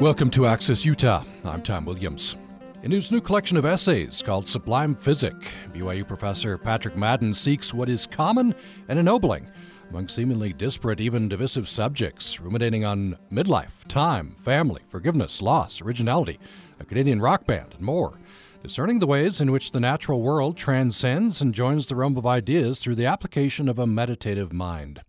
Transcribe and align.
Welcome 0.00 0.30
to 0.32 0.44
Access 0.44 0.84
Utah. 0.84 1.24
I'm 1.42 1.62
Tom 1.62 1.86
Williams. 1.86 2.36
In 2.82 2.90
his 2.90 3.10
new 3.10 3.22
collection 3.22 3.56
of 3.56 3.64
essays 3.64 4.22
called 4.22 4.46
Sublime 4.46 4.94
Physick, 4.94 5.42
BYU 5.72 6.06
professor 6.06 6.58
Patrick 6.58 6.98
Madden 6.98 7.32
seeks 7.32 7.72
what 7.72 7.88
is 7.88 8.06
common 8.06 8.54
and 8.88 8.98
ennobling 8.98 9.50
among 9.88 10.08
seemingly 10.08 10.52
disparate, 10.52 11.00
even 11.00 11.30
divisive 11.30 11.66
subjects, 11.66 12.38
ruminating 12.40 12.84
on 12.84 13.16
midlife, 13.32 13.88
time, 13.88 14.34
family, 14.34 14.82
forgiveness, 14.90 15.40
loss, 15.40 15.80
originality, 15.80 16.38
a 16.78 16.84
Canadian 16.84 17.22
rock 17.22 17.46
band, 17.46 17.72
and 17.72 17.82
more, 17.82 18.18
discerning 18.62 18.98
the 18.98 19.06
ways 19.06 19.40
in 19.40 19.50
which 19.50 19.72
the 19.72 19.80
natural 19.80 20.20
world 20.20 20.58
transcends 20.58 21.40
and 21.40 21.54
joins 21.54 21.86
the 21.86 21.96
realm 21.96 22.18
of 22.18 22.26
ideas 22.26 22.80
through 22.80 22.96
the 22.96 23.06
application 23.06 23.66
of 23.66 23.78
a 23.78 23.86
meditative 23.86 24.52
mind. 24.52 25.00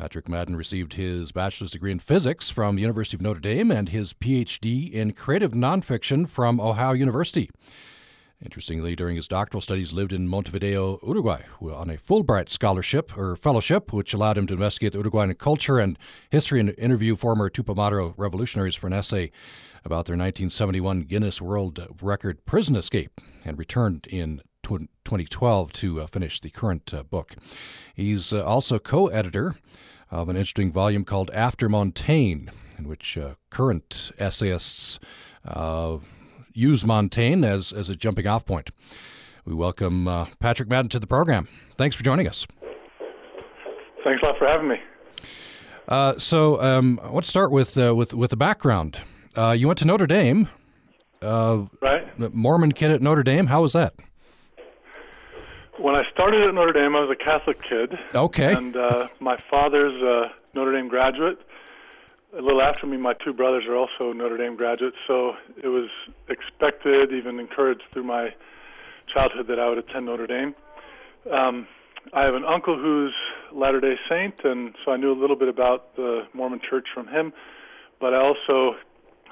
Patrick 0.00 0.30
Madden 0.30 0.56
received 0.56 0.94
his 0.94 1.30
bachelor's 1.30 1.72
degree 1.72 1.92
in 1.92 1.98
physics 1.98 2.48
from 2.48 2.74
the 2.74 2.80
University 2.80 3.18
of 3.18 3.20
Notre 3.20 3.38
Dame 3.38 3.70
and 3.70 3.90
his 3.90 4.14
PhD 4.14 4.90
in 4.90 5.12
creative 5.12 5.52
nonfiction 5.52 6.26
from 6.26 6.58
Ohio 6.58 6.92
University. 6.92 7.50
Interestingly, 8.42 8.96
during 8.96 9.16
his 9.16 9.28
doctoral 9.28 9.60
studies, 9.60 9.92
lived 9.92 10.14
in 10.14 10.26
Montevideo, 10.26 11.00
Uruguay, 11.06 11.42
on 11.60 11.90
a 11.90 11.98
Fulbright 11.98 12.48
scholarship 12.48 13.14
or 13.14 13.36
fellowship, 13.36 13.92
which 13.92 14.14
allowed 14.14 14.38
him 14.38 14.46
to 14.46 14.54
investigate 14.54 14.92
the 14.92 14.98
Uruguayan 14.98 15.34
culture 15.34 15.78
and 15.78 15.98
history 16.30 16.60
and 16.60 16.74
interview 16.78 17.14
former 17.14 17.50
Tupamaros 17.50 18.14
revolutionaries 18.16 18.76
for 18.76 18.86
an 18.86 18.94
essay 18.94 19.30
about 19.84 20.06
their 20.06 20.16
1971 20.16 21.02
Guinness 21.02 21.42
World 21.42 21.86
Record 22.00 22.46
prison 22.46 22.74
escape, 22.74 23.20
and 23.44 23.58
returned 23.58 24.06
in 24.06 24.40
2012 24.62 25.72
to 25.72 26.00
uh, 26.00 26.06
finish 26.06 26.40
the 26.40 26.48
current 26.48 26.94
uh, 26.94 27.02
book. 27.02 27.34
He's 27.94 28.32
uh, 28.32 28.42
also 28.44 28.78
co-editor 28.78 29.56
of 30.10 30.28
an 30.28 30.36
interesting 30.36 30.72
volume 30.72 31.04
called 31.04 31.30
After 31.32 31.68
Montaigne, 31.68 32.48
in 32.78 32.88
which 32.88 33.16
uh, 33.16 33.34
current 33.50 34.10
essayists 34.18 34.98
uh, 35.46 35.98
use 36.52 36.84
Montaigne 36.84 37.46
as, 37.46 37.72
as 37.72 37.88
a 37.88 37.96
jumping 37.96 38.26
off 38.26 38.44
point. 38.44 38.70
We 39.44 39.54
welcome 39.54 40.08
uh, 40.08 40.26
Patrick 40.38 40.68
Madden 40.68 40.88
to 40.90 40.98
the 40.98 41.06
program. 41.06 41.48
Thanks 41.76 41.96
for 41.96 42.02
joining 42.02 42.26
us. 42.26 42.46
Thanks 44.04 44.22
a 44.22 44.26
lot 44.26 44.38
for 44.38 44.46
having 44.46 44.68
me. 44.68 44.76
Uh, 45.88 46.18
so 46.18 46.60
um, 46.62 47.00
I 47.02 47.10
want 47.10 47.24
to 47.24 47.30
start 47.30 47.50
with 47.50 47.76
uh, 47.76 47.94
with 47.94 48.14
with 48.14 48.30
the 48.30 48.36
background. 48.36 48.98
Uh, 49.36 49.54
you 49.56 49.66
went 49.66 49.78
to 49.80 49.84
Notre 49.84 50.06
Dame, 50.06 50.48
right? 51.82 52.34
Mormon 52.34 52.72
kid 52.72 52.90
at 52.90 53.02
Notre 53.02 53.22
Dame. 53.22 53.46
How 53.46 53.62
was 53.62 53.72
that? 53.72 53.94
When 55.80 55.96
I 55.96 56.02
started 56.10 56.42
at 56.42 56.52
Notre 56.52 56.74
Dame, 56.74 56.94
I 56.94 57.00
was 57.00 57.10
a 57.10 57.16
Catholic 57.16 57.62
kid. 57.62 57.98
Okay. 58.14 58.52
And 58.52 58.76
uh, 58.76 59.08
my 59.18 59.38
father's 59.50 59.94
a 60.02 60.30
Notre 60.52 60.72
Dame 60.72 60.88
graduate. 60.88 61.40
A 62.36 62.42
little 62.42 62.60
after 62.60 62.86
me, 62.86 62.98
my 62.98 63.14
two 63.14 63.32
brothers 63.32 63.64
are 63.66 63.76
also 63.76 64.12
Notre 64.12 64.36
Dame 64.36 64.56
graduates. 64.56 64.98
So 65.06 65.36
it 65.56 65.68
was 65.68 65.88
expected, 66.28 67.14
even 67.14 67.40
encouraged 67.40 67.84
through 67.92 68.02
my 68.02 68.34
childhood, 69.08 69.46
that 69.46 69.58
I 69.58 69.70
would 69.70 69.78
attend 69.78 70.04
Notre 70.04 70.26
Dame. 70.26 70.54
Um, 71.30 71.66
I 72.12 72.26
have 72.26 72.34
an 72.34 72.44
uncle 72.44 72.78
who's 72.78 73.14
Latter 73.50 73.80
Day 73.80 73.96
Saint, 74.06 74.44
and 74.44 74.74
so 74.84 74.92
I 74.92 74.98
knew 74.98 75.12
a 75.12 75.18
little 75.18 75.36
bit 75.36 75.48
about 75.48 75.96
the 75.96 76.26
Mormon 76.34 76.60
Church 76.60 76.88
from 76.92 77.08
him. 77.08 77.32
But 77.98 78.12
I 78.12 78.20
also 78.20 78.76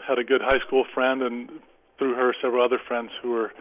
had 0.03 0.19
a 0.19 0.25
good 0.25 0.41
high 0.41 0.61
school 0.67 0.87
friend, 0.95 1.21
and 1.21 1.51
through 1.99 2.15
her, 2.15 2.35
several 2.41 2.65
other 2.65 2.81
friends 2.89 3.11
who 3.21 3.33
were 3.33 3.53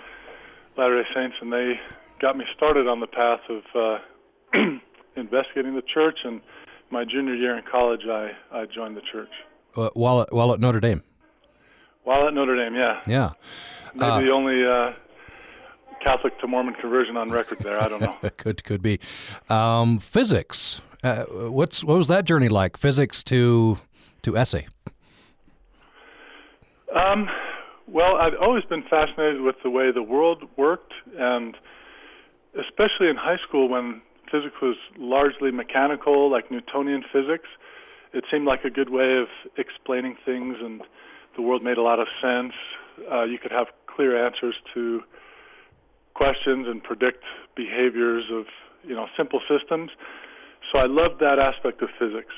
Latter 0.78 1.04
Day 1.04 1.10
Saints, 1.14 1.36
and 1.42 1.52
they 1.52 1.82
got 2.20 2.38
me 2.38 2.46
started 2.56 2.88
on 2.88 3.00
the 3.00 3.08
path 3.08 3.42
of 3.50 3.64
uh, 3.76 4.60
investigating 5.16 5.76
the 5.76 5.84
church. 5.94 6.20
And 6.24 6.42
my 6.90 7.04
junior 7.06 7.36
year 7.36 7.58
in 7.58 7.64
college, 7.70 8.02
I, 8.10 8.32
I 8.52 8.66
joined 8.66 8.98
the 8.98 9.02
church. 9.12 9.30
Uh, 9.76 9.90
while 9.94 10.22
at, 10.22 10.34
while 10.34 10.54
at 10.54 10.60
Notre 10.60 10.80
Dame. 10.80 11.04
While 12.04 12.28
at 12.28 12.34
Notre 12.34 12.56
Dame, 12.56 12.76
yeah. 12.76 13.02
Yeah. 13.06 13.32
Maybe 13.94 14.06
uh, 14.06 14.20
the 14.22 14.32
only 14.32 14.66
uh, 14.66 14.94
Catholic 16.04 16.40
to 16.40 16.48
Mormon 16.48 16.74
conversion 16.76 17.18
on 17.18 17.30
record 17.30 17.60
there. 17.60 17.82
I 17.82 17.88
don't 17.88 18.02
know. 18.02 18.16
could 18.38 18.64
could 18.64 18.82
be. 18.82 19.00
Um, 19.50 20.00
physics. 20.00 20.82
Uh, 21.04 21.24
what's 21.26 21.84
what 21.84 21.98
was 21.98 22.08
that 22.08 22.26
journey 22.26 22.50
like? 22.50 22.78
Physics 22.78 23.24
to 23.26 23.78
to 24.24 24.38
essay. 24.38 24.68
Um, 26.96 27.30
well, 27.88 28.16
I've 28.16 28.36
always 28.42 28.64
been 28.66 28.84
fascinated 28.84 29.42
with 29.42 29.56
the 29.64 29.70
way 29.70 29.92
the 29.92 30.04
world 30.04 30.44
worked 30.58 30.94
and 31.18 31.56
especially 32.60 33.10
in 33.10 33.16
high 33.16 33.38
school 33.38 33.68
when 33.70 34.02
physics 34.32 34.56
was 34.62 34.76
largely 34.98 35.52
mechanical, 35.52 36.30
like 36.30 36.52
Newtonian 36.52 37.04
physics, 37.12 37.48
it 38.14 38.24
seemed 38.32 38.46
like 38.46 38.64
a 38.64 38.70
good 38.70 38.90
way 38.90 39.18
of 39.18 39.28
explaining 39.58 40.18
things, 40.26 40.58
and 40.62 40.82
the 41.36 41.42
world 41.42 41.64
made 41.64 41.78
a 41.78 41.82
lot 41.82 42.00
of 42.00 42.08
sense. 42.22 42.54
Uh, 43.12 43.24
you 43.24 43.38
could 43.38 43.52
have 43.52 43.68
clear 43.86 44.24
answers 44.24 44.56
to 44.74 45.04
questions 46.14 46.68
and 46.68 46.84
predict 46.84 47.24
behaviors 47.56 48.26
of 48.32 48.46
you 48.84 48.96
know 48.96 49.08
simple 49.16 49.42
systems. 49.48 49.92
So 50.72 50.80
I 50.80 50.86
loved 50.86 51.20
that 51.20 51.40
aspect 51.40 51.82
of 51.82 51.90
physics. 52.00 52.34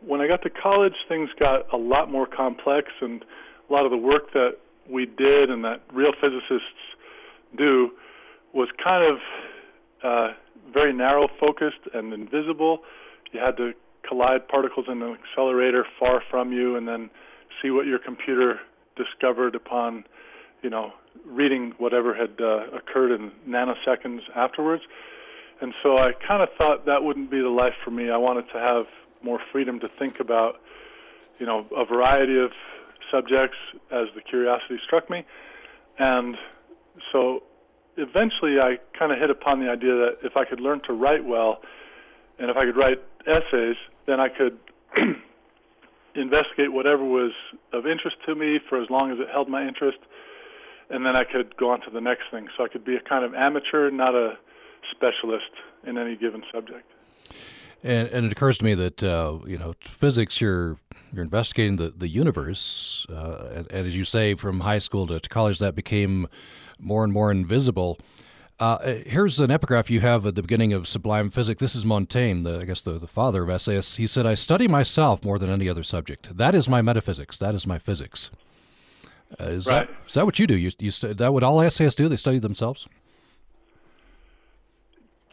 When 0.00 0.20
I 0.20 0.28
got 0.28 0.42
to 0.42 0.50
college, 0.50 0.94
things 1.08 1.30
got 1.38 1.72
a 1.72 1.76
lot 1.76 2.10
more 2.10 2.26
complex, 2.26 2.90
and 3.00 3.24
a 3.68 3.72
lot 3.72 3.84
of 3.84 3.90
the 3.90 3.96
work 3.96 4.32
that 4.34 4.58
we 4.88 5.06
did 5.06 5.50
and 5.50 5.64
that 5.64 5.80
real 5.92 6.12
physicists 6.20 6.84
do 7.56 7.92
was 8.54 8.68
kind 8.86 9.04
of 9.04 9.18
uh, 10.02 10.32
very 10.72 10.92
narrow 10.92 11.28
focused 11.40 11.80
and 11.92 12.12
invisible. 12.12 12.80
You 13.32 13.40
had 13.40 13.56
to 13.56 13.72
collide 14.08 14.46
particles 14.48 14.86
in 14.88 15.02
an 15.02 15.16
accelerator 15.16 15.84
far 15.98 16.22
from 16.30 16.52
you 16.52 16.76
and 16.76 16.86
then 16.86 17.10
see 17.60 17.70
what 17.70 17.86
your 17.86 17.98
computer 17.98 18.60
discovered 18.96 19.54
upon, 19.54 20.04
you 20.62 20.70
know, 20.70 20.92
reading 21.26 21.74
whatever 21.78 22.14
had 22.14 22.40
uh, 22.40 22.66
occurred 22.76 23.12
in 23.12 23.32
nanoseconds 23.48 24.20
afterwards. 24.34 24.82
And 25.60 25.74
so 25.82 25.96
I 25.96 26.12
kind 26.12 26.42
of 26.42 26.48
thought 26.58 26.86
that 26.86 27.02
wouldn't 27.02 27.30
be 27.30 27.40
the 27.40 27.48
life 27.48 27.74
for 27.84 27.90
me. 27.90 28.10
I 28.10 28.16
wanted 28.16 28.46
to 28.52 28.58
have 28.58 28.86
more 29.22 29.40
freedom 29.52 29.80
to 29.80 29.88
think 29.98 30.20
about, 30.20 30.60
you 31.38 31.46
know, 31.46 31.66
a 31.76 31.84
variety 31.84 32.38
of 32.38 32.52
subjects 33.10 33.56
as 33.90 34.08
the 34.14 34.20
curiosity 34.20 34.78
struck 34.84 35.08
me. 35.08 35.24
And 35.98 36.36
so 37.12 37.42
eventually 37.96 38.58
I 38.60 38.78
kind 38.98 39.12
of 39.12 39.18
hit 39.18 39.30
upon 39.30 39.60
the 39.60 39.70
idea 39.70 39.94
that 39.94 40.18
if 40.22 40.36
I 40.36 40.44
could 40.44 40.60
learn 40.60 40.80
to 40.86 40.92
write 40.92 41.24
well, 41.24 41.60
and 42.38 42.50
if 42.50 42.56
I 42.56 42.64
could 42.64 42.76
write 42.76 43.02
essays, 43.26 43.76
then 44.06 44.20
I 44.20 44.28
could 44.28 44.58
investigate 46.14 46.72
whatever 46.72 47.04
was 47.04 47.32
of 47.72 47.86
interest 47.86 48.16
to 48.26 48.34
me 48.34 48.58
for 48.68 48.80
as 48.82 48.90
long 48.90 49.12
as 49.12 49.18
it 49.18 49.28
held 49.32 49.48
my 49.48 49.66
interest, 49.66 49.98
and 50.90 51.06
then 51.06 51.16
I 51.16 51.24
could 51.24 51.56
go 51.56 51.70
on 51.70 51.80
to 51.82 51.90
the 51.90 52.00
next 52.00 52.24
thing. 52.30 52.48
So 52.56 52.64
I 52.64 52.68
could 52.68 52.84
be 52.84 52.96
a 52.96 53.00
kind 53.00 53.24
of 53.24 53.34
amateur, 53.34 53.90
not 53.90 54.14
a 54.14 54.34
specialist 54.90 55.50
in 55.86 55.98
any 55.98 56.16
given 56.16 56.42
subject. 56.52 56.90
And, 57.82 58.08
and 58.08 58.26
it 58.26 58.32
occurs 58.32 58.58
to 58.58 58.64
me 58.64 58.74
that 58.74 59.02
uh, 59.02 59.38
you 59.46 59.58
know 59.58 59.74
physics. 59.82 60.40
You're 60.40 60.78
you're 61.12 61.22
investigating 61.22 61.76
the 61.76 61.90
the 61.90 62.08
universe, 62.08 63.06
uh, 63.10 63.50
and, 63.54 63.70
and, 63.70 63.86
as 63.86 63.96
you 63.96 64.04
say, 64.04 64.34
from 64.34 64.60
high 64.60 64.78
school 64.78 65.06
to, 65.08 65.20
to 65.20 65.28
college, 65.28 65.58
that 65.58 65.74
became 65.74 66.28
more 66.78 67.04
and 67.04 67.12
more 67.12 67.30
invisible. 67.30 67.98
Uh, 68.60 68.78
here's 69.06 69.40
an 69.40 69.50
epigraph 69.50 69.90
you 69.90 70.00
have 70.00 70.24
at 70.26 70.36
the 70.36 70.42
beginning 70.42 70.72
of 70.72 70.86
Sublime 70.86 71.30
Physick. 71.30 71.58
This 71.58 71.74
is 71.74 71.84
Montaigne, 71.84 72.44
the, 72.44 72.60
I 72.60 72.64
guess 72.64 72.80
the, 72.80 72.98
the 72.98 73.08
father 73.08 73.42
of 73.42 73.50
essayists. 73.50 73.96
He 73.96 74.06
said, 74.06 74.26
I 74.26 74.34
study 74.34 74.68
myself 74.68 75.24
more 75.24 75.38
than 75.40 75.50
any 75.50 75.68
other 75.68 75.82
subject. 75.82 76.36
That 76.36 76.54
is 76.54 76.68
my 76.68 76.80
metaphysics. 76.80 77.36
That 77.38 77.54
is 77.54 77.66
my 77.66 77.78
physics. 77.78 78.30
Uh, 79.40 79.44
is, 79.44 79.66
right. 79.66 79.88
that, 79.88 79.96
is 80.06 80.14
that 80.14 80.24
what 80.24 80.38
you 80.38 80.46
do? 80.46 80.56
You, 80.56 80.70
you 80.78 80.92
st- 80.92 81.18
that 81.18 81.32
what 81.32 81.42
all 81.42 81.60
essayists 81.60 81.96
do? 81.96 82.08
They 82.08 82.16
study 82.16 82.38
themselves? 82.38 82.86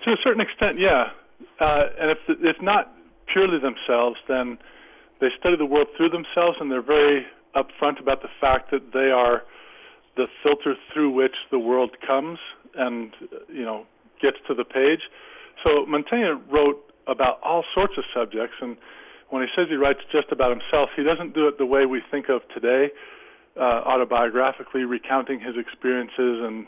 To 0.06 0.14
a 0.14 0.18
certain 0.24 0.42
extent, 0.42 0.80
yeah. 0.80 1.12
Uh, 1.60 1.86
and 2.00 2.10
if 2.10 2.18
it's 2.28 2.62
not 2.62 2.96
purely 3.28 3.60
themselves, 3.60 4.18
then 4.28 4.58
they 5.20 5.30
study 5.40 5.56
the 5.56 5.66
world 5.66 5.88
through 5.96 6.10
themselves, 6.10 6.58
and 6.60 6.72
they're 6.72 6.82
very 6.82 7.28
upfront 7.56 8.00
about 8.00 8.24
the 8.24 8.30
fact 8.40 8.72
that 8.72 8.92
they 8.94 9.12
are 9.12 9.44
the 10.16 10.28
filter 10.44 10.76
through 10.94 11.12
which 11.12 11.36
the 11.52 11.60
world 11.60 11.96
comes 12.06 12.40
and 12.76 13.14
you 13.50 13.64
know 13.64 13.86
gets 14.22 14.38
to 14.48 14.54
the 14.54 14.66
page. 14.66 15.02
So 15.66 15.86
Montaigne 15.86 16.42
wrote 16.50 16.94
about 17.08 17.40
all 17.44 17.64
sorts 17.74 17.94
of 17.98 18.04
subjects, 18.14 18.56
and 18.62 18.78
when 19.30 19.42
he 19.42 19.48
says 19.56 19.68
he 19.70 19.76
writes 19.76 20.00
just 20.12 20.32
about 20.32 20.50
himself, 20.50 20.90
he 20.96 21.04
doesn't 21.04 21.34
do 21.34 21.48
it 21.48 21.58
the 21.58 21.66
way 21.66 21.86
we 21.86 22.02
think 22.12 22.30
of 22.30 22.42
today, 22.54 22.92
uh, 23.60 23.82
autobiographically 23.86 24.88
recounting 24.88 25.40
his 25.40 25.56
experiences 25.58 26.14
and 26.44 26.68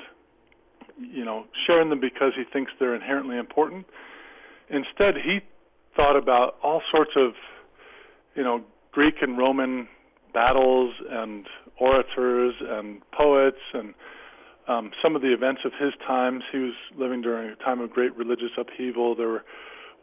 you 0.99 1.25
know 1.25 1.45
sharing 1.67 1.89
them 1.89 1.99
because 1.99 2.33
he 2.35 2.43
thinks 2.51 2.71
they're 2.79 2.95
inherently 2.95 3.37
important. 3.37 3.85
Instead, 4.69 5.15
he 5.17 5.39
thought 5.95 6.15
about 6.15 6.55
all 6.63 6.81
sorts 6.93 7.11
of 7.15 7.33
you 8.35 8.43
know 8.43 8.63
Greek 8.91 9.15
and 9.21 9.37
Roman 9.37 9.87
battles 10.33 10.93
and 11.09 11.45
orators 11.79 12.53
and 12.61 13.01
poets 13.11 13.59
and 13.73 13.93
um, 14.67 14.91
some 15.03 15.15
of 15.15 15.21
the 15.21 15.33
events 15.33 15.61
of 15.65 15.71
his 15.79 15.93
times. 16.05 16.43
He 16.51 16.59
was 16.59 16.73
living 16.97 17.21
during 17.21 17.49
a 17.49 17.55
time 17.55 17.81
of 17.81 17.91
great 17.91 18.15
religious 18.15 18.51
upheaval. 18.57 19.15
There 19.15 19.27
were 19.27 19.43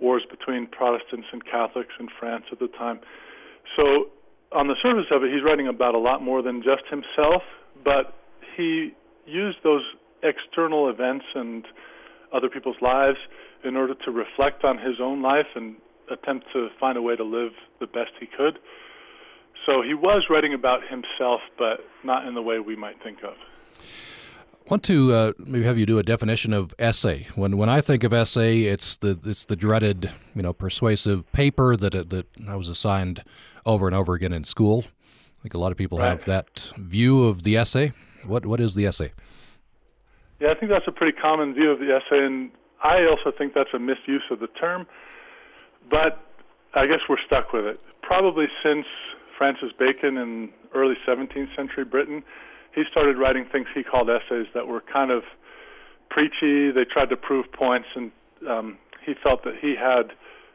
wars 0.01 0.23
between 0.31 0.67
Protestants 0.67 1.27
and 1.33 1.45
Catholics 1.45 1.95
in 1.99 2.09
France 2.19 2.45
at 2.53 2.59
the 2.59 2.69
time. 2.69 3.01
So 3.77 4.11
on 4.53 4.67
the 4.67 4.77
surface 4.85 5.07
of 5.13 5.23
it, 5.23 5.33
he's 5.33 5.43
writing 5.43 5.69
about 5.69 5.95
a 5.95 5.99
lot 5.99 6.23
more 6.23 6.43
than 6.43 6.63
just 6.63 6.83
himself, 6.91 7.43
but 7.85 8.15
he 8.57 8.93
used 9.27 9.59
those 9.63 9.83
external 10.23 10.89
events 10.89 11.25
and 11.35 11.65
other 12.33 12.49
people's 12.49 12.81
lives 12.81 13.19
in 13.65 13.77
order 13.77 13.95
to 13.95 14.11
reflect 14.11 14.65
on 14.65 14.79
his 14.79 15.01
own 15.01 15.23
life 15.23 15.47
and 15.55 15.77
attempt 16.11 16.47
to 16.53 16.69
find 16.79 16.97
a 16.97 17.03
way 17.03 17.17
to 17.17 17.25
live 17.25 17.53
the 17.79 17.87
best 17.87 18.11
he 18.19 18.27
could. 18.27 18.59
So 19.67 19.83
he 19.83 19.95
was 19.95 20.25
writing 20.31 20.55
about 20.55 20.81
himself, 20.89 21.41
but 21.59 21.85
not 22.03 22.27
in 22.27 22.35
the 22.35 22.43
way 22.43 22.59
we 22.59 22.77
might 22.77 23.03
think 23.03 23.23
of. 23.23 23.35
I 23.35 24.75
want 24.75 24.83
to 24.85 25.12
uh, 25.12 25.33
maybe 25.39 25.65
have 25.65 25.79
you 25.79 25.87
do 25.87 25.99
a 25.99 26.03
definition 26.03 26.53
of 26.53 26.75
essay. 26.79 27.27
When 27.35 27.57
when 27.57 27.69
I 27.69 27.81
think 27.81 28.05
of 28.05 28.12
essay, 28.12 28.62
it's 28.62 28.97
the 28.97 29.19
it's 29.25 29.45
the 29.45 29.57
dreaded 29.57 30.12
you 30.35 30.43
know 30.43 30.53
persuasive 30.53 31.31
paper 31.33 31.77
that 31.77 31.95
uh, 31.95 32.05
that 32.09 32.27
I 32.49 32.55
was 32.55 32.69
assigned 32.69 33.25
over 33.67 33.87
and 33.87 33.97
over 33.97 34.15
again 34.15 34.33
in 34.33 34.45
school. 34.45 34.85
I 35.41 35.43
think 35.43 35.55
a 35.55 35.59
lot 35.59 35.73
of 35.73 35.79
people 35.79 35.99
right. 35.99 36.11
have 36.11 36.25
that 36.27 36.73
view 36.77 37.25
of 37.25 37.43
the 37.43 37.57
essay. 37.57 37.93
What 38.27 38.47
what 38.47 38.61
is 38.61 38.75
the 38.75 38.87
essay? 38.87 39.12
Yeah, 40.39 40.51
I 40.51 40.55
think 40.55 40.71
that's 40.71 40.87
a 40.87 40.93
pretty 40.93 41.19
common 41.19 41.53
view 41.53 41.71
of 41.71 41.81
the 41.81 41.95
essay, 41.95 42.25
and 42.25 42.51
I 42.83 43.07
also 43.07 43.33
think 43.37 43.55
that's 43.55 43.75
a 43.75 43.79
misuse 43.79 44.23
of 44.31 44.41
the 44.41 44.47
term. 44.49 44.87
But 45.91 46.25
I 46.75 46.87
guess 46.87 47.01
we're 47.09 47.21
stuck 47.27 47.53
with 47.53 47.65
it. 47.65 47.81
Probably 48.03 48.47
since 48.65 48.87
Francis 49.41 49.71
Bacon 49.79 50.19
in 50.19 50.51
early 50.75 50.97
17th 51.09 51.57
century 51.57 51.83
Britain, 51.83 52.23
he 52.75 52.83
started 52.91 53.17
writing 53.17 53.47
things 53.51 53.69
he 53.75 53.83
called 53.83 54.11
essays 54.11 54.47
that 54.53 54.67
were 54.67 54.83
kind 54.83 55.11
of 55.11 55.23
preachy. 56.11 56.71
They 56.71 56.85
tried 56.85 57.09
to 57.09 57.17
prove 57.17 57.51
points, 57.51 57.89
and 57.97 58.13
um, 58.47 58.77
he 59.07 59.15
felt 59.25 59.43
that 59.45 59.55
he 59.59 59.75
had 59.75 60.13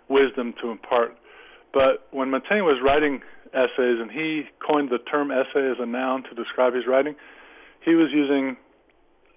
wisdom 0.07 0.53
to 0.61 0.69
impart. 0.69 1.17
But 1.73 2.07
when 2.11 2.29
Montaigne 2.29 2.61
was 2.61 2.75
writing 2.85 3.23
essays, 3.55 3.97
and 3.99 4.11
he 4.11 4.43
coined 4.59 4.91
the 4.91 4.99
term 4.99 5.31
essay 5.31 5.67
as 5.67 5.77
a 5.79 5.85
noun 5.87 6.21
to 6.29 6.35
describe 6.35 6.75
his 6.75 6.85
writing, 6.85 7.15
he 7.83 7.95
was 7.95 8.11
using 8.13 8.55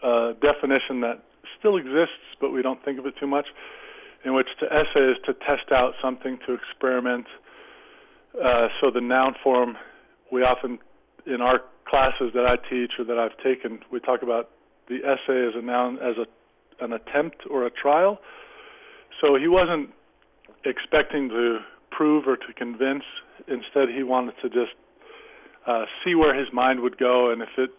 a 0.02 0.34
definition 0.42 1.00
that 1.00 1.24
still 1.58 1.78
exists, 1.78 2.36
but 2.38 2.50
we 2.50 2.60
don't 2.60 2.84
think 2.84 2.98
of 2.98 3.06
it 3.06 3.14
too 3.18 3.26
much, 3.26 3.46
in 4.26 4.34
which 4.34 4.48
to 4.60 4.70
essay 4.70 5.06
is 5.06 5.16
to 5.24 5.32
test 5.32 5.72
out 5.72 5.94
something, 6.02 6.38
to 6.46 6.52
experiment. 6.52 7.24
Uh, 8.42 8.68
so 8.80 8.90
the 8.90 9.00
noun 9.00 9.34
form, 9.42 9.76
we 10.30 10.42
often, 10.42 10.78
in 11.26 11.40
our 11.40 11.60
classes 11.88 12.32
that 12.34 12.46
I 12.46 12.56
teach 12.70 12.92
or 12.98 13.04
that 13.04 13.18
I've 13.18 13.36
taken, 13.42 13.80
we 13.90 14.00
talk 14.00 14.22
about 14.22 14.50
the 14.88 14.98
essay 14.98 15.46
as 15.46 15.54
a 15.56 15.62
noun, 15.62 15.98
as 15.98 16.16
a 16.16 16.26
an 16.80 16.92
attempt 16.92 17.42
or 17.50 17.66
a 17.66 17.70
trial. 17.70 18.20
So 19.22 19.36
he 19.36 19.48
wasn't 19.48 19.90
expecting 20.64 21.28
to 21.30 21.58
prove 21.90 22.26
or 22.26 22.36
to 22.36 22.52
convince. 22.56 23.02
Instead, 23.48 23.88
he 23.94 24.02
wanted 24.02 24.34
to 24.42 24.48
just 24.48 24.74
uh, 25.66 25.84
see 26.04 26.14
where 26.14 26.38
his 26.38 26.48
mind 26.52 26.80
would 26.80 26.98
go, 26.98 27.30
and 27.30 27.42
if 27.42 27.48
it 27.58 27.70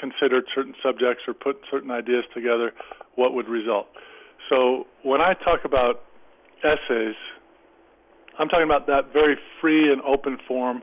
considered 0.00 0.44
certain 0.54 0.74
subjects 0.82 1.22
or 1.26 1.34
put 1.34 1.60
certain 1.70 1.90
ideas 1.90 2.24
together, 2.34 2.72
what 3.14 3.34
would 3.34 3.48
result. 3.48 3.88
So 4.50 4.86
when 5.02 5.20
I 5.20 5.34
talk 5.34 5.64
about 5.64 6.04
essays, 6.64 7.14
I'm 8.38 8.48
talking 8.48 8.66
about 8.66 8.86
that 8.86 9.12
very 9.12 9.36
free 9.60 9.90
and 9.92 10.00
open 10.02 10.38
form, 10.46 10.82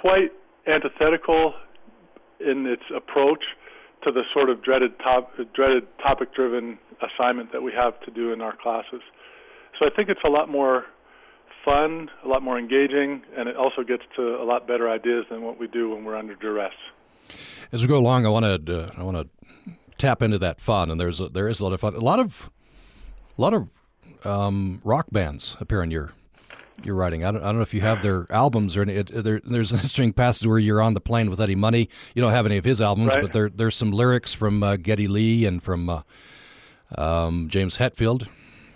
quite 0.00 0.32
antithetical 0.66 1.54
in 2.40 2.66
its 2.66 2.82
approach 2.94 3.42
to 4.06 4.12
the 4.12 4.22
sort 4.34 4.50
of 4.50 4.62
dreaded 4.62 4.98
top, 4.98 5.32
dreaded 5.54 5.86
topic-driven 5.98 6.78
assignment 7.02 7.52
that 7.52 7.62
we 7.62 7.72
have 7.72 8.00
to 8.00 8.10
do 8.10 8.32
in 8.32 8.40
our 8.40 8.56
classes. 8.56 9.00
So 9.80 9.88
I 9.88 9.90
think 9.94 10.08
it's 10.08 10.20
a 10.24 10.30
lot 10.30 10.48
more 10.48 10.86
fun, 11.64 12.10
a 12.24 12.28
lot 12.28 12.42
more 12.42 12.58
engaging, 12.58 13.22
and 13.36 13.48
it 13.48 13.56
also 13.56 13.82
gets 13.82 14.02
to 14.16 14.36
a 14.36 14.44
lot 14.44 14.66
better 14.66 14.90
ideas 14.90 15.24
than 15.30 15.42
what 15.42 15.58
we 15.58 15.66
do 15.68 15.90
when 15.90 16.04
we're 16.04 16.16
under 16.16 16.34
duress. 16.34 16.74
As 17.70 17.82
we 17.82 17.88
go 17.88 17.96
along, 17.96 18.26
I 18.26 18.28
want 18.28 18.66
to 18.66 18.84
uh, 18.84 18.90
I 18.96 19.02
want 19.02 19.16
to 19.16 19.72
tap 19.98 20.22
into 20.22 20.38
that 20.38 20.60
fun, 20.60 20.90
and 20.90 21.00
there's 21.00 21.20
a, 21.20 21.28
there 21.28 21.48
is 21.48 21.60
a 21.60 21.64
lot 21.64 21.72
of 21.72 21.80
fun. 21.80 21.94
A 21.94 22.00
lot 22.00 22.18
of 22.18 22.50
a 23.38 23.40
lot 23.40 23.54
of 23.54 23.68
um, 24.24 24.80
rock 24.84 25.06
bands 25.12 25.56
appear 25.60 25.82
in 25.82 25.90
your 25.90 26.12
your 26.84 26.94
writing. 26.94 27.24
I 27.24 27.32
don't, 27.32 27.42
I 27.42 27.46
don't 27.46 27.56
know 27.56 27.62
if 27.62 27.74
you 27.74 27.80
have 27.80 28.02
their 28.02 28.26
albums 28.30 28.76
or 28.76 28.82
any, 28.82 28.94
it, 28.94 29.08
there, 29.12 29.40
there's 29.44 29.72
an 29.72 29.78
interesting 29.78 30.12
passage 30.12 30.46
where 30.46 30.58
you're 30.58 30.82
on 30.82 30.94
the 30.94 31.00
plane 31.00 31.30
with 31.30 31.40
Eddie 31.40 31.54
Money. 31.54 31.88
You 32.14 32.22
don't 32.22 32.32
have 32.32 32.46
any 32.46 32.56
of 32.56 32.64
his 32.64 32.80
albums, 32.80 33.08
right. 33.08 33.22
but 33.22 33.32
there 33.32 33.48
there's 33.48 33.76
some 33.76 33.90
lyrics 33.90 34.34
from 34.34 34.62
uh, 34.62 34.76
Geddy 34.76 35.08
Lee 35.08 35.46
and 35.46 35.62
from 35.62 35.88
uh, 35.88 36.02
um, 36.96 37.48
James 37.48 37.78
Hetfield 37.78 38.28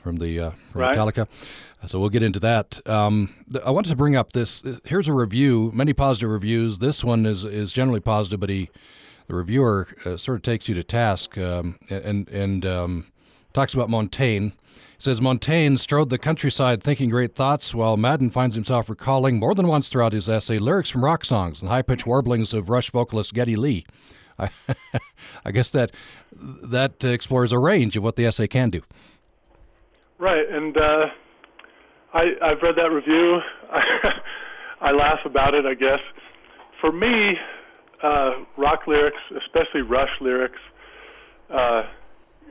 from 0.02 0.16
the 0.16 0.38
uh, 0.38 0.50
from 0.70 0.82
right. 0.82 0.96
Metallica. 0.96 1.26
So 1.86 2.00
we'll 2.00 2.10
get 2.10 2.22
into 2.22 2.40
that. 2.40 2.80
Um, 2.88 3.34
I 3.64 3.70
wanted 3.70 3.90
to 3.90 3.96
bring 3.96 4.16
up 4.16 4.32
this. 4.32 4.64
Here's 4.84 5.08
a 5.08 5.12
review. 5.12 5.70
Many 5.74 5.92
positive 5.92 6.30
reviews. 6.30 6.78
This 6.78 7.04
one 7.04 7.26
is 7.26 7.44
is 7.44 7.72
generally 7.72 8.00
positive, 8.00 8.40
but 8.40 8.50
he, 8.50 8.70
the 9.28 9.34
reviewer, 9.34 9.88
uh, 10.04 10.16
sort 10.16 10.36
of 10.36 10.42
takes 10.42 10.68
you 10.68 10.74
to 10.74 10.82
task 10.82 11.36
um, 11.38 11.78
and 11.90 12.28
and 12.28 12.66
um, 12.66 13.06
talks 13.52 13.74
about 13.74 13.90
Montaigne. 13.90 14.50
Says 14.98 15.20
Montaigne 15.20 15.76
strode 15.76 16.08
the 16.08 16.18
countryside 16.18 16.82
thinking 16.82 17.10
great 17.10 17.34
thoughts, 17.34 17.74
while 17.74 17.98
Madden 17.98 18.30
finds 18.30 18.54
himself 18.54 18.88
recalling 18.88 19.38
more 19.38 19.54
than 19.54 19.68
once 19.68 19.90
throughout 19.90 20.14
his 20.14 20.28
essay 20.28 20.58
lyrics 20.58 20.88
from 20.88 21.04
rock 21.04 21.24
songs 21.24 21.60
and 21.60 21.70
high 21.70 21.82
pitched 21.82 22.06
warblings 22.06 22.54
of 22.54 22.70
Rush 22.70 22.90
vocalist 22.90 23.34
Geddy 23.34 23.56
Lee. 23.56 23.84
I, 24.38 24.50
I 25.44 25.50
guess 25.50 25.70
that 25.70 25.92
that 26.32 27.04
explores 27.04 27.52
a 27.52 27.58
range 27.58 27.96
of 27.96 28.02
what 28.02 28.16
the 28.16 28.24
essay 28.26 28.48
can 28.48 28.70
do. 28.70 28.82
Right, 30.18 30.48
and 30.48 30.76
uh, 30.78 31.06
I, 32.14 32.26
I've 32.40 32.62
read 32.62 32.76
that 32.76 32.90
review. 32.90 33.40
I 34.80 34.92
laugh 34.92 35.20
about 35.24 35.54
it, 35.54 35.66
I 35.66 35.74
guess. 35.74 36.00
For 36.80 36.92
me, 36.92 37.38
uh, 38.02 38.32
rock 38.56 38.86
lyrics, 38.86 39.20
especially 39.44 39.82
Rush 39.82 40.10
lyrics, 40.20 40.58
uh, 41.50 41.82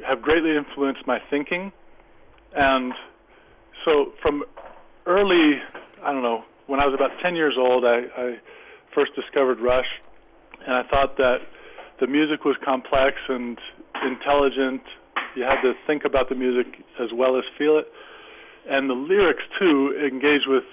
have 0.06 0.22
greatly 0.22 0.56
influenced 0.56 1.06
my 1.08 1.20
thinking. 1.30 1.72
And 2.56 2.94
so 3.86 4.14
from 4.22 4.44
early, 5.06 5.62
I 6.04 6.12
don't 6.12 6.24
know, 6.24 6.44
when 6.68 6.80
I 6.80 6.86
was 6.86 6.96
about 6.96 7.12
10 7.22 7.36
years 7.36 7.56
old, 7.58 7.86
I, 7.86 8.04
I 8.18 8.40
first 8.94 9.14
discovered 9.16 9.60
Rush, 9.60 9.88
and 10.66 10.76
I 10.76 10.84
thought 10.84 11.18
that 11.18 11.42
the 12.00 12.08
music 12.08 12.46
was 12.46 12.56
complex 12.64 13.18
and 13.30 13.60
intelligent. 14.04 14.82
You 15.36 15.44
had 15.44 15.62
to 15.62 15.74
think 15.86 16.06
about 16.06 16.30
the 16.30 16.36
music 16.36 16.68
as 17.00 17.10
well 17.14 17.38
as 17.38 17.44
feel 17.58 17.78
it. 17.78 17.92
And 18.68 18.90
the 18.90 18.96
lyrics 18.96 19.44
too 19.60 19.96
engage 19.98 20.48
with 20.48 20.64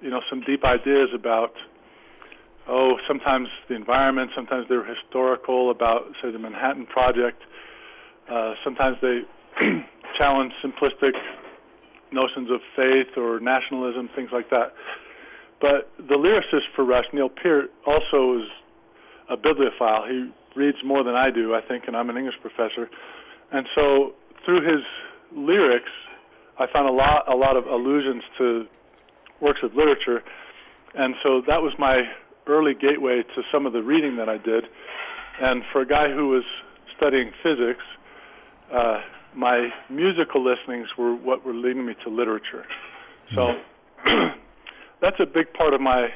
you 0.00 0.10
know 0.10 0.20
some 0.28 0.40
deep 0.40 0.64
ideas 0.64 1.08
about 1.14 1.54
oh 2.66 2.98
sometimes 3.06 3.48
the 3.68 3.74
environment 3.74 4.30
sometimes 4.34 4.66
they're 4.68 4.84
historical 4.84 5.70
about 5.70 6.12
say 6.22 6.30
the 6.30 6.38
manhattan 6.38 6.86
project. 6.86 7.42
Uh, 8.28 8.54
sometimes 8.64 8.96
they 9.02 9.22
challenge 10.18 10.52
simplistic 10.64 11.12
notions 12.12 12.50
of 12.50 12.60
faith 12.76 13.16
or 13.16 13.40
nationalism 13.40 14.08
things 14.14 14.30
like 14.32 14.50
that. 14.50 14.74
But 15.60 15.90
the 15.96 16.16
lyricist 16.16 16.74
for 16.74 16.84
rush 16.84 17.06
neil 17.12 17.28
peart 17.28 17.72
also 17.86 18.38
is 18.38 18.48
a 19.30 19.36
bibliophile. 19.36 20.06
He 20.08 20.30
reads 20.54 20.78
more 20.84 21.02
than 21.02 21.14
i 21.14 21.30
do 21.30 21.54
i 21.54 21.62
think 21.62 21.84
and 21.86 21.96
i'm 21.96 22.10
an 22.10 22.16
english 22.16 22.36
professor. 22.42 22.90
And 23.50 23.66
so 23.74 24.14
through 24.44 24.62
his 24.64 24.82
lyrics 25.34 25.90
I 26.58 26.66
found 26.72 26.88
a 26.88 26.92
lot 26.92 27.32
a 27.32 27.36
lot 27.36 27.56
of 27.56 27.66
allusions 27.66 28.22
to 28.38 28.66
works 29.40 29.60
of 29.62 29.74
literature, 29.74 30.22
and 30.94 31.14
so 31.26 31.42
that 31.48 31.62
was 31.62 31.72
my 31.78 32.02
early 32.46 32.74
gateway 32.74 33.22
to 33.22 33.42
some 33.50 33.66
of 33.66 33.72
the 33.72 33.82
reading 33.82 34.16
that 34.16 34.28
I 34.28 34.38
did. 34.38 34.64
And 35.40 35.62
for 35.72 35.80
a 35.80 35.86
guy 35.86 36.10
who 36.10 36.28
was 36.28 36.44
studying 36.96 37.32
physics, 37.42 37.82
uh, 38.72 39.00
my 39.34 39.70
musical 39.88 40.44
listenings 40.44 40.88
were 40.96 41.14
what 41.14 41.44
were 41.44 41.54
leading 41.54 41.86
me 41.86 41.94
to 42.04 42.10
literature. 42.10 42.64
So 43.34 43.56
mm-hmm. 44.06 44.38
that's 45.00 45.16
a 45.20 45.26
big 45.26 45.52
part 45.54 45.74
of 45.74 45.80
my 45.80 46.08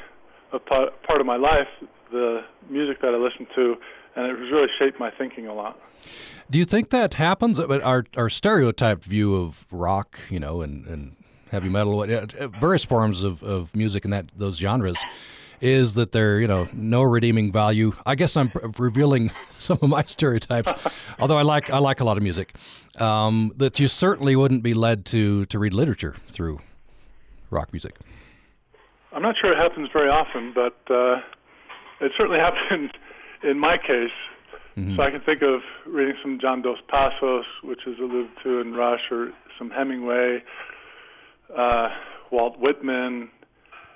a 0.53 0.59
part 0.59 1.19
of 1.19 1.25
my 1.25 1.35
life, 1.35 1.67
the 2.11 2.43
music 2.69 3.01
that 3.01 3.13
I 3.13 3.17
listened 3.17 3.47
to, 3.55 3.75
and 4.15 4.25
it 4.27 4.33
really 4.33 4.67
shaped 4.79 4.99
my 4.99 5.11
thinking 5.11 5.47
a 5.47 5.53
lot. 5.53 5.79
Do 6.49 6.57
you 6.57 6.65
think 6.65 6.89
that 6.91 7.15
happens? 7.15 7.59
Our 7.59 8.05
our 8.15 8.29
stereotyped 8.29 9.03
view 9.03 9.35
of 9.35 9.65
rock, 9.71 10.19
you 10.29 10.39
know, 10.39 10.61
and, 10.61 10.85
and 10.87 11.15
heavy 11.51 11.69
metal, 11.69 12.01
uh, 12.01 12.05
uh, 12.05 12.47
various 12.47 12.85
forms 12.85 13.23
of, 13.23 13.43
of 13.43 13.75
music 13.75 14.05
in 14.05 14.11
that 14.11 14.27
those 14.35 14.57
genres, 14.57 15.03
is 15.61 15.95
that 15.95 16.11
they're 16.11 16.39
you 16.39 16.47
know 16.47 16.67
no 16.73 17.01
redeeming 17.01 17.51
value. 17.51 17.93
I 18.05 18.15
guess 18.15 18.37
I'm 18.37 18.51
revealing 18.77 19.31
some 19.57 19.79
of 19.81 19.89
my 19.89 20.03
stereotypes, 20.03 20.73
although 21.19 21.37
I 21.37 21.43
like 21.43 21.69
I 21.69 21.79
like 21.79 21.99
a 21.99 22.03
lot 22.03 22.17
of 22.17 22.23
music. 22.23 22.55
Um, 22.99 23.53
that 23.57 23.79
you 23.79 23.87
certainly 23.87 24.35
wouldn't 24.35 24.63
be 24.63 24.73
led 24.73 25.05
to 25.07 25.45
to 25.45 25.59
read 25.59 25.73
literature 25.73 26.15
through 26.27 26.59
rock 27.49 27.71
music. 27.71 27.95
I'm 29.13 29.21
not 29.21 29.35
sure 29.41 29.51
it 29.51 29.57
happens 29.57 29.89
very 29.93 30.09
often, 30.09 30.53
but 30.53 30.77
uh, 30.89 31.21
it 32.01 32.11
certainly 32.19 32.39
happened 32.47 32.91
in 33.43 33.59
my 33.59 33.77
case. 33.77 34.11
Mm-hmm. 34.77 34.95
So 34.95 35.01
I 35.01 35.09
can 35.09 35.21
think 35.21 35.41
of 35.41 35.61
reading 35.87 36.13
some 36.21 36.39
John 36.39 36.61
Dos 36.61 36.77
Passos, 36.87 37.45
which 37.63 37.87
is 37.87 37.97
alluded 37.97 38.29
to 38.43 38.59
in 38.59 38.73
Rush, 38.73 39.01
or 39.09 39.31
some 39.57 39.71
Hemingway, 39.71 40.43
uh, 41.55 41.89
Walt 42.29 42.59
Whitman, 42.59 43.29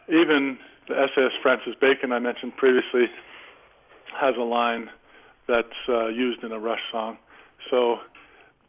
even 0.10 0.58
the 0.88 0.96
essayist 0.96 1.36
Francis 1.42 1.74
Bacon 1.80 2.12
I 2.12 2.20
mentioned 2.20 2.56
previously 2.58 3.06
has 4.20 4.36
a 4.38 4.44
line 4.44 4.90
that's 5.48 5.68
uh, 5.90 6.08
used 6.08 6.44
in 6.44 6.52
a 6.52 6.60
Rush 6.60 6.82
song. 6.92 7.18
So 7.70 7.98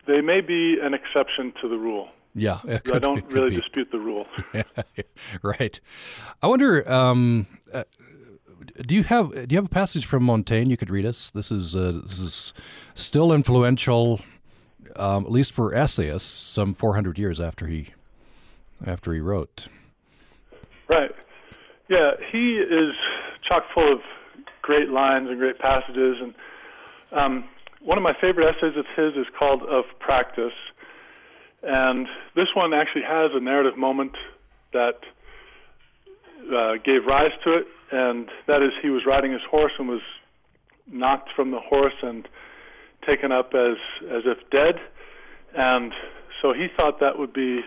they 0.07 0.21
may 0.21 0.41
be 0.41 0.79
an 0.81 0.95
exception 0.95 1.53
to 1.61 1.69
the 1.69 1.77
rule. 1.77 2.09
Yeah, 2.35 2.61
I 2.67 2.99
don't 2.99 3.31
really 3.31 3.51
be. 3.51 3.57
dispute 3.57 3.91
the 3.93 3.99
rule. 3.99 4.27
right. 5.43 5.79
I 6.43 6.47
wonder. 6.47 6.91
Um, 6.91 7.47
uh, 7.73 7.85
do 8.87 8.95
you 8.95 9.03
have 9.03 9.33
do 9.33 9.55
you 9.55 9.59
have 9.59 9.67
a 9.67 9.69
passage 9.69 10.07
from 10.07 10.25
Montaigne 10.25 10.71
you 10.71 10.79
could 10.79 10.89
read 10.89 11.05
us? 11.05 11.31
This 11.31 11.51
is 11.51 11.77
uh, 11.77 12.01
this 12.03 12.19
is 12.19 12.55
still 12.95 13.35
influential, 13.35 14.21
um, 14.97 15.27
at 15.27 15.31
least 15.31 15.53
for 15.53 15.75
essayists, 15.75 16.31
some 16.31 16.73
400 16.73 17.19
years 17.19 17.39
after 17.39 17.67
he 17.67 17.89
after 18.87 19.13
he 19.13 19.21
wrote. 19.21 19.69
Right. 20.89 21.11
Yeah, 21.89 22.13
he 22.31 22.57
is 22.57 22.95
chock 23.49 23.65
full 23.75 23.93
of 23.93 24.01
great 24.63 24.89
lines 24.89 25.29
and 25.29 25.39
great 25.39 25.59
passages, 25.59 26.17
and 26.21 26.35
um, 27.11 27.45
one 27.81 27.99
of 27.99 28.05
my 28.05 28.15
favorite 28.21 28.47
essays 28.47 28.77
of 28.77 28.87
his 28.97 29.15
is 29.17 29.27
called 29.37 29.63
"Of 29.63 29.85
Practice," 29.99 30.55
and 31.63 32.07
this 32.35 32.49
one 32.55 32.73
actually 32.73 33.03
has 33.03 33.33
a 33.35 33.41
narrative 33.41 33.77
moment 33.77 34.13
that 34.73 35.01
uh, 36.55 36.75
gave 36.85 37.05
rise 37.05 37.33
to 37.45 37.53
it, 37.53 37.67
and 37.91 38.29
that 38.47 38.63
is 38.63 38.71
he 38.81 38.91
was 38.91 39.05
riding 39.05 39.33
his 39.33 39.43
horse 39.51 39.73
and 39.79 39.89
was 39.89 40.03
knocked 40.87 41.31
from 41.35 41.51
the 41.51 41.61
horse 41.61 41.95
and 42.03 42.29
taken 43.07 43.33
up 43.33 43.55
as 43.55 43.77
as 44.09 44.23
if 44.25 44.39
dead, 44.51 44.81
and 45.57 45.93
so 46.41 46.53
he 46.53 46.69
thought 46.77 47.01
that 47.01 47.19
would 47.19 47.33
be 47.33 47.61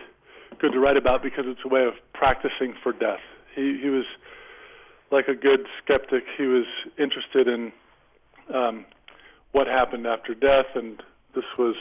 good 0.58 0.72
to 0.72 0.80
write 0.80 0.96
about 0.96 1.22
because 1.22 1.44
it's 1.46 1.60
a 1.66 1.68
way 1.68 1.84
of 1.84 1.94
practicing 2.14 2.74
for 2.82 2.92
death. 2.92 3.20
He 3.56 3.80
he 3.82 3.88
was 3.88 4.04
like 5.10 5.26
a 5.28 5.34
good 5.34 5.66
skeptic. 5.82 6.24
He 6.38 6.44
was 6.44 6.66
interested 6.98 7.48
in 7.48 7.72
um, 8.54 8.84
what 9.52 9.66
happened 9.66 10.06
after 10.06 10.34
death, 10.34 10.66
and 10.74 11.02
this 11.34 11.44
was 11.58 11.74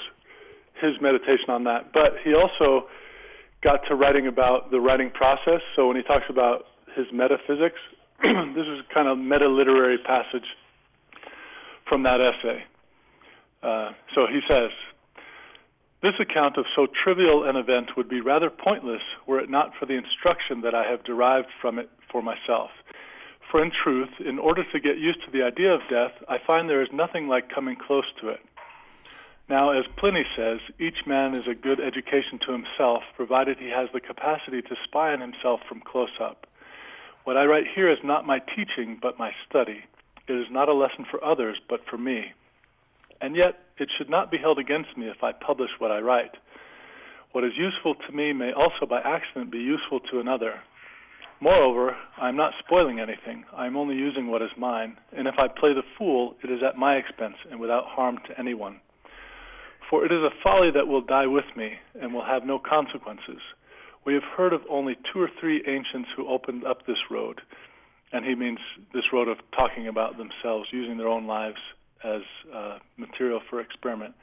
his 0.81 0.93
meditation 1.01 1.49
on 1.49 1.63
that. 1.65 1.93
But 1.93 2.15
he 2.23 2.33
also 2.33 2.87
got 3.61 3.81
to 3.89 3.95
writing 3.95 4.27
about 4.27 4.71
the 4.71 4.79
writing 4.79 5.11
process. 5.11 5.61
So 5.75 5.87
when 5.87 5.97
he 5.97 6.03
talks 6.03 6.25
about 6.29 6.65
his 6.95 7.05
metaphysics, 7.11 7.79
this 8.23 8.65
is 8.65 8.81
kind 8.93 9.07
of 9.07 9.17
meta 9.17 9.47
literary 9.47 9.97
passage 9.97 10.45
from 11.87 12.03
that 12.03 12.21
essay. 12.21 12.63
Uh, 13.61 13.91
so 14.13 14.27
he 14.27 14.39
says, 14.49 14.69
This 16.05 16.19
account 16.19 16.57
of 16.57 16.67
so 16.75 16.85
trivial 16.85 17.49
an 17.49 17.55
event 17.55 17.97
would 17.97 18.07
be 18.07 18.21
rather 18.21 18.51
pointless 18.51 19.01
were 19.25 19.39
it 19.39 19.49
not 19.49 19.71
for 19.73 19.87
the 19.87 19.97
instruction 19.97 20.61
that 20.61 20.75
I 20.75 20.83
have 20.87 21.03
derived 21.03 21.47
from 21.59 21.79
it 21.79 21.89
for 22.11 22.21
myself. 22.21 22.69
For 23.49 23.63
in 23.63 23.71
truth, 23.71 24.11
in 24.23 24.37
order 24.37 24.63
to 24.71 24.79
get 24.79 24.99
used 24.99 25.25
to 25.25 25.31
the 25.31 25.41
idea 25.41 25.73
of 25.73 25.81
death, 25.89 26.11
I 26.29 26.37
find 26.45 26.69
there 26.69 26.83
is 26.83 26.93
nothing 26.93 27.27
like 27.27 27.49
coming 27.49 27.75
close 27.75 28.05
to 28.21 28.29
it. 28.29 28.39
Now, 29.49 29.71
as 29.71 29.85
Pliny 29.97 30.27
says, 30.35 30.59
each 30.77 31.07
man 31.07 31.35
is 31.35 31.47
a 31.47 31.55
good 31.55 31.79
education 31.79 32.37
to 32.45 32.51
himself, 32.51 33.01
provided 33.15 33.57
he 33.57 33.71
has 33.71 33.89
the 33.91 33.99
capacity 33.99 34.61
to 34.61 34.75
spy 34.83 35.11
on 35.11 35.21
himself 35.21 35.61
from 35.67 35.81
close 35.81 36.21
up. 36.21 36.45
What 37.23 37.35
I 37.35 37.45
write 37.45 37.65
here 37.73 37.89
is 37.89 37.97
not 38.03 38.27
my 38.27 38.37
teaching, 38.55 38.99
but 39.01 39.17
my 39.17 39.31
study. 39.49 39.83
It 40.27 40.33
is 40.33 40.51
not 40.51 40.69
a 40.69 40.73
lesson 40.73 41.07
for 41.09 41.23
others, 41.25 41.57
but 41.67 41.83
for 41.89 41.97
me. 41.97 42.33
And 43.21 43.35
yet, 43.35 43.59
it 43.77 43.89
should 43.97 44.09
not 44.09 44.31
be 44.31 44.37
held 44.37 44.59
against 44.59 44.97
me 44.97 45.07
if 45.07 45.23
I 45.23 45.31
publish 45.31 45.71
what 45.79 45.91
I 45.91 45.99
write. 45.99 46.35
What 47.31 47.43
is 47.43 47.51
useful 47.57 47.95
to 47.95 48.15
me 48.15 48.33
may 48.33 48.53
also 48.53 48.85
by 48.89 49.01
accident 49.01 49.51
be 49.51 49.59
useful 49.59 49.99
to 50.11 50.19
another. 50.19 50.61
Moreover, 51.41 51.97
I 52.17 52.29
am 52.29 52.37
not 52.37 52.53
spoiling 52.59 52.99
anything. 52.99 53.43
I 53.53 53.67
am 53.67 53.75
only 53.75 53.95
using 53.95 54.27
what 54.27 54.41
is 54.41 54.51
mine, 54.57 54.97
and 55.11 55.27
if 55.27 55.35
I 55.37 55.49
play 55.49 55.73
the 55.73 55.83
fool, 55.97 56.35
it 56.43 56.49
is 56.49 56.61
at 56.63 56.77
my 56.77 56.95
expense 56.95 57.35
and 57.51 57.59
without 57.59 57.87
harm 57.87 58.19
to 58.27 58.39
anyone. 58.39 58.79
For 59.89 60.05
it 60.05 60.13
is 60.13 60.23
a 60.23 60.31
folly 60.43 60.71
that 60.71 60.87
will 60.87 61.01
die 61.01 61.27
with 61.27 61.45
me 61.57 61.73
and 61.99 62.13
will 62.13 62.23
have 62.23 62.45
no 62.45 62.57
consequences. 62.57 63.41
We 64.05 64.13
have 64.13 64.23
heard 64.23 64.53
of 64.53 64.61
only 64.69 64.97
two 65.11 65.21
or 65.21 65.29
three 65.39 65.61
ancients 65.67 66.09
who 66.15 66.27
opened 66.27 66.63
up 66.63 66.85
this 66.85 67.11
road, 67.11 67.41
and 68.13 68.23
he 68.23 68.33
means 68.33 68.59
this 68.93 69.11
road 69.11 69.27
of 69.27 69.39
talking 69.57 69.87
about 69.87 70.17
themselves, 70.17 70.69
using 70.71 70.97
their 70.97 71.09
own 71.09 71.27
lives 71.27 71.59
as 72.03 72.21
uh, 72.53 72.77
material 72.97 73.41
for 73.49 73.59
experiment. 73.59 74.13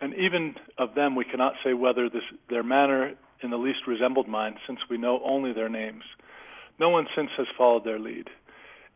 And 0.00 0.14
even 0.14 0.56
of 0.78 0.94
them, 0.94 1.14
we 1.14 1.24
cannot 1.24 1.54
say 1.64 1.72
whether 1.72 2.08
this, 2.08 2.22
their 2.50 2.62
manner 2.62 3.14
in 3.42 3.50
the 3.50 3.56
least 3.56 3.86
resembled 3.86 4.28
mine, 4.28 4.56
since 4.66 4.80
we 4.88 4.96
know 4.96 5.20
only 5.24 5.52
their 5.52 5.68
names. 5.68 6.02
No 6.78 6.88
one 6.88 7.06
since 7.14 7.30
has 7.36 7.46
followed 7.56 7.84
their 7.84 7.98
lead. 7.98 8.28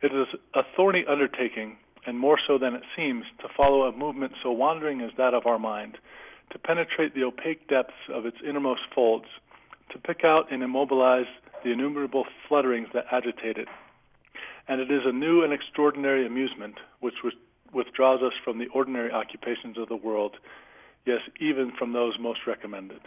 It 0.03 0.13
is 0.13 0.27
a 0.55 0.63
thorny 0.77 1.05
undertaking, 1.09 1.77
and 2.07 2.19
more 2.19 2.39
so 2.47 2.59
than 2.59 2.75
it 2.75 2.83
seems, 2.97 3.25
to 3.41 3.49
follow 3.57 3.83
a 3.83 3.93
movement 3.93 4.33
so 4.43 4.51
wandering 4.51 5.01
as 5.01 5.11
that 5.17 5.35
of 5.35 5.47
our 5.47 5.59
mind, 5.59 5.99
to 6.51 6.59
penetrate 6.59 7.15
the 7.15 7.25
opaque 7.25 7.69
depths 7.69 7.95
of 8.13 8.27
its 8.27 8.39
innermost 8.47 8.83
folds, 8.95 9.27
to 9.91 9.99
pick 9.99 10.25
out 10.25 10.51
and 10.51 10.63
immobilize 10.63 11.27
the 11.65 11.73
innumerable 11.73 12.25
flutterings 12.49 12.89
that 12.93 13.07
agitate 13.13 13.59
it. 13.59 13.69
And 14.67 14.81
it 14.81 14.91
is 14.91 15.03
a 15.05 15.13
new 15.13 15.43
and 15.43 15.53
extraordinary 15.53 16.27
amusement 16.27 16.77
which 17.01 17.15
withdraws 17.73 18.23
us 18.23 18.33
from 18.45 18.59
the 18.59 18.67
ordinary 18.69 19.11
occupations 19.11 19.79
of 19.79 19.89
the 19.89 19.97
world, 19.97 20.37
yes, 21.07 21.21
even 21.41 21.73
from 21.79 21.93
those 21.93 22.19
most 22.19 22.41
recommended. 22.47 23.01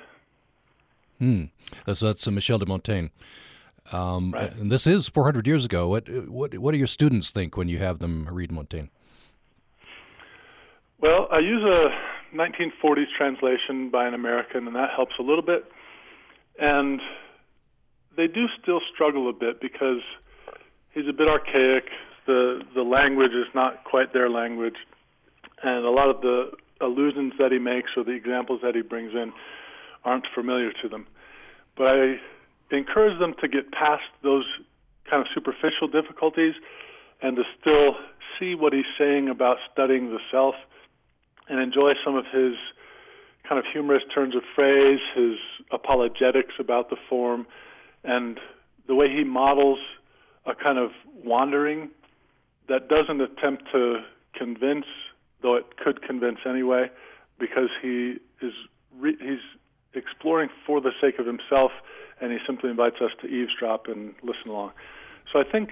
Hmm. 1.19 1.45
So 1.93 2.07
that's 2.07 2.27
uh, 2.27 2.31
Michel 2.31 2.57
de 2.57 2.65
Montaigne. 2.65 3.07
Um, 3.91 4.31
right. 4.31 4.55
And 4.55 4.71
this 4.71 4.87
is 4.87 5.09
400 5.09 5.47
years 5.47 5.65
ago. 5.65 5.87
What, 5.87 6.09
what, 6.27 6.57
what 6.57 6.71
do 6.71 6.77
your 6.77 6.87
students 6.87 7.31
think 7.31 7.57
when 7.57 7.69
you 7.69 7.79
have 7.79 7.99
them 7.99 8.27
read 8.31 8.51
Montaigne? 8.51 8.87
Well, 10.99 11.27
I 11.31 11.39
use 11.39 11.67
a 11.67 11.87
1940s 12.35 13.05
translation 13.17 13.89
by 13.89 14.07
an 14.07 14.13
American, 14.13 14.67
and 14.67 14.75
that 14.75 14.91
helps 14.95 15.13
a 15.19 15.23
little 15.23 15.41
bit. 15.41 15.65
And 16.59 17.01
they 18.15 18.27
do 18.27 18.45
still 18.61 18.81
struggle 18.93 19.29
a 19.29 19.33
bit 19.33 19.59
because 19.59 20.01
he's 20.93 21.07
a 21.07 21.13
bit 21.13 21.27
archaic. 21.27 21.85
The 22.31 22.61
the 22.73 22.83
language 22.83 23.33
is 23.33 23.47
not 23.53 23.83
quite 23.83 24.13
their 24.13 24.29
language, 24.29 24.79
and 25.61 25.85
a 25.85 25.89
lot 25.89 26.07
of 26.07 26.21
the 26.21 26.51
allusions 26.79 27.33
that 27.37 27.51
he 27.51 27.59
makes 27.59 27.89
or 27.97 28.05
the 28.05 28.13
examples 28.13 28.61
that 28.63 28.73
he 28.73 28.81
brings 28.81 29.13
in 29.13 29.33
aren't 30.05 30.25
familiar 30.33 30.71
to 30.81 30.87
them. 30.87 31.07
But 31.75 31.87
I 31.89 32.19
encourage 32.71 33.19
them 33.19 33.33
to 33.41 33.49
get 33.49 33.73
past 33.73 34.07
those 34.23 34.45
kind 35.09 35.21
of 35.21 35.27
superficial 35.33 35.89
difficulties 35.89 36.53
and 37.21 37.35
to 37.35 37.43
still 37.59 37.97
see 38.39 38.55
what 38.55 38.71
he's 38.71 38.91
saying 38.97 39.27
about 39.27 39.57
studying 39.73 40.09
the 40.09 40.19
self 40.31 40.55
and 41.49 41.59
enjoy 41.59 41.95
some 42.05 42.15
of 42.15 42.23
his 42.31 42.53
kind 43.43 43.59
of 43.59 43.65
humorous 43.73 44.03
turns 44.15 44.35
of 44.37 44.43
phrase, 44.55 45.01
his 45.15 45.35
apologetics 45.69 46.53
about 46.59 46.89
the 46.89 46.97
form, 47.09 47.45
and 48.05 48.39
the 48.87 48.95
way 48.95 49.09
he 49.09 49.25
models 49.25 49.79
a 50.45 50.55
kind 50.55 50.77
of 50.77 50.91
wandering 51.25 51.89
that 52.71 52.87
doesn't 52.87 53.19
attempt 53.19 53.63
to 53.73 53.97
convince, 54.33 54.85
though 55.41 55.55
it 55.55 55.77
could 55.77 56.01
convince 56.01 56.37
anyway, 56.49 56.89
because 57.37 57.69
he 57.81 58.15
is 58.41 58.53
re- 58.97 59.17
he's 59.19 59.43
exploring 59.93 60.49
for 60.65 60.79
the 60.79 60.91
sake 61.01 61.19
of 61.19 61.25
himself 61.25 61.71
and 62.21 62.31
he 62.31 62.37
simply 62.47 62.69
invites 62.69 62.95
us 63.01 63.11
to 63.19 63.27
eavesdrop 63.27 63.87
and 63.87 64.13
listen 64.23 64.49
along. 64.49 64.71
So 65.33 65.39
I 65.39 65.43
think, 65.43 65.69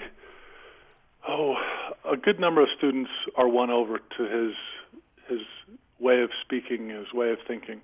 oh, 1.26 1.56
a 2.04 2.18
good 2.18 2.38
number 2.38 2.62
of 2.62 2.68
students 2.78 3.12
are 3.36 3.48
won 3.48 3.70
over 3.70 4.00
to 4.18 4.24
his 4.24 4.56
his 5.30 5.46
way 6.00 6.22
of 6.22 6.32
speaking, 6.42 6.90
his 6.90 7.14
way 7.14 7.32
of 7.32 7.38
thinking. 7.48 7.80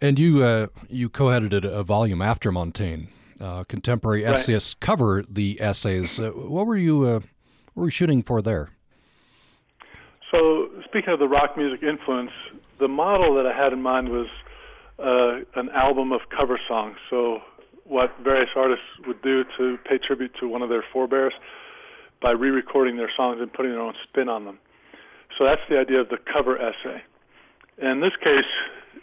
And 0.00 0.18
you 0.18 0.42
uh, 0.42 0.68
you 0.88 1.10
co-edited 1.10 1.66
a 1.66 1.82
volume 1.82 2.22
after 2.22 2.50
Montaigne. 2.50 3.08
Uh, 3.40 3.62
contemporary 3.64 4.24
right. 4.24 4.76
cover 4.80 5.22
the 5.28 5.60
essays. 5.60 6.18
Uh, 6.18 6.30
what 6.30 6.66
were 6.66 6.76
you 6.76 7.04
uh, 7.04 7.20
what 7.78 7.82
were 7.82 7.86
you 7.86 7.92
shooting 7.92 8.24
for 8.24 8.42
there? 8.42 8.70
So 10.34 10.68
speaking 10.84 11.12
of 11.12 11.20
the 11.20 11.28
rock 11.28 11.56
music 11.56 11.80
influence, 11.84 12.32
the 12.80 12.88
model 12.88 13.36
that 13.36 13.46
I 13.46 13.56
had 13.56 13.72
in 13.72 13.80
mind 13.80 14.08
was 14.08 14.26
uh, 14.98 15.44
an 15.54 15.70
album 15.70 16.10
of 16.10 16.22
cover 16.36 16.58
songs. 16.66 16.96
So, 17.08 17.38
what 17.84 18.12
various 18.22 18.50
artists 18.56 18.84
would 19.06 19.22
do 19.22 19.44
to 19.56 19.78
pay 19.88 19.96
tribute 19.96 20.32
to 20.40 20.48
one 20.48 20.60
of 20.60 20.68
their 20.68 20.84
forebears 20.92 21.32
by 22.20 22.32
re 22.32 22.50
recording 22.50 22.96
their 22.96 23.10
songs 23.16 23.40
and 23.40 23.50
putting 23.52 23.70
their 23.70 23.80
own 23.80 23.94
spin 24.08 24.28
on 24.28 24.44
them. 24.44 24.58
So, 25.38 25.44
that's 25.44 25.62
the 25.70 25.78
idea 25.78 26.00
of 26.00 26.08
the 26.08 26.18
cover 26.18 26.60
essay. 26.60 27.00
In 27.80 28.00
this 28.00 28.12
case, 28.24 28.50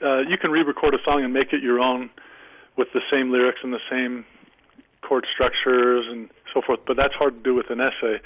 uh, 0.04 0.20
you 0.30 0.38
can 0.38 0.52
re 0.52 0.64
record 0.64 0.94
a 0.94 1.00
song 1.10 1.24
and 1.24 1.34
make 1.34 1.54
it 1.54 1.64
your 1.64 1.80
own 1.80 2.10
with 2.76 2.90
the 2.94 3.02
same 3.12 3.32
lyrics 3.32 3.60
and 3.64 3.72
the 3.72 3.86
same 3.90 4.26
chord 5.02 5.26
structures 5.34 6.06
and 6.10 6.30
so 6.54 6.62
forth, 6.62 6.82
but 6.86 6.98
that's 6.98 7.14
hard 7.16 7.36
to 7.38 7.42
do 7.42 7.56
with 7.56 7.70
an 7.70 7.80
essay. 7.80 8.20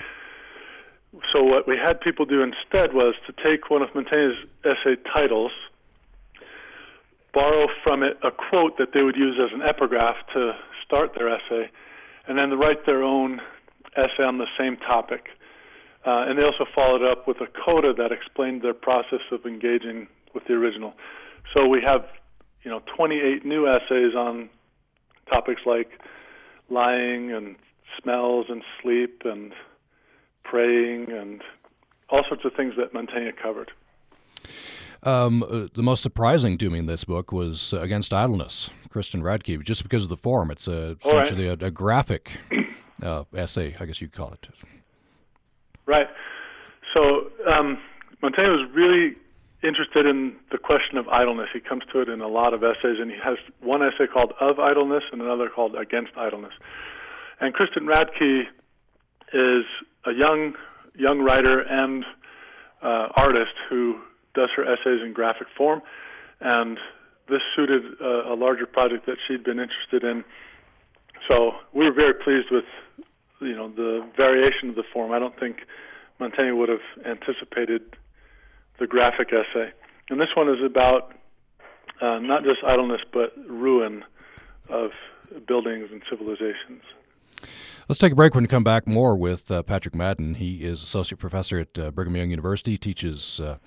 So, 1.32 1.44
what 1.44 1.68
we 1.68 1.76
had 1.76 2.02
people 2.02 2.26
do 2.26 2.42
instead 2.44 2.94
was 2.94 3.16
to 3.26 3.34
take 3.44 3.70
one 3.70 3.82
of 3.82 3.90
Montaigne's 3.96 4.36
essay 4.64 4.96
titles 5.14 5.52
borrow 7.34 7.68
from 7.84 8.04
it 8.04 8.18
a 8.24 8.32
quote 8.32 8.78
that 8.78 8.90
they 8.94 9.04
would 9.04 9.16
use 9.16 9.40
as 9.40 9.52
an 9.54 9.62
epigraph 9.62 10.16
to 10.34 10.54
start 10.84 11.14
their 11.16 11.30
essay, 11.30 11.70
and 12.28 12.38
then 12.38 12.58
write 12.58 12.86
their 12.86 13.04
own 13.04 13.42
essay 13.96 14.24
on 14.26 14.38
the 14.38 14.48
same 14.58 14.78
topic. 14.78 15.30
Uh, 16.06 16.26
and 16.28 16.40
they 16.40 16.44
also 16.44 16.66
followed 16.74 17.04
up 17.04 17.28
with 17.28 17.38
a 17.42 17.48
coda 17.66 17.94
that 17.94 18.12
explained 18.12 18.62
their 18.62 18.74
process 18.74 19.20
of 19.32 19.46
engaging 19.46 20.08
with 20.34 20.46
the 20.46 20.54
original. 20.54 20.94
So 21.56 21.68
we 21.68 21.82
have, 21.86 22.06
you 22.64 22.72
know, 22.72 22.82
28 22.96 23.46
new 23.46 23.68
essays 23.68 24.16
on 24.16 24.50
topics 25.32 25.62
like 25.66 25.90
lying 26.70 27.32
and 27.32 27.56
smells 28.02 28.46
and 28.50 28.64
sleep 28.82 29.24
and 29.26 29.54
praying 30.44 31.12
and 31.12 31.42
all 32.10 32.24
sorts 32.28 32.46
of 32.46 32.54
things 32.54 32.74
that 32.78 32.94
Montaigne 32.94 33.32
covered. 33.42 33.72
Um, 35.04 35.44
uh, 35.44 35.68
the 35.74 35.84
most 35.84 36.04
surprising 36.04 36.58
to 36.58 36.70
me 36.70 36.80
in 36.80 36.86
this 36.86 37.06
book 37.06 37.32
was 37.32 37.74
uh, 37.74 37.80
Against 37.82 38.14
Idleness, 38.14 38.70
Kristen 38.90 39.22
Radtke, 39.22 39.64
just 39.64 39.84
because 39.84 40.04
of 40.04 40.10
the 40.10 40.18
form. 40.18 40.52
It's 40.52 40.68
a, 40.68 40.98
essentially 41.06 41.48
right. 41.48 41.62
a, 41.62 41.68
a, 41.68 41.72
graphic 41.72 42.32
uh, 43.02 43.24
essay, 43.34 43.76
I 43.80 43.86
guess 43.86 44.02
you'd 44.02 44.12
call 44.12 44.34
it. 44.34 44.50
Right. 45.86 46.08
So 46.96 47.32
um, 47.50 47.78
Montaigne 48.22 48.50
was 48.50 48.70
really 48.74 49.16
interested 49.64 50.06
in 50.06 50.36
the 50.52 50.58
question 50.58 50.98
of 50.98 51.08
idleness. 51.08 51.50
He 51.54 51.60
comes 51.60 51.84
to 51.94 52.02
it 52.02 52.10
in 52.10 52.22
a 52.22 52.28
lot 52.28 52.54
of 52.54 52.64
essays, 52.64 52.98
and 53.00 53.10
he 53.10 53.18
has 53.24 53.38
one 53.62 53.82
essay 53.82 54.08
called 54.08 54.34
Of 54.40 54.60
Idleness 54.60 55.04
and 55.12 55.22
another 55.22 55.50
called 55.50 55.76
Against 55.76 56.12
Idleness. 56.18 56.54
And 57.40 57.54
Kristen 57.54 57.86
Radtke 57.86 58.44
is 59.34 59.66
a 60.06 60.14
young 60.14 60.54
young 60.96 61.20
writer 61.20 61.60
and 61.62 62.04
uh, 62.82 63.08
artist 63.16 63.54
who 63.70 64.00
does 64.34 64.50
her 64.56 64.64
essays 64.64 65.02
in 65.04 65.14
graphic 65.14 65.48
form, 65.58 65.82
and 66.40 66.78
this 67.28 67.42
suited 67.56 67.84
a, 68.02 68.34
a 68.34 68.36
larger 68.36 68.66
project 68.66 69.06
that 69.06 69.18
she'd 69.28 69.44
been 69.44 69.60
interested 69.60 70.04
in. 70.04 70.24
So 71.30 71.56
we 71.74 71.86
were 71.86 71.94
very 71.94 72.14
pleased 72.14 72.50
with 72.52 72.66
you 73.42 73.56
know 73.56 73.70
the 73.70 74.08
variation 74.18 74.70
of 74.70 74.76
the 74.76 74.84
form. 74.94 75.12
I 75.12 75.20
don't 75.20 75.38
think 75.40 75.58
Montaigne 76.20 76.52
would 76.52 76.70
have 76.70 76.86
anticipated 77.06 77.96
the 78.80 78.88
graphic 78.88 79.32
essay, 79.34 79.72
and 80.10 80.20
this 80.20 80.36
one 80.36 80.50
is 80.50 80.64
about 80.64 81.14
uh, 82.02 82.20
not 82.20 82.44
just 82.44 82.64
idleness 82.66 83.02
but 83.12 83.34
ruin 83.48 84.04
of 84.70 84.92
buildings 85.48 85.90
and 85.92 86.02
civilizations. 86.10 86.84
Let's 87.90 87.98
take 87.98 88.12
a 88.12 88.16
break 88.16 88.36
when 88.36 88.44
we 88.44 88.48
come 88.48 88.64
back 88.64 88.86
more 88.86 89.18
with 89.18 89.50
uh, 89.50 89.64
Patrick 89.64 89.96
Madden. 89.96 90.36
He 90.36 90.64
is 90.64 90.84
associate 90.84 91.18
professor 91.18 91.58
at 91.58 91.80
uh, 91.80 91.90
Brigham 91.90 92.16
Young 92.16 92.30
University, 92.30 92.78
teaches 92.78 93.42
uh, 93.42 93.58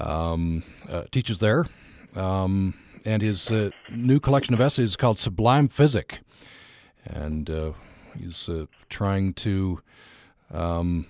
um, 0.00 0.62
uh, 0.88 1.02
teaches 1.12 1.38
there, 1.38 1.66
um, 2.16 2.72
and 3.04 3.20
his 3.20 3.52
uh, 3.52 3.68
new 3.90 4.18
collection 4.18 4.54
of 4.54 4.62
essays 4.62 4.92
is 4.92 4.96
called 4.96 5.18
Sublime 5.18 5.68
Physick, 5.68 6.20
and 7.04 7.74
he's 8.18 8.48
trying 8.88 9.34
to. 9.34 9.82
Um, 10.50 11.04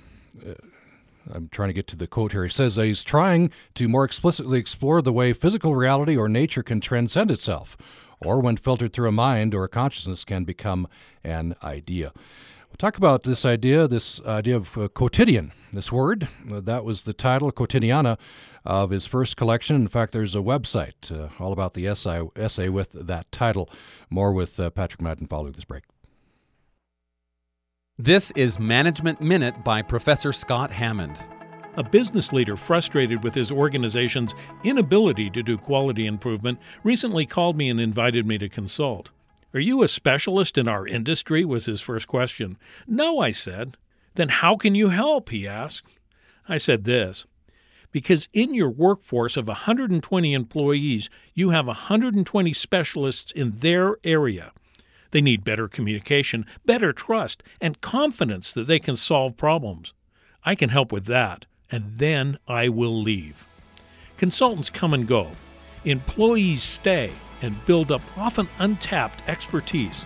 I'm 1.32 1.48
trying 1.50 1.68
to 1.68 1.74
get 1.74 1.86
to 1.88 1.96
the 1.96 2.08
quote 2.08 2.32
here. 2.32 2.42
He 2.42 2.50
says 2.50 2.74
he's 2.74 3.04
trying 3.04 3.52
to 3.74 3.86
more 3.86 4.04
explicitly 4.04 4.58
explore 4.58 5.02
the 5.02 5.12
way 5.12 5.32
physical 5.34 5.76
reality 5.76 6.16
or 6.16 6.28
nature 6.28 6.64
can 6.64 6.80
transcend 6.80 7.30
itself 7.30 7.76
or 8.20 8.40
when 8.40 8.56
filtered 8.56 8.92
through 8.92 9.08
a 9.08 9.12
mind 9.12 9.54
or 9.54 9.64
a 9.64 9.68
consciousness 9.68 10.24
can 10.24 10.44
become 10.44 10.88
an 11.24 11.54
idea. 11.62 12.12
We'll 12.68 12.76
talk 12.76 12.96
about 12.98 13.22
this 13.22 13.44
idea, 13.44 13.88
this 13.88 14.20
idea 14.22 14.56
of 14.56 14.76
uh, 14.76 14.88
quotidian, 14.88 15.52
this 15.72 15.90
word. 15.90 16.28
Uh, 16.52 16.60
that 16.60 16.84
was 16.84 17.02
the 17.02 17.14
title, 17.14 17.50
Quotidiana, 17.50 18.18
of 18.64 18.90
his 18.90 19.06
first 19.06 19.36
collection. 19.36 19.76
In 19.76 19.88
fact, 19.88 20.12
there's 20.12 20.34
a 20.34 20.40
website 20.40 21.10
uh, 21.10 21.28
all 21.42 21.52
about 21.52 21.74
the 21.74 21.86
essay, 21.86 22.22
essay 22.36 22.68
with 22.68 22.92
that 22.92 23.30
title. 23.32 23.70
More 24.10 24.32
with 24.32 24.60
uh, 24.60 24.70
Patrick 24.70 25.00
Madden 25.00 25.26
following 25.26 25.52
this 25.52 25.64
break. 25.64 25.84
This 27.96 28.30
is 28.36 28.58
Management 28.58 29.20
Minute 29.20 29.64
by 29.64 29.82
Professor 29.82 30.32
Scott 30.32 30.70
Hammond. 30.70 31.18
A 31.76 31.82
business 31.84 32.32
leader 32.32 32.56
frustrated 32.56 33.22
with 33.22 33.34
his 33.34 33.52
organization's 33.52 34.34
inability 34.64 35.30
to 35.30 35.42
do 35.42 35.56
quality 35.56 36.06
improvement 36.06 36.58
recently 36.82 37.24
called 37.24 37.56
me 37.56 37.68
and 37.68 37.80
invited 37.80 38.26
me 38.26 38.36
to 38.38 38.48
consult. 38.48 39.10
Are 39.54 39.60
you 39.60 39.82
a 39.82 39.88
specialist 39.88 40.58
in 40.58 40.66
our 40.66 40.86
industry? 40.86 41.44
was 41.44 41.66
his 41.66 41.80
first 41.80 42.08
question. 42.08 42.58
No, 42.86 43.20
I 43.20 43.30
said. 43.30 43.76
Then 44.16 44.28
how 44.28 44.56
can 44.56 44.74
you 44.74 44.88
help? 44.88 45.28
he 45.28 45.46
asked. 45.46 45.98
I 46.48 46.58
said 46.58 46.84
this 46.84 47.26
because 47.92 48.28
in 48.32 48.54
your 48.54 48.70
workforce 48.70 49.36
of 49.36 49.46
120 49.46 50.34
employees, 50.34 51.08
you 51.34 51.50
have 51.50 51.66
120 51.66 52.52
specialists 52.52 53.32
in 53.32 53.58
their 53.58 53.96
area. 54.04 54.52
They 55.10 55.20
need 55.20 55.44
better 55.44 55.68
communication, 55.68 56.44
better 56.66 56.92
trust, 56.92 57.42
and 57.60 57.80
confidence 57.80 58.52
that 58.52 58.66
they 58.66 58.78
can 58.78 58.96
solve 58.96 59.36
problems. 59.36 59.94
I 60.44 60.54
can 60.54 60.68
help 60.68 60.92
with 60.92 61.06
that 61.06 61.46
and 61.70 61.84
then 61.96 62.38
I 62.48 62.68
will 62.68 63.02
leave. 63.02 63.46
Consultants 64.16 64.70
come 64.70 64.94
and 64.94 65.06
go. 65.06 65.30
Employees 65.84 66.62
stay 66.62 67.12
and 67.42 67.64
build 67.66 67.92
up 67.92 68.02
often 68.16 68.48
untapped 68.58 69.22
expertise 69.28 70.04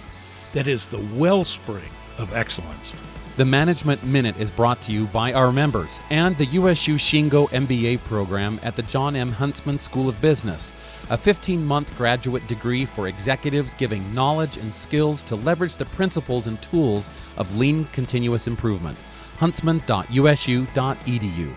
that 0.52 0.66
is 0.66 0.86
the 0.86 1.00
wellspring 1.14 1.88
of 2.18 2.34
excellence. 2.34 2.92
The 3.38 3.44
Management 3.46 4.04
Minute 4.04 4.38
is 4.38 4.50
brought 4.50 4.82
to 4.82 4.92
you 4.92 5.06
by 5.06 5.32
our 5.32 5.50
members 5.50 5.98
and 6.10 6.36
the 6.36 6.44
USU 6.44 6.96
Shingo 6.96 7.48
MBA 7.48 8.04
program 8.04 8.60
at 8.62 8.76
the 8.76 8.82
Jon 8.82 9.16
M. 9.16 9.32
Huntsman 9.32 9.78
School 9.78 10.10
of 10.10 10.20
Business, 10.20 10.74
a 11.08 11.16
15 11.16 11.64
month 11.64 11.96
graduate 11.96 12.46
degree 12.46 12.84
for 12.84 13.08
executives 13.08 13.72
giving 13.72 14.14
knowledge 14.14 14.58
and 14.58 14.72
skills 14.72 15.22
to 15.22 15.36
leverage 15.36 15.76
the 15.76 15.86
principles 15.86 16.46
and 16.46 16.60
tools 16.60 17.08
of 17.38 17.56
lean 17.56 17.86
continuous 17.86 18.46
improvement 18.46 18.98
huntsman.usu.edu. 19.42 21.54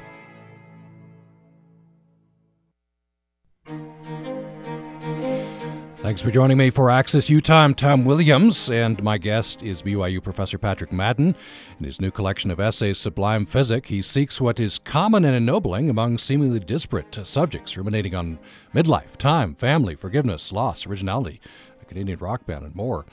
Thanks 6.02 6.22
for 6.22 6.32
joining 6.32 6.58
me 6.58 6.72
for 6.72 6.90
Access 6.90 7.30
Utah. 7.30 7.68
Tom 7.74 8.04
Williams, 8.04 8.72
and 8.72 9.04
my 9.04 9.20
guest 9.20 9.62
is 9.62 9.84
BYU 9.84 10.24
Professor 10.24 10.58
Patrick 10.58 10.92
Madden. 10.92 11.36
In 11.78 11.86
his 11.86 12.02
new 12.02 12.10
collection 12.10 12.50
of 12.50 12.60
essays, 12.60 12.98
Sublime 12.98 13.46
Physick, 13.46 13.86
he 13.86 14.02
seeks 14.02 14.42
what 14.42 14.60
is 14.60 14.80
common 14.80 15.24
and 15.24 15.36
ennobling 15.36 15.88
among 15.88 16.18
seemingly 16.18 16.60
disparate 16.60 17.20
subjects, 17.24 17.78
ruminating 17.78 18.16
on 18.16 18.40
midlife, 18.74 19.16
time, 19.18 19.54
family, 19.54 19.94
forgiveness, 19.94 20.52
loss, 20.52 20.88
originality, 20.88 21.40
a 21.80 21.86
Canadian 21.86 22.18
rock 22.18 22.48
band, 22.48 22.66
and 22.66 22.76
more. 22.76 23.06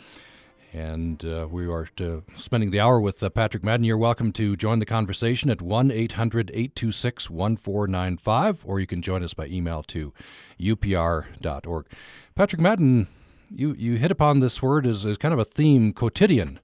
And 0.72 1.22
uh, 1.24 1.48
we 1.50 1.66
are 1.66 1.86
uh, 2.00 2.20
spending 2.34 2.70
the 2.70 2.80
hour 2.80 2.98
with 2.98 3.22
uh, 3.22 3.28
Patrick 3.28 3.62
Madden. 3.62 3.84
You're 3.84 3.98
welcome 3.98 4.32
to 4.32 4.56
join 4.56 4.78
the 4.78 4.86
conversation 4.86 5.50
at 5.50 5.60
1 5.60 5.90
800 5.90 6.50
826 6.50 7.28
1495, 7.28 8.62
or 8.64 8.80
you 8.80 8.86
can 8.86 9.02
join 9.02 9.22
us 9.22 9.34
by 9.34 9.46
email 9.46 9.82
to 9.84 10.14
upr.org. 10.58 11.86
Patrick 12.34 12.60
Madden, 12.60 13.08
you, 13.50 13.74
you 13.74 13.96
hit 13.96 14.10
upon 14.10 14.40
this 14.40 14.62
word 14.62 14.86
as, 14.86 15.04
as 15.04 15.18
kind 15.18 15.34
of 15.34 15.38
a 15.38 15.44
theme, 15.44 15.92
quotidian. 15.92 16.58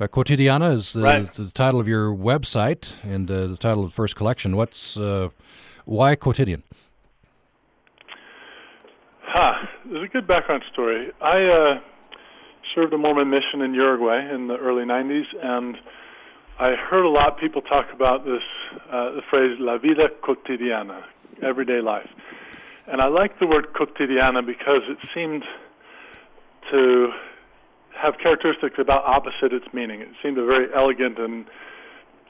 Uh, 0.00 0.06
Quotidiana 0.06 0.74
is 0.74 0.96
uh, 0.96 1.00
right. 1.00 1.32
the 1.32 1.50
title 1.50 1.80
of 1.80 1.88
your 1.88 2.14
website 2.14 2.94
and 3.02 3.28
uh, 3.28 3.48
the 3.48 3.56
title 3.56 3.82
of 3.82 3.90
the 3.90 3.94
first 3.94 4.14
collection. 4.14 4.56
What's 4.56 4.96
uh, 4.96 5.30
why 5.86 6.14
quotidian? 6.14 6.62
Huh. 9.22 9.66
There's 9.90 10.04
a 10.04 10.08
good 10.08 10.28
background 10.28 10.62
story. 10.72 11.10
I 11.20 11.42
uh, 11.42 11.80
served 12.74 12.92
a 12.92 12.98
Mormon 12.98 13.30
mission 13.30 13.62
in 13.62 13.74
Uruguay 13.74 14.32
in 14.32 14.48
the 14.48 14.56
early 14.56 14.84
90s, 14.84 15.26
and 15.42 15.76
I 16.58 16.74
heard 16.74 17.04
a 17.04 17.08
lot 17.08 17.32
of 17.32 17.38
people 17.38 17.62
talk 17.62 17.86
about 17.92 18.24
this 18.24 18.42
uh, 18.90 19.12
the 19.12 19.22
phrase 19.30 19.56
"la 19.60 19.78
vida 19.78 20.10
cotidiana," 20.22 21.04
everyday 21.42 21.80
life, 21.80 22.08
and 22.86 23.00
I 23.00 23.08
like 23.08 23.38
the 23.38 23.46
word 23.46 23.68
cotidiana 23.74 24.44
because 24.44 24.80
it 24.88 24.98
seemed 25.14 25.44
to 26.72 27.12
have 27.94 28.18
characteristics 28.18 28.76
about 28.78 29.04
opposite 29.04 29.52
its 29.52 29.66
meaning. 29.72 30.00
It 30.00 30.08
seemed 30.22 30.38
a 30.38 30.44
very 30.44 30.68
elegant 30.74 31.18
and 31.18 31.46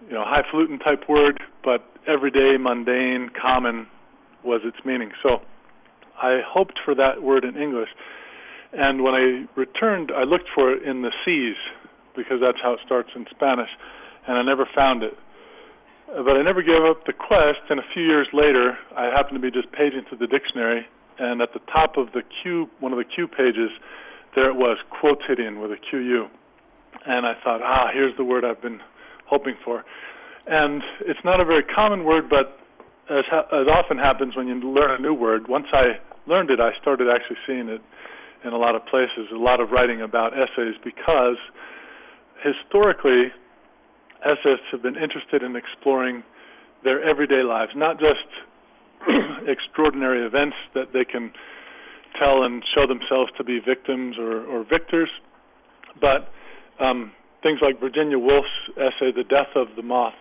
you 0.07 0.14
know 0.14 0.24
highfalutin 0.24 0.79
type 0.79 1.09
word, 1.09 1.42
but 1.64 1.85
everyday, 2.07 2.57
mundane, 2.57 3.31
common 3.31 3.87
was 4.44 4.61
its 4.64 4.79
meaning. 4.85 5.11
So 5.22 5.42
I 6.22 6.40
hoped 6.46 6.79
for 6.85 6.94
that 6.94 7.22
word 7.22 7.44
in 7.44 7.57
English. 7.57 7.90
And 8.72 9.02
when 9.02 9.14
I 9.14 9.46
returned, 9.54 10.12
I 10.14 10.24
looked 10.24 10.48
for 10.54 10.72
it 10.72 10.83
in 10.83 11.02
the 11.02 11.12
C's 11.24 11.57
because 12.14 12.40
that's 12.44 12.59
how 12.62 12.74
it 12.74 12.81
starts 12.85 13.11
in 13.14 13.26
Spanish, 13.31 13.70
and 14.26 14.37
I 14.37 14.42
never 14.42 14.68
found 14.74 15.02
it. 15.02 15.16
But 16.09 16.38
I 16.38 16.42
never 16.42 16.62
gave 16.62 16.81
up 16.81 17.07
the 17.07 17.12
quest, 17.12 17.61
and 17.70 17.78
a 17.78 17.85
few 17.94 18.02
years 18.02 18.26
later, 18.33 18.76
I 18.96 19.04
happened 19.07 19.35
to 19.35 19.40
be 19.40 19.50
just 19.50 19.70
paging 19.72 20.04
through 20.09 20.18
the 20.18 20.26
dictionary, 20.26 20.87
and 21.18 21.40
at 21.40 21.52
the 21.52 21.61
top 21.72 21.96
of 21.96 22.12
the 22.12 22.22
Q, 22.42 22.68
one 22.81 22.92
of 22.92 22.98
the 22.98 23.04
Q 23.04 23.28
pages, 23.28 23.70
there 24.35 24.48
it 24.48 24.57
was, 24.57 24.78
quotidian 24.90 25.61
with 25.61 25.70
a 25.70 25.76
QU. 25.90 26.28
And 27.07 27.26
I 27.26 27.35
thought, 27.44 27.62
ah, 27.62 27.90
here's 27.92 28.16
the 28.16 28.24
word 28.24 28.44
I've 28.44 28.61
been 28.61 28.81
hoping 29.26 29.57
for. 29.64 29.85
And 30.46 30.83
it's 31.00 31.20
not 31.24 31.40
a 31.40 31.44
very 31.44 31.62
common 31.62 32.04
word, 32.04 32.28
but 32.28 32.59
as, 33.11 33.24
ha- 33.31 33.46
as 33.52 33.68
often 33.68 33.98
happens 33.98 34.35
when 34.35 34.48
you 34.48 34.54
learn 34.54 34.90
a 34.90 34.98
new 34.98 35.14
word, 35.14 35.46
once 35.48 35.66
I 35.72 35.98
learned 36.26 36.50
it, 36.50 36.61
I 36.61 36.72
started 36.81 37.09
actually 37.11 37.37
seeing 37.46 37.68
it 37.68 37.83
in 38.44 38.53
a 38.53 38.57
lot 38.57 38.74
of 38.74 38.87
places, 38.87 39.29
a 39.33 39.37
lot 39.37 39.61
of 39.61 39.70
writing 39.70 40.03
about 40.03 40.33
essays 40.37 40.74
because 40.85 41.37
historically, 42.42 43.33
essayists 44.24 44.66
have 44.70 44.83
been 44.83 44.96
interested 44.96 45.42
in 45.42 45.57
exploring 45.57 46.22
their 46.85 47.03
everyday 47.03 47.42
lives, 47.42 47.72
not 47.74 47.98
just 48.01 48.27
extraordinary 49.46 50.24
events 50.24 50.57
that 50.74 50.92
they 50.92 51.05
can 51.05 51.33
tell 52.20 52.44
and 52.44 52.62
show 52.77 52.87
themselves 52.87 53.31
to 53.37 53.44
be 53.44 53.59
victims 53.61 54.16
or, 54.18 54.44
or 54.46 54.64
victors, 54.64 55.11
but 56.01 56.31
um, 56.81 57.12
things 57.42 57.59
like 57.62 57.81
Virginia 57.81 58.18
Woolf's 58.18 58.48
essay, 58.77 59.12
The 59.12 59.24
Death 59.24 59.55
of 59.55 59.68
the 59.77 59.83
Moth, 59.83 60.14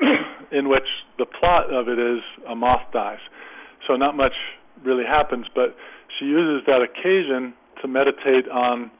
in 0.52 0.68
which 0.68 0.86
the 1.18 1.26
plot 1.26 1.72
of 1.72 1.88
it 1.88 1.98
is 1.98 2.20
a 2.48 2.54
moth 2.54 2.82
dies. 2.92 3.18
So 3.86 3.96
not 3.96 4.16
much 4.16 4.34
really 4.82 5.04
happens, 5.04 5.46
but 5.54 5.76
she 6.18 6.26
uses 6.26 6.66
that 6.66 6.82
occasion 6.82 7.54
to 7.82 7.88
meditate 7.88 8.48
on 8.48 8.90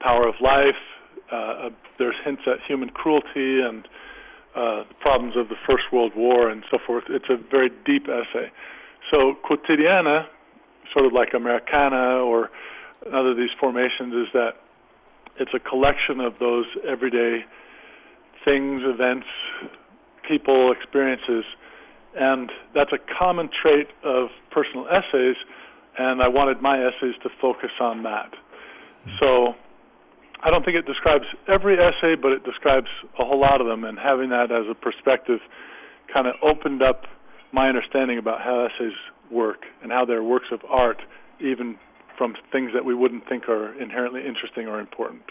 power 0.00 0.28
of 0.28 0.34
life. 0.40 0.76
Uh, 1.30 1.70
there's 1.98 2.14
hints 2.24 2.42
at 2.46 2.58
human 2.66 2.90
cruelty 2.90 3.60
and 3.60 3.86
uh, 4.54 4.84
problems 5.00 5.36
of 5.36 5.48
the 5.48 5.56
First 5.68 5.84
World 5.92 6.12
War 6.16 6.48
and 6.48 6.64
so 6.70 6.78
forth. 6.86 7.04
It's 7.08 7.28
a 7.28 7.36
very 7.36 7.70
deep 7.84 8.08
essay. 8.08 8.50
So 9.12 9.34
Quotidiana, 9.44 10.26
sort 10.96 11.06
of 11.06 11.12
like 11.12 11.34
Americana 11.34 12.20
or 12.20 12.50
another 13.06 13.30
of 13.30 13.36
these 13.36 13.50
formations, 13.60 14.14
is 14.14 14.28
that 14.32 14.54
it's 15.38 15.52
a 15.54 15.60
collection 15.60 16.20
of 16.20 16.34
those 16.40 16.66
everyday 16.86 17.44
things, 18.44 18.80
events, 18.84 19.26
people, 20.26 20.72
experiences, 20.72 21.44
and 22.18 22.50
that's 22.74 22.92
a 22.92 22.98
common 23.18 23.48
trait 23.62 23.88
of 24.02 24.28
personal 24.50 24.86
essays. 24.88 25.36
And 25.98 26.22
I 26.22 26.28
wanted 26.28 26.62
my 26.62 26.78
essays 26.78 27.14
to 27.22 27.28
focus 27.40 27.70
on 27.80 28.04
that. 28.04 28.32
So 29.20 29.54
I 30.40 30.50
don't 30.50 30.64
think 30.64 30.76
it 30.76 30.86
describes 30.86 31.24
every 31.48 31.78
essay, 31.78 32.14
but 32.14 32.32
it 32.32 32.44
describes 32.44 32.88
a 33.18 33.24
whole 33.24 33.40
lot 33.40 33.60
of 33.60 33.66
them. 33.66 33.84
And 33.84 33.98
having 33.98 34.30
that 34.30 34.52
as 34.52 34.66
a 34.70 34.74
perspective 34.74 35.40
kind 36.12 36.26
of 36.26 36.34
opened 36.42 36.82
up 36.82 37.06
my 37.52 37.68
understanding 37.68 38.18
about 38.18 38.40
how 38.40 38.66
essays 38.66 38.92
work 39.30 39.64
and 39.82 39.90
how 39.90 40.04
they're 40.04 40.22
works 40.22 40.46
of 40.52 40.60
art, 40.68 41.02
even 41.40 41.78
from 42.16 42.34
things 42.52 42.72
that 42.74 42.84
we 42.84 42.94
wouldn't 42.94 43.28
think 43.28 43.48
are 43.48 43.72
inherently 43.80 44.26
interesting 44.26 44.66
or 44.66 44.80
important. 44.80 45.22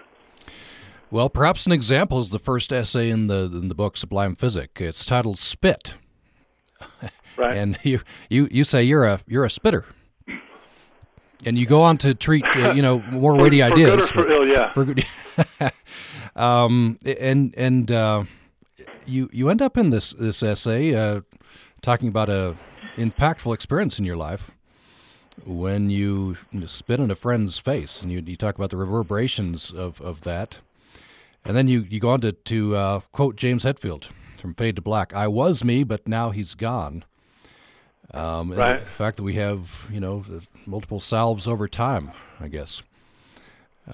Well, 1.09 1.29
perhaps 1.29 1.65
an 1.65 1.71
example 1.71 2.19
is 2.19 2.29
the 2.29 2.39
first 2.39 2.73
essay 2.73 3.09
in 3.09 3.27
the 3.27 3.45
in 3.45 3.69
the 3.69 3.75
book 3.75 3.95
Sublime 3.95 4.35
Physick. 4.35 4.81
It's 4.81 5.05
titled 5.05 5.39
"Spit," 5.39 5.95
right. 7.37 7.57
and 7.57 7.77
you 7.83 8.01
you 8.29 8.49
you 8.51 8.65
say 8.65 8.83
you're 8.83 9.05
a 9.05 9.21
you're 9.25 9.45
a 9.45 9.49
spitter, 9.49 9.85
and 11.45 11.57
you 11.57 11.65
go 11.65 11.83
on 11.83 11.97
to 11.99 12.13
treat 12.13 12.45
uh, 12.55 12.71
you 12.71 12.81
know 12.81 12.99
more 13.11 13.35
for, 13.35 13.43
weighty 13.43 13.59
for 13.59 13.65
ideas. 13.65 14.11
Good 14.11 14.19
or 14.19 14.29
for 14.29 14.31
ill, 14.31 14.47
yeah. 14.47 14.73
For 14.73 14.85
good, 14.85 15.05
um, 16.35 16.97
and 17.05 17.53
and 17.57 17.91
uh, 17.91 18.23
you 19.05 19.29
you 19.31 19.49
end 19.49 19.61
up 19.61 19.77
in 19.77 19.89
this 19.89 20.11
this 20.13 20.43
essay 20.43 20.93
uh, 20.95 21.21
talking 21.81 22.09
about 22.09 22.29
a 22.29 22.55
impactful 22.95 23.53
experience 23.53 23.99
in 23.99 24.05
your 24.05 24.17
life 24.17 24.51
when 25.45 25.89
you 25.89 26.37
spit 26.65 26.99
in 26.99 27.11
a 27.11 27.15
friend's 27.15 27.59
face, 27.59 28.01
and 28.01 28.11
you 28.11 28.21
you 28.25 28.35
talk 28.35 28.55
about 28.55 28.69
the 28.69 28.77
reverberations 28.77 29.71
of 29.71 30.01
of 30.01 30.21
that. 30.21 30.59
And 31.45 31.55
then 31.55 31.69
you, 31.69 31.87
you 31.89 32.01
go 32.01 32.09
on 32.09 32.19
to, 32.21 32.33
to 32.33 32.75
uh, 32.75 32.99
quote 33.13 33.37
James 33.37 33.63
Hetfield 33.63 34.09
from 34.37 34.53
Fade 34.53 34.75
to 34.75 34.81
Black 34.81 35.13
I 35.13 35.29
was 35.29 35.63
me, 35.63 35.85
but 35.85 36.05
now 36.05 36.31
he's 36.31 36.55
gone. 36.55 37.05
Um, 38.13 38.53
right. 38.53 38.79
The 38.79 38.85
fact 38.85 39.17
that 39.17 39.23
we 39.23 39.33
have, 39.33 39.87
you 39.91 39.99
know, 39.99 40.23
multiple 40.65 40.99
salves 40.99 41.47
over 41.47 41.67
time, 41.67 42.11
I 42.39 42.47
guess. 42.47 42.83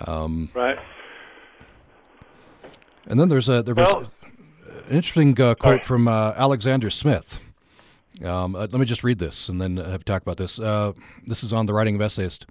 Um, 0.05 0.49
right. 0.53 0.77
And 3.07 3.19
then 3.19 3.29
there's 3.29 3.49
a 3.49 3.63
there 3.63 3.75
was 3.75 3.93
well, 3.93 4.11
an 4.87 4.95
interesting 4.95 5.39
uh, 5.39 5.55
quote 5.55 5.79
sorry. 5.79 5.83
from 5.83 6.07
uh, 6.07 6.33
Alexander 6.35 6.89
Smith. 6.89 7.39
Um, 8.23 8.55
uh, 8.55 8.59
let 8.59 8.73
me 8.73 8.85
just 8.85 9.03
read 9.03 9.19
this 9.19 9.49
and 9.49 9.59
then 9.61 9.77
have 9.77 10.05
talk 10.05 10.21
about 10.21 10.37
this. 10.37 10.59
Uh, 10.59 10.93
this 11.25 11.43
is 11.43 11.51
on 11.51 11.65
the 11.65 11.73
writing 11.73 11.95
of 11.95 12.01
essayist. 12.01 12.45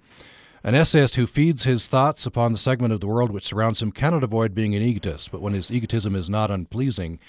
An 0.63 0.75
essayist 0.75 1.15
who 1.15 1.27
feeds 1.27 1.63
his 1.63 1.87
thoughts 1.87 2.25
upon 2.25 2.51
the 2.53 2.57
segment 2.57 2.93
of 2.93 3.01
the 3.01 3.07
world 3.07 3.31
which 3.31 3.45
surrounds 3.45 3.81
him 3.81 3.91
cannot 3.91 4.23
avoid 4.23 4.55
being 4.55 4.75
an 4.75 4.81
egotist, 4.81 5.31
but 5.31 5.41
when 5.41 5.53
his 5.53 5.71
egotism 5.71 6.15
is 6.15 6.29
not 6.29 6.51
unpleasing, 6.51 7.19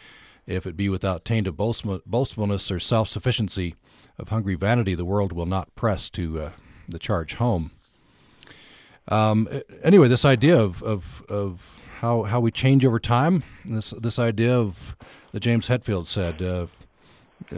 if 0.46 0.66
it 0.66 0.76
be 0.76 0.88
without 0.88 1.24
taint 1.24 1.46
of 1.46 1.57
boastfulness 1.57 2.70
or 2.70 2.80
self 2.80 3.09
sufficiency, 3.09 3.74
of 4.18 4.28
hungry 4.28 4.54
vanity, 4.54 4.94
the 4.94 5.04
world 5.04 5.33
will 5.33 5.46
not 5.46 5.74
press 5.74 6.09
to 6.11 6.40
uh, 6.40 6.50
the 6.88 6.98
charge 6.98 7.35
home. 7.35 7.70
Um, 9.09 9.48
anyway, 9.83 10.09
this 10.09 10.24
idea 10.24 10.57
of, 10.57 10.83
of, 10.83 11.24
of 11.28 11.80
how, 11.98 12.22
how 12.22 12.40
we 12.40 12.50
change 12.50 12.85
over 12.85 12.98
time, 12.98 13.42
this, 13.64 13.90
this 13.90 14.18
idea 14.18 14.57
of 14.59 14.96
that 15.33 15.40
James 15.40 15.68
Hetfield 15.68 16.07
said, 16.07 16.40
uh, 16.40 16.66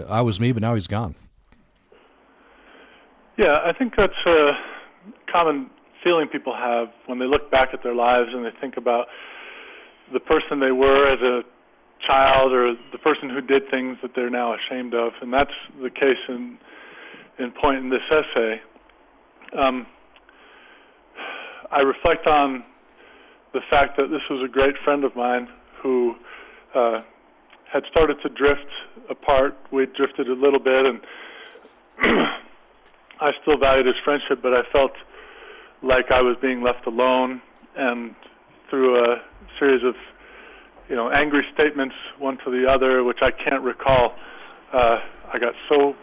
I 0.09 0.22
was 0.22 0.40
me, 0.40 0.53
but 0.53 0.62
now 0.62 0.75
he's 0.75 0.88
gone. 0.88 1.14
Yeah, 3.38 3.59
I 3.64 3.72
think 3.72 3.94
that's 3.96 4.14
a 4.27 4.53
common 5.31 5.70
feeling 6.03 6.27
people 6.27 6.55
have 6.57 6.88
when 7.07 7.18
they 7.18 7.27
look 7.27 7.51
back 7.51 7.68
at 7.75 7.83
their 7.83 7.94
lives 7.94 8.29
and 8.33 8.44
they 8.44 8.51
think 8.61 8.77
about 8.77 9.07
the 10.12 10.20
person 10.20 10.59
they 10.59 10.72
were 10.72 11.07
as 11.07 11.20
a 11.20 11.42
child 12.05 12.53
or 12.53 12.75
the 12.93 12.99
person 12.99 13.31
who 13.31 13.41
did 13.41 13.69
things 13.71 13.99
that 14.03 14.15
they're 14.15 14.31
now 14.31 14.55
ashamed 14.55 14.95
of, 14.95 15.13
and 15.21 15.33
that's 15.33 15.53
the 15.83 15.91
case 15.91 16.19
in 16.29 16.59
in 17.39 17.51
point 17.53 17.79
in 17.79 17.91
this 17.91 18.03
essay. 18.11 18.61
Um, 19.59 19.87
I 21.71 21.83
reflect 21.83 22.27
on 22.27 22.65
the 23.53 23.61
fact 23.71 23.97
that 23.99 24.11
this 24.11 24.23
was 24.31 24.43
a 24.43 24.49
great 24.49 24.75
friend 24.85 25.05
of 25.05 25.15
mine 25.15 25.49
who 25.83 26.15
uh, 26.75 27.03
had 27.71 27.85
started 27.91 28.17
to 28.23 28.29
drift 28.31 28.67
apart. 29.11 29.57
We 29.71 29.87
drifted 29.87 30.29
a 30.29 30.35
little 30.35 30.59
bit, 30.59 30.89
and 30.89 31.01
I 33.21 33.33
still 33.43 33.59
valued 33.59 33.87
his 33.87 33.97
friendship, 34.05 34.41
but 34.43 34.55
I 34.55 34.63
felt 34.73 34.93
like 35.83 36.11
I 36.11 36.23
was 36.23 36.37
being 36.41 36.63
left 36.63 36.87
alone, 36.87 37.43
and 37.77 38.15
through 38.71 38.97
a 38.97 39.23
series 39.59 39.83
of 39.85 39.95
you 40.88 40.96
know 40.96 41.11
angry 41.11 41.44
statements, 41.55 41.94
one 42.18 42.38
to 42.44 42.51
the 42.51 42.70
other, 42.70 43.05
which 43.05 43.18
I 43.22 43.31
can't 43.31 43.62
recall, 43.62 44.14
uh, 44.72 44.99
I 45.33 45.38
got 45.38 45.55
so 45.70 45.94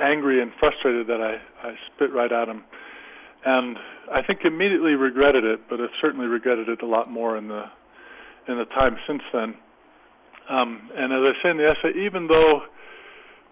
angry 0.00 0.42
and 0.42 0.52
frustrated 0.58 1.06
that 1.06 1.20
I, 1.20 1.68
I 1.68 1.74
spit 1.94 2.12
right 2.12 2.30
at 2.30 2.48
him, 2.48 2.64
and 3.44 3.78
I 4.12 4.22
think 4.22 4.44
immediately 4.44 4.94
regretted 4.94 5.44
it, 5.44 5.60
but 5.68 5.80
I've 5.80 5.90
certainly 6.00 6.26
regretted 6.26 6.68
it 6.68 6.82
a 6.82 6.86
lot 6.86 7.10
more 7.10 7.36
in 7.36 7.48
the 7.48 7.64
in 8.48 8.58
the 8.58 8.64
time 8.66 8.96
since 9.06 9.22
then. 9.32 9.54
Um, 10.48 10.90
and 10.94 11.12
as 11.12 11.32
I 11.32 11.42
say 11.42 11.50
in 11.50 11.56
the 11.56 11.64
essay, 11.64 11.98
even 11.98 12.28
though 12.28 12.62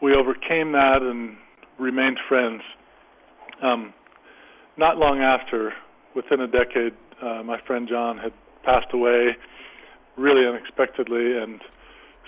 we 0.00 0.14
overcame 0.14 0.72
that 0.72 1.02
and 1.02 1.36
remained 1.78 2.18
friends, 2.28 2.62
um, 3.62 3.92
not 4.76 4.98
long 4.98 5.20
after, 5.20 5.72
within 6.14 6.40
a 6.40 6.46
decade, 6.46 6.94
uh, 7.20 7.42
my 7.42 7.60
friend 7.66 7.88
John 7.88 8.18
had 8.18 8.32
passed 8.64 8.92
away 8.92 9.28
really 10.16 10.46
unexpectedly, 10.46 11.38
and 11.38 11.60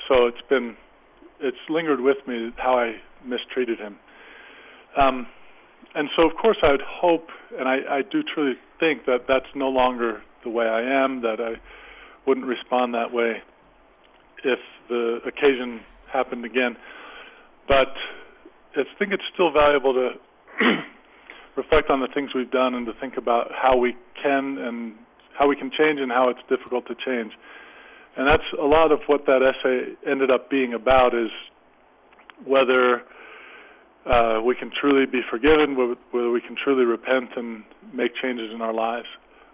so 0.09 0.27
it's 0.27 0.43
been 0.49 0.77
it's 1.41 1.57
lingered 1.69 2.01
with 2.01 2.17
me 2.27 2.53
how 2.57 2.79
I 2.79 2.97
mistreated 3.25 3.79
him. 3.79 3.97
Um, 4.97 5.27
and 5.95 6.09
so, 6.17 6.27
of 6.27 6.37
course, 6.37 6.57
I 6.63 6.73
would 6.73 6.83
hope, 6.83 7.29
and 7.59 7.69
I, 7.69 7.79
I 7.91 8.03
do 8.03 8.23
truly 8.23 8.55
think 8.81 9.07
that 9.07 9.27
that's 9.29 9.47
no 9.55 9.69
longer 9.69 10.23
the 10.45 10.51
way 10.51 10.67
I 10.67 10.83
am. 10.83 11.23
That 11.23 11.41
I 11.41 11.55
wouldn't 12.27 12.47
respond 12.47 12.95
that 12.95 13.13
way 13.13 13.43
if 14.45 14.59
the 14.89 15.21
occasion 15.27 15.81
happened 16.13 16.45
again. 16.45 16.77
But 17.69 17.95
I 18.77 18.83
think 18.99 19.13
it's 19.13 19.25
still 19.33 19.51
valuable 19.51 19.95
to 19.95 20.11
reflect 21.57 21.91
on 21.91 22.01
the 22.01 22.09
things 22.09 22.35
we've 22.35 22.51
done 22.51 22.75
and 22.75 22.87
to 22.87 22.93
think 23.01 23.17
about 23.17 23.51
how 23.53 23.77
we 23.77 23.97
can 24.23 24.59
and 24.59 24.95
how 25.39 25.49
we 25.49 25.57
can 25.57 25.71
change 25.71 26.01
and 26.01 26.11
how 26.11 26.29
it's 26.29 26.41
difficult 26.49 26.87
to 26.87 26.95
change. 26.95 27.33
And 28.17 28.29
that's 28.29 28.45
a 28.59 28.65
lot 28.65 28.93
of 28.93 29.01
what 29.07 29.27
that 29.27 29.43
essay 29.43 29.93
ended 30.11 30.31
up 30.31 30.49
being 30.49 30.73
about 30.73 31.15
is 31.15 31.31
whether 32.45 33.03
uh, 34.07 34.41
we 34.45 34.55
can 34.55 34.71
truly 34.71 35.05
be 35.05 35.21
forgiven, 35.31 35.77
whether 36.13 36.31
we 36.31 36.41
can 36.41 36.57
truly 36.57 36.85
repent 36.85 37.31
and 37.37 37.65
make 37.93 38.13
changes 38.23 38.51
in 38.55 38.63
our 38.63 38.73
lives. 38.73 39.07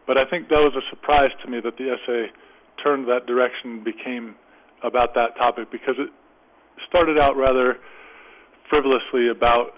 But 0.07 0.19
I 0.19 0.25
think 0.25 0.49
that 0.51 0.59
was 0.59 0.75
a 0.77 0.89
surprise 0.91 1.31
to 1.45 1.51
me 1.51 1.61
that 1.61 1.77
the 1.77 1.91
essay 1.93 2.31
turned 2.83 3.09
that 3.09 3.27
direction 3.27 3.71
and 3.71 3.85
became 3.85 4.35
about 4.83 5.15
that 5.15 5.37
topic 5.37 5.71
because 5.71 5.95
it 5.99 6.11
started 6.89 7.19
out 7.19 7.37
rather 7.37 7.79
frivolously 8.69 9.29
about 9.29 9.75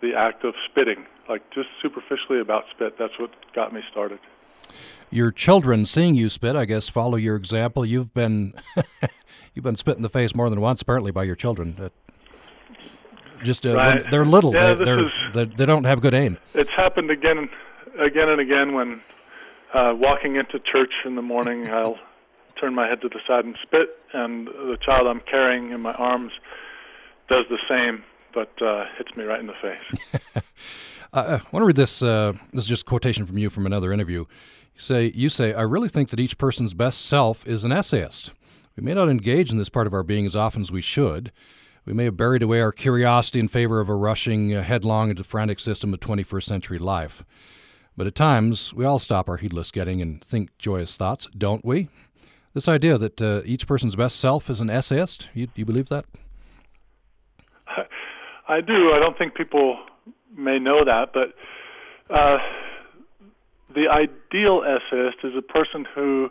the 0.00 0.12
act 0.16 0.44
of 0.44 0.54
spitting, 0.70 1.04
like 1.28 1.42
just 1.50 1.68
superficially 1.82 2.40
about 2.40 2.64
spit. 2.74 2.96
That's 2.98 3.18
what 3.18 3.30
got 3.54 3.72
me 3.72 3.80
started. 3.90 4.18
Your 5.10 5.30
children, 5.30 5.86
seeing 5.86 6.14
you 6.14 6.28
spit, 6.28 6.54
I 6.54 6.66
guess, 6.66 6.88
follow 6.88 7.16
your 7.16 7.36
example. 7.36 7.86
You've 7.86 8.12
been 8.12 8.54
you've 9.54 9.64
been 9.64 9.76
spit 9.76 9.96
in 9.96 10.02
the 10.02 10.10
face 10.10 10.34
more 10.34 10.50
than 10.50 10.60
once, 10.60 10.82
apparently, 10.82 11.10
by 11.10 11.24
your 11.24 11.36
children. 11.36 11.76
Uh, 11.80 11.88
just 13.42 13.66
uh, 13.66 13.74
right. 13.74 14.10
they're 14.10 14.24
little. 14.24 14.52
Yeah, 14.52 14.74
they, 14.74 14.84
they're, 14.84 14.98
is, 15.00 15.12
they, 15.34 15.44
they 15.44 15.66
don't 15.66 15.84
have 15.84 16.00
good 16.00 16.14
aim. 16.14 16.38
It's 16.54 16.70
happened 16.70 17.10
again, 17.10 17.48
again 17.98 18.28
and 18.28 18.40
again 18.40 18.74
when 18.74 19.00
uh, 19.74 19.94
walking 19.94 20.36
into 20.36 20.58
church 20.58 20.92
in 21.04 21.14
the 21.14 21.22
morning, 21.22 21.68
I'll 21.72 21.98
turn 22.60 22.74
my 22.74 22.88
head 22.88 23.00
to 23.02 23.08
the 23.08 23.20
side 23.26 23.44
and 23.44 23.56
spit, 23.62 23.88
and 24.12 24.46
the 24.46 24.78
child 24.84 25.06
I'm 25.06 25.20
carrying 25.20 25.70
in 25.70 25.80
my 25.80 25.92
arms 25.94 26.32
does 27.28 27.44
the 27.50 27.58
same, 27.68 28.02
but 28.34 28.50
uh, 28.60 28.86
hits 28.96 29.14
me 29.16 29.24
right 29.24 29.40
in 29.40 29.46
the 29.46 29.54
face. 29.60 30.42
I 31.12 31.40
want 31.52 31.62
to 31.62 31.64
read 31.64 31.76
this. 31.76 32.02
Uh, 32.02 32.34
this 32.52 32.64
is 32.64 32.68
just 32.68 32.82
a 32.82 32.84
quotation 32.84 33.24
from 33.26 33.38
you 33.38 33.48
from 33.48 33.64
another 33.64 33.92
interview. 33.92 34.26
Say, 34.78 35.12
"You 35.14 35.28
say 35.28 35.52
I 35.52 35.62
really 35.62 35.88
think 35.88 36.08
that 36.10 36.20
each 36.20 36.38
person's 36.38 36.72
best 36.72 37.04
self 37.04 37.46
is 37.46 37.64
an 37.64 37.72
essayist. 37.72 38.32
We 38.76 38.82
may 38.82 38.94
not 38.94 39.08
engage 39.08 39.50
in 39.50 39.58
this 39.58 39.68
part 39.68 39.86
of 39.86 39.92
our 39.92 40.02
being 40.02 40.24
as 40.24 40.36
often 40.36 40.62
as 40.62 40.72
we 40.72 40.80
should." 40.80 41.32
We 41.88 41.94
may 41.94 42.04
have 42.04 42.18
buried 42.18 42.42
away 42.42 42.60
our 42.60 42.70
curiosity 42.70 43.40
in 43.40 43.48
favor 43.48 43.80
of 43.80 43.88
a 43.88 43.94
rushing 43.94 44.54
uh, 44.54 44.62
headlong 44.62 45.08
into 45.08 45.22
the 45.22 45.28
frantic 45.28 45.58
system 45.58 45.94
of 45.94 46.00
21st 46.00 46.42
century 46.42 46.78
life. 46.78 47.24
But 47.96 48.06
at 48.06 48.14
times, 48.14 48.74
we 48.74 48.84
all 48.84 48.98
stop 48.98 49.26
our 49.26 49.38
heedless 49.38 49.70
getting 49.70 50.02
and 50.02 50.22
think 50.22 50.50
joyous 50.58 50.98
thoughts, 50.98 51.28
don't 51.36 51.64
we? 51.64 51.88
This 52.52 52.68
idea 52.68 52.98
that 52.98 53.22
uh, 53.22 53.40
each 53.46 53.66
person's 53.66 53.96
best 53.96 54.20
self 54.20 54.50
is 54.50 54.60
an 54.60 54.68
essayist, 54.68 55.30
you, 55.32 55.48
you 55.54 55.64
believe 55.64 55.88
that? 55.88 56.04
I 58.48 58.60
do. 58.60 58.92
I 58.92 58.98
don't 59.00 59.16
think 59.16 59.34
people 59.34 59.78
may 60.36 60.58
know 60.58 60.84
that, 60.84 61.14
but 61.14 61.32
uh, 62.10 62.36
the 63.74 63.88
ideal 63.88 64.62
essayist 64.62 65.18
is 65.24 65.32
a 65.36 65.42
person 65.42 65.86
who 65.94 66.30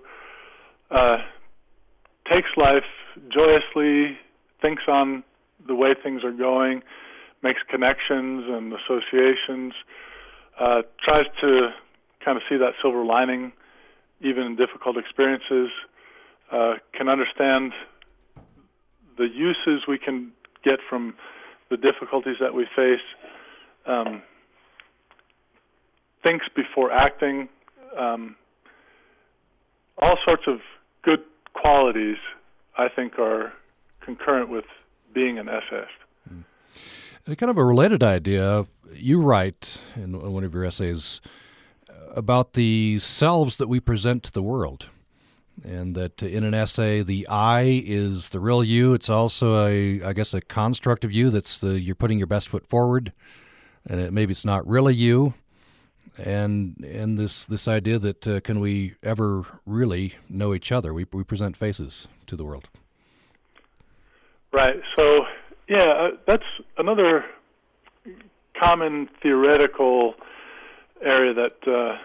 uh, 0.92 1.18
takes 2.32 2.50
life 2.58 2.84
joyously, 3.30 4.18
thinks 4.62 4.84
on 4.88 5.24
the 5.68 5.76
way 5.76 5.90
things 6.04 6.24
are 6.24 6.32
going, 6.32 6.82
makes 7.44 7.60
connections 7.70 8.46
and 8.48 8.74
associations, 8.74 9.74
uh, 10.60 10.82
tries 11.08 11.26
to 11.42 11.70
kind 12.24 12.38
of 12.38 12.44
see 12.50 12.58
that 12.58 12.74
silver 12.82 13.06
lining 13.06 13.52
even 14.22 14.44
in 14.44 14.56
difficult 14.56 14.98
experiences, 14.98 15.70
uh, 16.52 16.74
can 16.94 17.08
understand 17.08 17.72
the 19.18 19.28
uses 19.28 19.88
we 19.88 19.98
can 19.98 20.32
get 20.64 20.80
from 20.90 21.14
the 21.70 21.78
difficulties 21.78 22.38
that 22.40 22.54
we 22.54 22.66
face, 22.76 23.02
um, 23.86 24.22
thinks 26.28 26.46
before 26.54 26.92
acting, 26.92 27.48
um, 27.98 28.36
all 30.02 30.18
sorts 30.28 30.44
of 30.46 30.60
good 31.04 31.22
qualities, 31.54 32.18
I 32.78 32.90
think, 32.90 33.18
are 33.18 33.54
concurrent 34.02 34.50
with 34.50 34.66
being 35.14 35.40
an 35.40 35.48
essayist. 35.48 35.88
And 36.30 37.38
kind 37.38 37.50
of 37.50 37.58
a 37.58 37.64
related 37.64 38.04
idea, 38.04 38.66
you 38.94 39.22
write 39.22 39.80
in 39.96 40.34
one 40.34 40.44
of 40.44 40.54
your 40.54 40.66
essays 40.66 41.22
about 42.14 42.54
the 42.54 43.00
selves 43.00 43.56
that 43.58 43.68
we 43.68 43.80
present 43.80 44.24
to 44.24 44.32
the 44.32 44.42
world. 44.42 44.90
And 45.64 45.96
that 45.96 46.22
in 46.22 46.44
an 46.44 46.54
essay, 46.54 47.04
the 47.04 47.26
I 47.28 47.84
is 47.86 48.30
the 48.30 48.40
real 48.40 48.64
you. 48.64 48.94
It's 48.94 49.10
also 49.10 49.66
a, 49.66 50.04
I 50.04 50.14
guess, 50.14 50.34
a 50.34 50.42
construct 50.42 51.06
of 51.06 51.12
you 51.12 51.30
that's 51.30 51.60
the 51.60 51.80
you're 51.80 51.96
putting 51.96 52.18
your 52.18 52.28
best 52.28 52.50
foot 52.50 52.68
forward, 52.68 53.12
and 53.90 54.00
it, 54.00 54.14
maybe 54.14 54.32
it's 54.32 54.46
not 54.46 54.68
really 54.68 54.94
you. 54.94 55.34
And 56.18 56.84
and 56.84 57.18
this 57.18 57.46
this 57.46 57.68
idea 57.68 58.00
that 58.00 58.28
uh, 58.28 58.40
can 58.42 58.60
we 58.60 58.96
ever 59.04 59.46
really 59.66 60.16
know 60.30 60.54
each 60.54 60.72
other? 60.72 60.94
We 60.94 61.06
we 61.12 61.24
present 61.24 61.58
faces 61.58 62.08
to 62.28 62.36
the 62.36 62.44
world. 62.44 62.70
Right. 64.52 64.82
So, 64.96 65.26
yeah, 65.68 65.84
uh, 65.84 66.10
that's 66.26 66.46
another 66.78 67.26
common 68.60 69.10
theoretical 69.22 70.16
area 71.02 71.34
that 71.34 71.68
uh, 71.68 71.98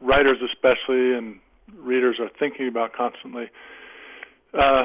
writers, 0.00 0.38
especially, 0.44 1.14
and 1.14 1.38
readers 1.78 2.16
are 2.20 2.30
thinking 2.38 2.68
about 2.68 2.92
constantly. 2.92 3.48
Uh, 4.52 4.82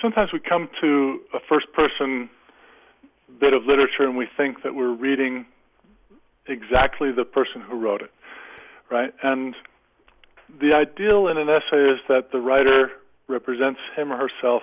sometimes 0.00 0.32
we 0.32 0.40
come 0.40 0.68
to 0.80 1.20
a 1.32 1.38
first 1.48 1.72
person 1.72 2.28
bit 3.40 3.54
of 3.54 3.64
literature 3.64 4.02
and 4.02 4.16
we 4.16 4.28
think 4.36 4.62
that 4.62 4.74
we're 4.74 4.92
reading 4.94 5.46
exactly 6.46 7.12
the 7.12 7.24
person 7.24 7.60
who 7.60 7.78
wrote 7.78 8.02
it, 8.02 8.10
right? 8.90 9.12
And 9.22 9.54
the 10.60 10.74
ideal 10.74 11.28
in 11.28 11.38
an 11.38 11.48
essay 11.48 11.84
is 11.84 12.00
that 12.08 12.30
the 12.32 12.40
writer 12.40 12.90
represents 13.28 13.80
him 13.96 14.12
or 14.12 14.16
herself 14.16 14.62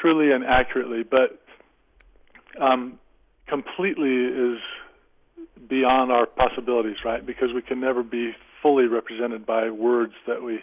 truly 0.00 0.30
and 0.30 0.44
accurately, 0.44 1.02
but 1.02 1.40
um, 2.60 2.98
completely 3.46 4.24
is 4.24 4.58
beyond 5.68 6.12
our 6.12 6.26
possibilities, 6.26 6.96
right? 7.04 7.24
Because 7.24 7.52
we 7.54 7.62
can 7.62 7.80
never 7.80 8.02
be 8.02 8.32
fully 8.62 8.86
represented 8.86 9.44
by 9.44 9.70
words 9.70 10.14
that 10.26 10.42
we 10.42 10.60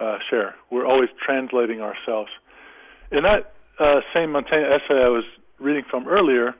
uh, 0.00 0.18
share. 0.30 0.54
We're 0.70 0.86
always 0.86 1.10
translating 1.24 1.80
ourselves. 1.80 2.30
In 3.10 3.24
that 3.24 3.52
uh, 3.78 4.00
same 4.14 4.32
Montaigne 4.32 4.66
essay 4.66 5.02
I 5.02 5.08
was 5.08 5.24
reading 5.58 5.84
from 5.90 6.06
earlier, 6.08 6.54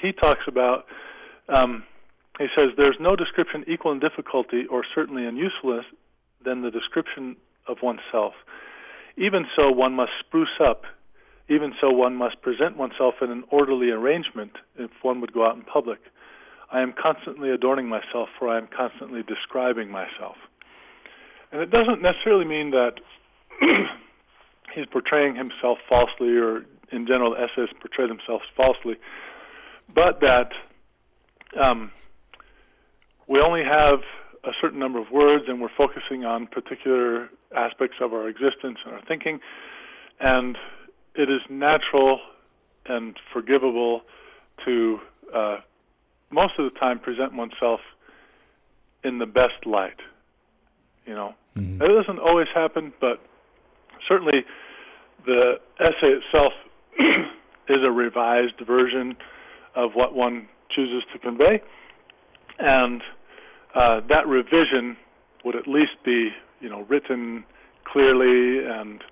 he 0.00 0.12
talks 0.12 0.42
about, 0.46 0.86
um, 1.48 1.84
he 2.38 2.46
says, 2.56 2.68
there's 2.76 2.96
no 3.00 3.16
description 3.16 3.64
equal 3.66 3.92
in 3.92 4.00
difficulty 4.00 4.66
or 4.66 4.84
certainly 4.94 5.24
in 5.24 5.36
usefulness 5.36 5.86
than 6.44 6.62
the 6.62 6.70
description 6.70 7.36
of 7.66 7.78
oneself. 7.82 8.34
Even 9.16 9.46
so, 9.58 9.70
one 9.70 9.94
must 9.94 10.12
spruce 10.20 10.60
up 10.62 10.84
even 11.48 11.74
so, 11.80 11.90
one 11.90 12.16
must 12.16 12.42
present 12.42 12.76
oneself 12.76 13.14
in 13.22 13.30
an 13.30 13.44
orderly 13.50 13.90
arrangement 13.90 14.52
if 14.76 14.90
one 15.02 15.20
would 15.20 15.32
go 15.32 15.46
out 15.46 15.54
in 15.54 15.62
public. 15.62 16.00
I 16.72 16.80
am 16.80 16.92
constantly 16.92 17.50
adorning 17.50 17.88
myself, 17.88 18.28
for 18.38 18.48
I 18.48 18.58
am 18.58 18.66
constantly 18.66 19.22
describing 19.22 19.88
myself. 19.88 20.36
And 21.52 21.62
it 21.62 21.70
doesn't 21.70 22.02
necessarily 22.02 22.44
mean 22.44 22.72
that 22.72 22.94
he's 24.74 24.86
portraying 24.86 25.36
himself 25.36 25.78
falsely, 25.88 26.36
or 26.36 26.66
in 26.90 27.06
general, 27.06 27.36
essayists 27.36 27.76
portray 27.80 28.08
themselves 28.08 28.44
falsely, 28.56 28.96
but 29.94 30.20
that 30.22 30.50
um, 31.56 31.90
we 33.26 33.40
only 33.40 33.64
have 33.64 34.00
a 34.44 34.52
certain 34.60 34.78
number 34.78 34.98
of 35.00 35.10
words 35.10 35.44
and 35.48 35.60
we're 35.60 35.68
focusing 35.76 36.24
on 36.24 36.46
particular 36.46 37.28
aspects 37.54 37.96
of 38.00 38.12
our 38.12 38.28
existence 38.28 38.78
and 38.84 38.94
our 38.94 39.02
thinking. 39.06 39.40
And 40.20 40.56
it 41.14 41.30
is 41.30 41.40
natural 41.50 42.20
and 42.86 43.16
forgivable 43.32 44.02
to 44.64 45.00
uh, 45.34 45.56
most 46.30 46.52
of 46.58 46.72
the 46.72 46.78
time 46.78 46.98
present 46.98 47.34
oneself 47.34 47.80
in 49.02 49.18
the 49.18 49.26
best 49.26 49.66
light. 49.66 50.00
You 51.06 51.14
know, 51.14 51.34
mm-hmm. 51.56 51.82
it 51.82 51.88
doesn't 51.88 52.18
always 52.18 52.48
happen, 52.54 52.92
but 53.00 53.20
certainly 54.08 54.44
the 55.24 55.60
essay 55.80 56.14
itself 56.14 56.52
is 57.68 57.78
a 57.84 57.90
revised 57.90 58.60
version 58.66 59.16
of 59.74 59.92
what 59.94 60.14
one 60.14 60.48
chooses 60.74 61.02
to 61.12 61.18
convey, 61.18 61.60
and 62.58 63.02
uh, 63.74 64.00
that 64.08 64.26
revision 64.26 64.96
would 65.44 65.56
at 65.56 65.66
least 65.66 65.92
be, 66.04 66.30
you 66.60 66.68
know, 66.68 66.84
written 66.88 67.44
clearly 67.84 68.64
and 68.64 69.02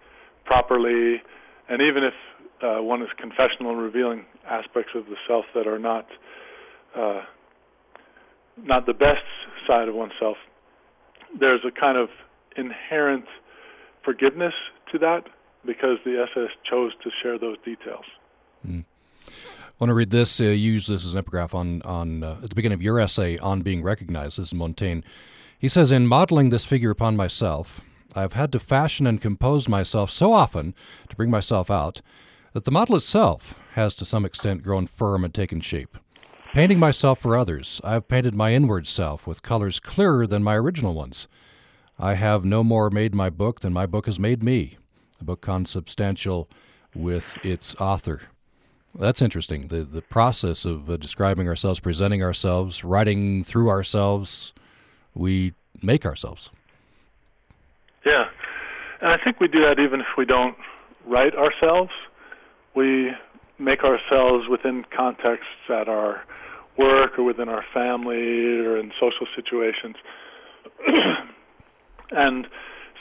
properly 0.44 1.20
and 1.68 1.82
even 1.82 2.04
if 2.04 2.14
uh, 2.62 2.82
one 2.82 3.02
is 3.02 3.08
confessional 3.16 3.72
and 3.72 3.80
revealing 3.80 4.24
aspects 4.48 4.92
of 4.94 5.06
the 5.06 5.16
self 5.26 5.44
that 5.54 5.66
are 5.66 5.78
not 5.78 6.06
uh, 6.96 7.22
not 8.62 8.86
the 8.86 8.94
best 8.94 9.24
side 9.68 9.88
of 9.88 9.94
oneself, 9.94 10.36
there's 11.38 11.60
a 11.66 11.70
kind 11.72 11.98
of 11.98 12.08
inherent 12.56 13.24
forgiveness 14.04 14.54
to 14.92 14.98
that 14.98 15.24
because 15.66 15.98
the 16.04 16.24
SS 16.30 16.50
chose 16.70 16.92
to 17.02 17.10
share 17.22 17.36
those 17.38 17.56
details. 17.64 18.04
Mm. 18.64 18.84
I 19.74 19.76
want 19.80 19.90
to 19.90 19.94
read 19.94 20.10
this. 20.10 20.40
Uh, 20.40 20.44
use 20.44 20.86
this 20.86 21.04
as 21.04 21.14
an 21.14 21.18
epigraph 21.18 21.52
on 21.52 21.82
on 21.82 22.22
uh, 22.22 22.38
at 22.44 22.48
the 22.48 22.54
beginning 22.54 22.76
of 22.76 22.82
your 22.82 23.00
essay 23.00 23.36
on 23.38 23.62
being 23.62 23.82
recognized. 23.82 24.38
This 24.38 24.48
is 24.48 24.54
Montaigne. 24.54 25.00
He 25.58 25.68
says, 25.68 25.90
"In 25.90 26.06
modeling 26.06 26.50
this 26.50 26.64
figure 26.64 26.90
upon 26.90 27.16
myself, 27.16 27.80
I 28.14 28.20
have 28.20 28.34
had 28.34 28.52
to 28.52 28.60
fashion 28.60 29.04
and 29.04 29.20
compose 29.20 29.68
myself 29.68 30.12
so 30.12 30.32
often 30.32 30.76
to 31.08 31.16
bring 31.16 31.28
myself 31.28 31.72
out 31.72 32.02
that 32.52 32.64
the 32.64 32.70
model 32.70 32.94
itself 32.94 33.58
has 33.72 33.96
to 33.96 34.04
some 34.04 34.24
extent 34.24 34.62
grown 34.62 34.86
firm 34.86 35.24
and 35.24 35.34
taken 35.34 35.60
shape. 35.60 35.98
Painting 36.52 36.78
myself 36.78 37.18
for 37.18 37.36
others, 37.36 37.80
I 37.82 37.94
have 37.94 38.06
painted 38.06 38.36
my 38.36 38.54
inward 38.54 38.86
self 38.86 39.26
with 39.26 39.42
colors 39.42 39.80
clearer 39.80 40.24
than 40.24 40.44
my 40.44 40.54
original 40.54 40.94
ones. 40.94 41.26
I 41.98 42.14
have 42.14 42.44
no 42.44 42.62
more 42.62 42.90
made 42.90 43.12
my 43.12 43.28
book 43.28 43.58
than 43.58 43.72
my 43.72 43.86
book 43.86 44.06
has 44.06 44.20
made 44.20 44.40
me, 44.40 44.78
a 45.20 45.24
book 45.24 45.40
consubstantial 45.40 46.48
with 46.94 47.44
its 47.44 47.74
author. 47.80 48.20
That's 48.96 49.20
interesting. 49.20 49.68
The 49.68 49.82
the 49.82 50.02
process 50.02 50.64
of 50.64 50.88
uh, 50.88 50.96
describing 50.96 51.48
ourselves, 51.48 51.80
presenting 51.80 52.22
ourselves, 52.22 52.84
writing 52.84 53.42
through 53.42 53.68
ourselves, 53.68 54.54
we 55.14 55.52
make 55.82 56.06
ourselves. 56.06 56.50
Yeah, 58.06 58.28
and 59.00 59.10
I 59.10 59.16
think 59.24 59.40
we 59.40 59.48
do 59.48 59.62
that 59.62 59.80
even 59.80 60.00
if 60.00 60.06
we 60.16 60.24
don't 60.24 60.56
write 61.06 61.34
ourselves. 61.34 61.90
We 62.74 63.12
make 63.58 63.82
ourselves 63.84 64.48
within 64.48 64.84
contexts 64.96 65.68
at 65.68 65.88
our 65.88 66.22
work 66.76 67.18
or 67.18 67.24
within 67.24 67.48
our 67.48 67.64
family 67.72 68.58
or 68.60 68.78
in 68.78 68.92
social 69.00 69.26
situations. 69.34 69.96
and 72.10 72.46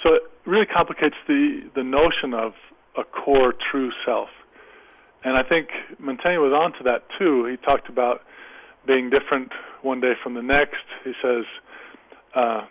so 0.03 0.13
it 0.13 0.23
really 0.45 0.65
complicates 0.65 1.15
the 1.27 1.69
the 1.75 1.83
notion 1.83 2.33
of 2.33 2.53
a 2.97 3.03
core 3.03 3.53
true 3.71 3.91
self. 4.05 4.29
And 5.23 5.37
I 5.37 5.43
think 5.43 5.69
Montaigne 5.99 6.37
was 6.37 6.53
onto 6.53 6.83
that 6.83 7.03
too. 7.17 7.45
He 7.45 7.57
talked 7.57 7.89
about 7.89 8.21
being 8.85 9.09
different 9.09 9.51
one 9.81 10.01
day 10.01 10.13
from 10.21 10.33
the 10.33 10.41
next. 10.41 10.83
He 11.03 11.13
says 11.21 11.45
uh, 12.35 12.61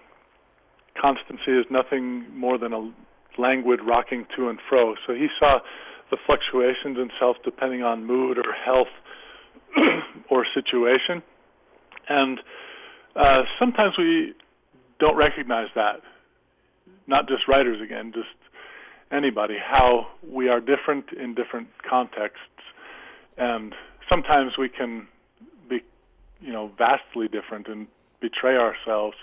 constancy 1.00 1.52
is 1.52 1.64
nothing 1.70 2.26
more 2.36 2.58
than 2.58 2.72
a 2.72 2.92
languid 3.38 3.80
rocking 3.82 4.26
to 4.36 4.48
and 4.48 4.58
fro. 4.68 4.94
So 5.06 5.14
he 5.14 5.28
saw 5.38 5.60
the 6.10 6.18
fluctuations 6.26 6.98
in 6.98 7.10
self 7.18 7.38
depending 7.44 7.82
on 7.82 8.04
mood 8.04 8.38
or 8.38 8.52
health 8.52 8.92
or 10.30 10.46
situation. 10.54 11.22
And 12.08 12.40
uh, 13.16 13.42
sometimes 13.58 13.96
we 13.96 14.34
don't 14.98 15.16
recognize 15.16 15.68
that. 15.74 16.02
Not 17.06 17.28
just 17.28 17.48
writers, 17.48 17.80
again, 17.80 18.12
just 18.14 18.28
anybody, 19.12 19.56
how 19.62 20.06
we 20.26 20.48
are 20.48 20.60
different 20.60 21.12
in 21.12 21.34
different 21.34 21.68
contexts. 21.88 22.40
And 23.36 23.74
sometimes 24.10 24.52
we 24.58 24.68
can 24.68 25.06
be, 25.68 25.82
you 26.40 26.52
know, 26.52 26.70
vastly 26.78 27.28
different 27.28 27.68
and 27.68 27.86
betray 28.20 28.56
ourselves. 28.56 29.16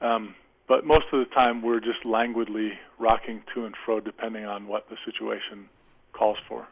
Um, 0.00 0.34
but 0.68 0.86
most 0.86 1.06
of 1.12 1.18
the 1.18 1.34
time, 1.34 1.62
we're 1.62 1.80
just 1.80 2.04
languidly 2.04 2.72
rocking 2.98 3.42
to 3.54 3.64
and 3.64 3.74
fro 3.84 4.00
depending 4.00 4.44
on 4.44 4.68
what 4.68 4.88
the 4.88 4.96
situation 5.04 5.68
calls 6.12 6.38
for. 6.48 6.68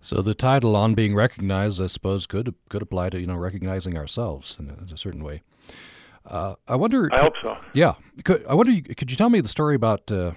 So 0.00 0.22
the 0.22 0.34
title 0.34 0.76
on 0.76 0.94
being 0.94 1.14
recognized, 1.14 1.80
I 1.80 1.86
suppose, 1.86 2.26
could 2.26 2.54
could 2.68 2.82
apply 2.82 3.10
to 3.10 3.20
you 3.20 3.26
know 3.26 3.36
recognizing 3.36 3.96
ourselves 3.96 4.56
in 4.58 4.70
a, 4.70 4.74
in 4.74 4.92
a 4.92 4.96
certain 4.96 5.22
way. 5.22 5.42
Uh, 6.24 6.54
I 6.66 6.74
wonder. 6.76 7.08
I 7.12 7.20
hope 7.20 7.34
so. 7.42 7.56
Yeah. 7.72 7.94
Could, 8.24 8.44
I 8.46 8.54
wonder. 8.54 8.72
Could 8.94 9.10
you 9.10 9.16
tell 9.16 9.30
me 9.30 9.40
the 9.40 9.48
story 9.48 9.76
about 9.76 10.10
uh, 10.10 10.32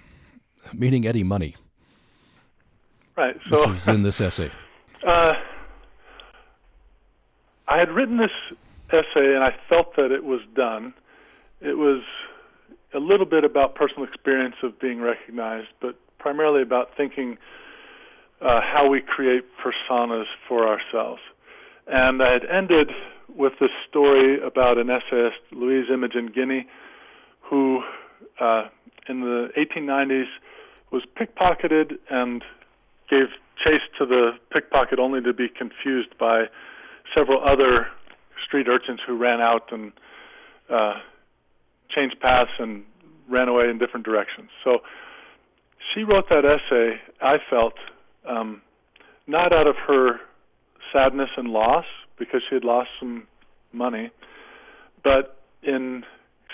meeting 0.73 1.07
Eddie 1.07 1.23
Money? 1.23 1.55
Right. 3.15 3.37
So 3.49 3.65
this 3.65 3.81
is 3.81 3.87
in 3.87 4.03
this 4.03 4.21
essay. 4.21 4.51
Uh, 5.01 5.33
I 7.69 7.77
had 7.77 7.89
written 7.89 8.17
this 8.17 8.33
essay, 8.91 9.33
and 9.33 9.41
I 9.41 9.55
felt 9.69 9.95
that 9.95 10.11
it 10.11 10.25
was 10.25 10.41
done. 10.55 10.93
It 11.61 11.77
was 11.77 12.01
a 12.93 12.99
little 12.99 13.25
bit 13.25 13.45
about 13.45 13.75
personal 13.75 14.03
experience 14.03 14.55
of 14.61 14.77
being 14.77 14.99
recognized, 14.99 15.69
but 15.79 15.95
primarily 16.17 16.61
about 16.61 16.97
thinking 16.97 17.37
uh, 18.41 18.59
how 18.61 18.89
we 18.89 19.01
create 19.01 19.45
personas 19.63 20.25
for 20.47 20.67
ourselves. 20.67 21.21
And 21.87 22.21
I 22.21 22.31
had 22.31 22.45
ended 22.45 22.91
with 23.35 23.53
this 23.59 23.71
story 23.87 24.41
about 24.41 24.77
an 24.77 24.89
essayist, 24.89 25.37
Louise 25.51 25.85
Imogen 25.91 26.29
Guiney, 26.29 26.65
who 27.41 27.81
uh, 28.39 28.67
in 29.09 29.21
the 29.21 29.49
1890s 29.57 30.27
was 30.91 31.03
pickpocketed 31.19 31.97
and 32.09 32.43
gave 33.09 33.27
chase 33.65 33.81
to 33.97 34.05
the 34.05 34.33
pickpocket 34.53 34.99
only 34.99 35.21
to 35.21 35.33
be 35.33 35.49
confused 35.49 36.17
by 36.17 36.45
several 37.15 37.43
other 37.43 37.87
street 38.45 38.67
urchins 38.69 38.99
who 39.05 39.17
ran 39.17 39.41
out 39.41 39.71
and 39.71 39.91
uh, 40.69 40.93
changed 41.89 42.19
paths 42.21 42.51
and 42.59 42.83
ran 43.27 43.49
away 43.49 43.69
in 43.69 43.77
different 43.77 44.05
directions. 44.05 44.49
So 44.63 44.81
she 45.93 46.03
wrote 46.03 46.29
that 46.29 46.45
essay, 46.45 46.99
I 47.21 47.39
felt, 47.49 47.73
um, 48.25 48.61
not 49.27 49.53
out 49.53 49.67
of 49.67 49.75
her 49.87 50.19
sadness 50.93 51.29
and 51.37 51.49
loss, 51.49 51.85
because 52.17 52.41
she 52.47 52.55
had 52.55 52.63
lost 52.63 52.89
some 52.99 53.27
money, 53.71 54.11
but 55.03 55.39
in 55.63 56.03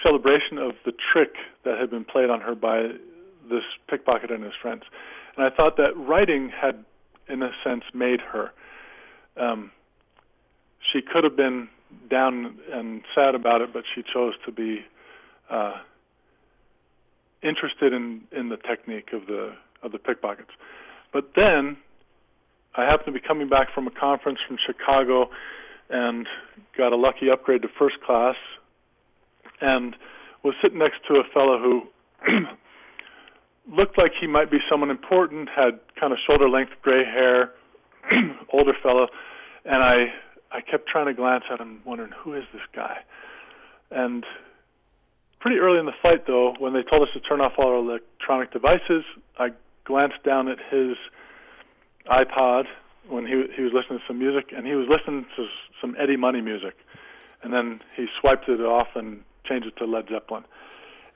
celebration 0.05 0.57
of 0.57 0.73
the 0.85 0.93
trick 1.11 1.35
that 1.63 1.79
had 1.79 1.89
been 1.89 2.05
played 2.05 2.29
on 2.29 2.41
her 2.41 2.55
by 2.55 2.89
this 3.49 3.63
pickpocket 3.89 4.31
and 4.31 4.43
his 4.43 4.53
friends. 4.61 4.83
And 5.37 5.45
I 5.45 5.49
thought 5.49 5.77
that 5.77 5.95
writing 5.95 6.49
had, 6.49 6.83
in 7.27 7.41
a 7.41 7.51
sense, 7.63 7.83
made 7.93 8.21
her. 8.21 8.51
Um, 9.37 9.71
she 10.79 11.01
could 11.01 11.23
have 11.23 11.35
been 11.35 11.67
down 12.09 12.57
and 12.71 13.01
sad 13.13 13.35
about 13.35 13.61
it, 13.61 13.73
but 13.73 13.83
she 13.93 14.03
chose 14.13 14.33
to 14.45 14.51
be 14.51 14.85
uh, 15.49 15.73
interested 17.41 17.93
in 17.93 18.21
in 18.31 18.49
the 18.49 18.57
technique 18.57 19.09
of 19.13 19.27
the 19.27 19.53
of 19.83 19.91
the 19.91 19.99
pickpockets. 19.99 20.51
But 21.11 21.31
then 21.35 21.77
I 22.75 22.83
happened 22.83 23.05
to 23.05 23.11
be 23.11 23.25
coming 23.25 23.49
back 23.49 23.73
from 23.73 23.87
a 23.87 23.91
conference 23.91 24.39
from 24.47 24.57
Chicago 24.65 25.29
and 25.89 26.27
got 26.77 26.91
a 26.91 26.95
lucky 26.95 27.29
upgrade 27.29 27.61
to 27.61 27.67
first 27.79 28.01
class 28.01 28.35
and 29.61 29.95
was 30.43 30.53
sitting 30.63 30.79
next 30.79 30.99
to 31.11 31.19
a 31.19 31.23
fellow 31.33 31.59
who 31.59 31.83
looked 33.75 33.97
like 33.97 34.11
he 34.19 34.27
might 34.27 34.51
be 34.51 34.59
someone 34.69 34.89
important, 34.89 35.49
had 35.49 35.79
kind 35.99 36.13
of 36.13 36.19
shoulder 36.29 36.49
length 36.49 36.73
gray 36.81 37.03
hair, 37.03 37.53
older 38.53 38.73
fellow, 38.83 39.07
and 39.65 39.81
I 39.83 40.13
I 40.51 40.61
kept 40.61 40.87
trying 40.87 41.07
to 41.07 41.13
glance 41.13 41.43
at 41.51 41.59
him 41.59 41.81
wondering 41.83 42.11
who 42.11 42.33
is 42.33 42.43
this 42.53 42.61
guy? 42.73 42.97
And 43.91 44.25
pretty 45.39 45.57
early 45.57 45.79
in 45.79 45.85
the 45.85 45.93
fight, 46.01 46.25
though, 46.27 46.55
when 46.59 46.73
they 46.73 46.83
told 46.83 47.03
us 47.03 47.09
to 47.13 47.19
turn 47.19 47.41
off 47.41 47.53
all 47.57 47.67
our 47.67 47.75
electronic 47.75 48.51
devices, 48.53 49.03
I 49.37 49.49
glanced 49.83 50.23
down 50.23 50.47
at 50.47 50.57
his 50.71 50.95
iPod 52.07 52.65
when 53.09 53.25
he 53.25 53.45
he 53.55 53.63
was 53.63 53.73
listening 53.73 53.99
to 53.99 54.05
some 54.07 54.19
music, 54.19 54.53
and 54.55 54.65
he 54.65 54.75
was 54.75 54.87
listening 54.89 55.25
to 55.35 55.47
some 55.81 55.95
Eddie 55.99 56.17
Money 56.17 56.41
music, 56.41 56.75
and 57.43 57.53
then 57.53 57.81
he 57.95 58.05
swiped 58.19 58.47
it 58.47 58.61
off 58.61 58.89
and 58.95 59.23
changed 59.47 59.67
it 59.67 59.77
to 59.77 59.85
Led 59.85 60.05
Zeppelin, 60.11 60.43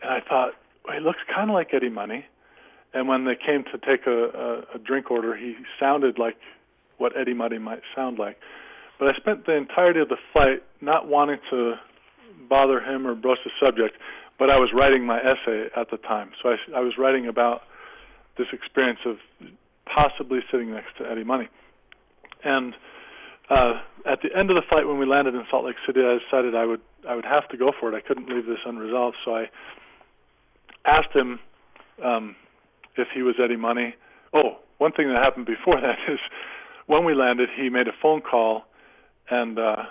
and 0.02 0.12
I 0.12 0.22
thought, 0.22 0.54
well, 0.86 0.98
he 0.98 1.04
looks 1.04 1.20
kind 1.34 1.50
of 1.50 1.54
like 1.54 1.74
Eddie 1.74 1.90
Money, 1.90 2.26
and 2.94 3.08
when 3.08 3.26
they 3.26 3.36
came 3.36 3.64
to 3.66 3.78
take 3.78 4.08
a, 4.08 4.66
a, 4.74 4.76
a 4.76 4.80
drink 4.80 5.12
order, 5.12 5.36
he 5.36 5.56
sounded 5.80 6.18
like 6.18 6.38
what 6.98 7.18
Eddie 7.18 7.34
Money 7.34 7.58
might 7.58 7.82
sound 7.96 8.20
like. 8.20 8.38
But 8.98 9.16
I 9.16 9.18
spent 9.18 9.46
the 9.46 9.56
entirety 9.56 10.00
of 10.02 10.10
the 10.10 10.18
flight 10.34 10.64
not 10.82 11.08
wanting 11.08 11.38
to 11.50 11.76
bother 12.50 12.82
him 12.82 13.08
or 13.08 13.16
broach 13.16 13.40
the 13.44 13.52
subject, 13.64 13.96
but 14.38 14.50
I 14.50 14.60
was 14.60 14.70
writing 14.74 15.06
my 15.06 15.20
essay 15.20 15.70
at 15.76 15.90
the 15.92 15.98
time. 15.98 16.32
So 16.42 16.50
I, 16.50 16.78
I 16.78 16.80
was 16.82 16.98
writing 16.98 17.28
about 17.28 17.62
this 18.38 18.48
experience 18.52 19.00
of 19.06 19.18
possibly 19.86 20.40
sitting 20.52 20.72
next 20.72 20.98
to 20.98 21.10
Eddie 21.10 21.24
Money. 21.24 21.48
And 22.44 22.74
uh, 23.50 23.82
at 24.06 24.22
the 24.22 24.30
end 24.38 24.50
of 24.50 24.56
the 24.56 24.64
flight, 24.70 24.88
when 24.88 24.98
we 24.98 25.06
landed 25.06 25.36
in 25.36 25.44
Salt 25.50 25.66
Lake 25.66 25.76
City, 25.86 26.02
I 26.02 26.20
decided 26.20 26.56
I 26.56 26.66
would 26.66 26.82
I 27.08 27.16
would 27.16 27.26
have 27.26 27.48
to 27.50 27.58
go 27.58 27.70
for 27.80 27.94
it. 27.94 27.96
I 27.96 28.02
couldn't 28.02 28.30
leave 28.30 28.46
this 28.46 28.60
unresolved. 28.66 29.18
So 29.24 29.36
I 29.36 29.50
asked 30.86 31.14
him 31.14 31.40
um, 32.04 32.36
if 32.96 33.08
he 33.14 33.22
was 33.22 33.36
Eddie 33.42 33.56
Money. 33.56 33.96
Oh, 34.34 34.58
one 34.78 34.92
thing 34.92 35.12
that 35.14 35.24
happened 35.24 35.46
before 35.46 35.76
that 35.82 35.98
is 36.08 36.20
when 36.88 37.06
we 37.06 37.14
landed, 37.14 37.50
he 37.56 37.70
made 37.70 37.88
a 37.88 37.94
phone 38.02 38.22
call, 38.22 38.66
and 39.30 39.60
uh, 39.60 39.84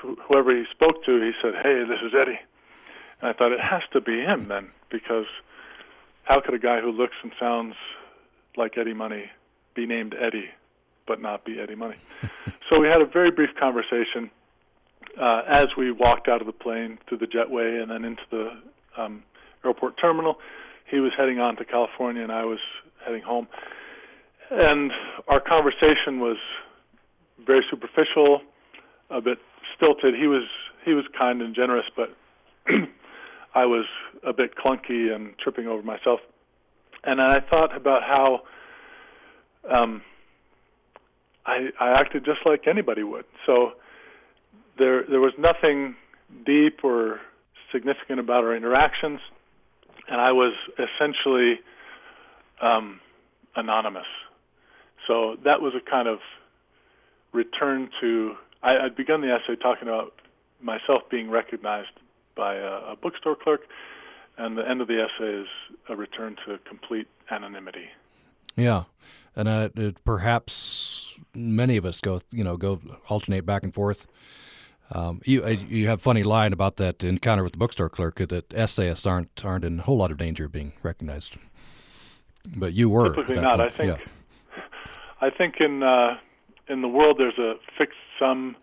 to 0.00 0.16
whoever 0.28 0.54
he 0.54 0.64
spoke 0.70 1.04
to, 1.04 1.20
he 1.20 1.32
said, 1.42 1.54
"Hey, 1.62 1.84
this 1.88 2.00
is 2.04 2.12
Eddie." 2.18 2.38
And 3.20 3.30
I 3.30 3.32
thought 3.32 3.52
it 3.52 3.60
has 3.60 3.82
to 3.92 4.00
be 4.00 4.20
him 4.20 4.48
then, 4.48 4.68
because 4.90 5.26
how 6.24 6.40
could 6.40 6.54
a 6.54 6.58
guy 6.58 6.80
who 6.80 6.90
looks 6.90 7.16
and 7.22 7.32
sounds 7.38 7.74
like 8.56 8.78
Eddie 8.78 8.94
Money 8.94 9.24
be 9.74 9.86
named 9.86 10.14
Eddie, 10.18 10.50
but 11.06 11.20
not 11.20 11.44
be 11.44 11.58
Eddie 11.60 11.74
Money? 11.74 11.96
so 12.70 12.80
we 12.80 12.86
had 12.86 13.02
a 13.02 13.06
very 13.06 13.30
brief 13.30 13.50
conversation 13.58 14.30
uh, 15.20 15.42
as 15.46 15.66
we 15.76 15.92
walked 15.92 16.28
out 16.28 16.40
of 16.40 16.46
the 16.46 16.52
plane 16.52 16.98
through 17.08 17.18
the 17.18 17.26
jetway 17.26 17.80
and 17.80 17.90
then 17.90 18.04
into 18.04 18.22
the 18.30 18.50
um, 18.96 19.22
airport 19.64 19.96
terminal. 20.00 20.38
He 20.90 21.00
was 21.00 21.12
heading 21.16 21.40
on 21.40 21.56
to 21.56 21.64
California, 21.64 22.22
and 22.22 22.32
I 22.32 22.44
was 22.44 22.58
heading 23.04 23.22
home. 23.22 23.48
And 24.50 24.92
our 25.28 25.40
conversation 25.40 26.20
was 26.20 26.36
very 27.44 27.64
superficial, 27.70 28.42
a 29.10 29.20
bit 29.20 29.38
stilted. 29.76 30.14
He 30.14 30.26
was 30.26 30.44
he 30.84 30.92
was 30.92 31.04
kind 31.18 31.40
and 31.40 31.54
generous, 31.54 31.86
but 31.96 32.14
I 33.54 33.64
was 33.66 33.86
a 34.22 34.32
bit 34.32 34.54
clunky 34.54 35.14
and 35.14 35.36
tripping 35.38 35.66
over 35.66 35.82
myself. 35.82 36.20
And 37.04 37.20
I 37.20 37.40
thought 37.40 37.74
about 37.74 38.02
how 38.02 38.42
um, 39.70 40.02
I, 41.46 41.68
I 41.80 41.92
acted 41.92 42.24
just 42.24 42.40
like 42.44 42.66
anybody 42.66 43.02
would. 43.02 43.24
So 43.46 43.72
there 44.78 45.04
there 45.08 45.20
was 45.20 45.32
nothing 45.38 45.96
deep 46.44 46.84
or 46.84 47.20
significant 47.72 48.20
about 48.20 48.44
our 48.44 48.54
interactions, 48.54 49.20
and 50.08 50.20
I 50.20 50.32
was 50.32 50.54
essentially 50.78 51.60
um, 52.60 53.00
anonymous. 53.56 54.06
So 55.06 55.36
that 55.44 55.60
was 55.60 55.74
a 55.74 55.90
kind 55.90 56.08
of 56.08 56.18
return 57.32 57.90
to. 58.00 58.34
I, 58.62 58.76
I'd 58.78 58.96
begun 58.96 59.20
the 59.20 59.32
essay 59.32 59.56
talking 59.56 59.88
about 59.88 60.14
myself 60.60 61.02
being 61.10 61.30
recognized 61.30 61.90
by 62.36 62.56
a, 62.56 62.92
a 62.92 62.96
bookstore 63.00 63.36
clerk, 63.36 63.62
and 64.38 64.56
the 64.56 64.68
end 64.68 64.80
of 64.80 64.88
the 64.88 65.02
essay 65.02 65.42
is 65.42 65.48
a 65.88 65.96
return 65.96 66.36
to 66.46 66.58
complete 66.66 67.06
anonymity. 67.30 67.88
Yeah, 68.56 68.84
and 69.36 69.48
uh, 69.48 69.68
perhaps 70.04 71.18
many 71.34 71.76
of 71.76 71.84
us 71.84 72.00
go, 72.00 72.20
you 72.30 72.44
know, 72.44 72.56
go 72.56 72.80
alternate 73.08 73.44
back 73.44 73.62
and 73.62 73.74
forth 73.74 74.06
Um, 74.92 75.20
you 75.24 75.42
uh, 75.44 75.48
you 75.48 75.86
have 75.88 75.98
a 75.98 76.02
funny 76.02 76.22
line 76.22 76.52
about 76.52 76.76
that 76.76 77.02
encounter 77.02 77.42
with 77.42 77.52
the 77.52 77.58
bookstore 77.58 77.88
clerk 77.88 78.16
that 78.16 78.52
essayists 78.52 79.06
aren't 79.06 79.44
aren't 79.44 79.64
in 79.64 79.80
a 79.80 79.82
whole 79.82 79.96
lot 79.96 80.10
of 80.10 80.18
danger 80.18 80.44
of 80.44 80.52
being 80.52 80.72
recognized, 80.82 81.36
but 82.54 82.74
you 82.74 82.90
were. 82.90 83.14
Typically 83.14 83.40
not. 83.40 83.58
Point. 83.58 83.72
I 83.72 83.76
think. 83.76 83.98
Yeah. 83.98 84.62
I 85.20 85.30
think 85.30 85.60
in 85.60 85.82
uh, 85.82 86.18
in 86.68 86.82
the 86.82 86.88
world 86.88 87.16
there's 87.18 87.38
a 87.38 87.54
fixed 87.76 87.98
sum 88.18 88.56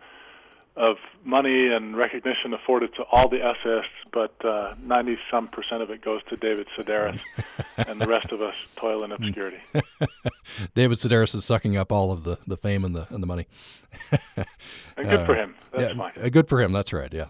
of 0.76 0.96
money 1.24 1.68
and 1.68 1.96
recognition 1.96 2.54
afforded 2.54 2.94
to 2.94 3.02
all 3.12 3.28
the 3.28 3.44
essayists, 3.44 3.92
but 4.10 4.34
uh, 4.44 4.74
90 4.82 5.18
some 5.30 5.48
percent 5.48 5.82
of 5.82 5.90
it 5.90 6.02
goes 6.02 6.22
to 6.30 6.36
David 6.36 6.66
Sedaris, 6.76 7.20
and 7.76 8.00
the 8.00 8.06
rest 8.06 8.32
of 8.32 8.40
us 8.40 8.54
toil 8.76 9.04
in 9.04 9.12
obscurity. 9.12 9.58
David 10.74 10.98
Sedaris 10.98 11.34
is 11.34 11.44
sucking 11.44 11.76
up 11.76 11.92
all 11.92 12.10
of 12.10 12.24
the, 12.24 12.38
the 12.46 12.56
fame 12.56 12.84
and 12.84 12.94
the 12.94 13.06
and 13.10 13.22
the 13.22 13.26
money. 13.26 13.46
and 14.36 14.46
good 14.96 15.20
uh, 15.20 15.26
for 15.26 15.34
him. 15.34 15.54
That's 15.72 15.94
yeah, 15.94 15.98
fine. 15.98 16.12
Uh, 16.22 16.28
good 16.30 16.48
for 16.48 16.60
him. 16.62 16.72
That's 16.72 16.92
right. 16.92 17.12
Yeah. 17.12 17.26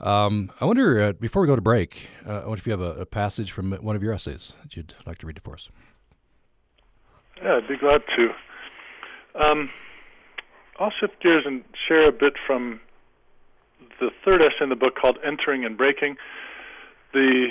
Um, 0.00 0.50
I 0.60 0.64
wonder, 0.64 1.00
uh, 1.00 1.12
before 1.12 1.42
we 1.42 1.48
go 1.48 1.54
to 1.54 1.62
break, 1.62 2.08
uh, 2.26 2.40
I 2.40 2.46
wonder 2.46 2.58
if 2.58 2.66
you 2.66 2.72
have 2.72 2.80
a, 2.80 3.02
a, 3.02 3.06
passage 3.06 3.52
from 3.52 3.70
one 3.70 3.94
of 3.94 4.02
your 4.02 4.12
essays 4.12 4.54
that 4.60 4.76
you'd 4.76 4.94
like 5.06 5.18
to 5.18 5.28
read 5.28 5.36
it 5.36 5.44
for 5.44 5.54
us. 5.54 5.70
Yeah, 7.40 7.54
I'd 7.58 7.68
be 7.68 7.76
glad 7.76 8.02
to. 8.18 8.34
Um, 9.46 9.70
I'll 10.78 10.92
shift 11.00 11.20
gears 11.22 11.44
and 11.44 11.64
share 11.88 12.08
a 12.08 12.12
bit 12.12 12.34
from 12.46 12.80
the 14.00 14.10
third 14.24 14.42
essay 14.42 14.62
in 14.62 14.68
the 14.68 14.76
book 14.76 14.94
called 15.00 15.18
Entering 15.24 15.64
and 15.64 15.76
Breaking. 15.76 16.16
The 17.12 17.48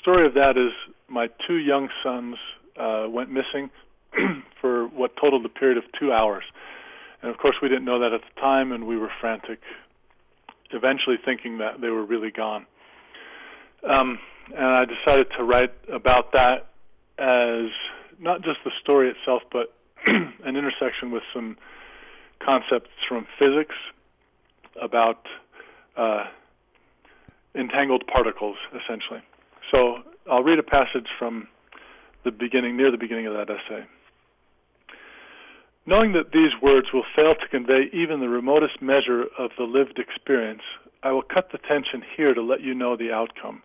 story 0.00 0.26
of 0.26 0.34
that 0.34 0.56
is 0.56 0.72
my 1.08 1.28
two 1.46 1.56
young 1.56 1.88
sons 2.02 2.36
uh, 2.76 3.06
went 3.08 3.30
missing 3.30 3.70
for 4.60 4.88
what 4.88 5.12
totaled 5.16 5.44
a 5.46 5.48
period 5.48 5.78
of 5.78 5.84
two 5.98 6.12
hours. 6.12 6.44
And 7.22 7.30
of 7.30 7.38
course, 7.38 7.56
we 7.62 7.68
didn't 7.68 7.84
know 7.84 8.00
that 8.00 8.12
at 8.12 8.20
the 8.20 8.40
time, 8.40 8.72
and 8.72 8.86
we 8.86 8.96
were 8.96 9.10
frantic, 9.20 9.60
eventually 10.70 11.16
thinking 11.24 11.58
that 11.58 11.80
they 11.80 11.88
were 11.88 12.04
really 12.04 12.30
gone. 12.30 12.66
Um, 13.88 14.18
and 14.54 14.66
I 14.66 14.84
decided 14.84 15.28
to 15.38 15.44
write 15.44 15.72
about 15.90 16.32
that 16.32 16.66
as 17.18 17.70
not 18.18 18.42
just 18.42 18.58
the 18.64 18.72
story 18.82 19.10
itself, 19.10 19.42
but 19.52 19.72
an 20.06 20.56
intersection 20.56 21.10
with 21.12 21.22
some 21.32 21.56
concepts 22.44 22.90
from 23.08 23.26
physics 23.38 23.74
about 24.80 25.26
uh, 25.96 26.24
entangled 27.54 28.04
particles, 28.06 28.56
essentially. 28.70 29.22
So 29.72 29.98
I'll 30.30 30.42
read 30.42 30.58
a 30.58 30.62
passage 30.62 31.06
from 31.18 31.48
the 32.24 32.30
beginning, 32.30 32.76
near 32.76 32.90
the 32.90 32.98
beginning 32.98 33.26
of 33.26 33.34
that 33.34 33.50
essay. 33.50 33.84
Knowing 35.86 36.12
that 36.12 36.32
these 36.32 36.52
words 36.62 36.86
will 36.94 37.04
fail 37.14 37.34
to 37.34 37.48
convey 37.50 37.90
even 37.92 38.20
the 38.20 38.28
remotest 38.28 38.80
measure 38.80 39.24
of 39.38 39.50
the 39.58 39.64
lived 39.64 39.98
experience, 39.98 40.62
I 41.02 41.12
will 41.12 41.22
cut 41.22 41.52
the 41.52 41.58
tension 41.58 42.02
here 42.16 42.32
to 42.32 42.42
let 42.42 42.62
you 42.62 42.74
know 42.74 42.96
the 42.96 43.12
outcome. 43.12 43.62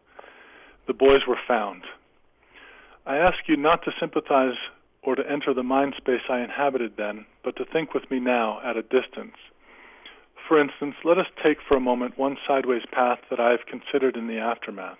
The 0.87 0.93
boys 0.93 1.19
were 1.27 1.39
found. 1.47 1.83
I 3.05 3.17
ask 3.17 3.37
you 3.47 3.55
not 3.55 3.83
to 3.85 3.91
sympathize 3.99 4.57
or 5.01 5.15
to 5.15 5.29
enter 5.29 5.53
the 5.53 5.63
mind 5.63 5.93
space 5.97 6.21
I 6.29 6.41
inhabited 6.41 6.93
then, 6.97 7.25
but 7.43 7.55
to 7.57 7.65
think 7.65 7.93
with 7.93 8.09
me 8.11 8.19
now 8.19 8.59
at 8.63 8.77
a 8.77 8.81
distance. 8.81 9.35
For 10.47 10.59
instance, 10.59 10.95
let 11.03 11.17
us 11.17 11.27
take 11.45 11.57
for 11.67 11.77
a 11.77 11.81
moment 11.81 12.17
one 12.17 12.37
sideways 12.47 12.83
path 12.91 13.19
that 13.29 13.39
I 13.39 13.51
have 13.51 13.65
considered 13.67 14.17
in 14.17 14.27
the 14.27 14.39
aftermath. 14.39 14.97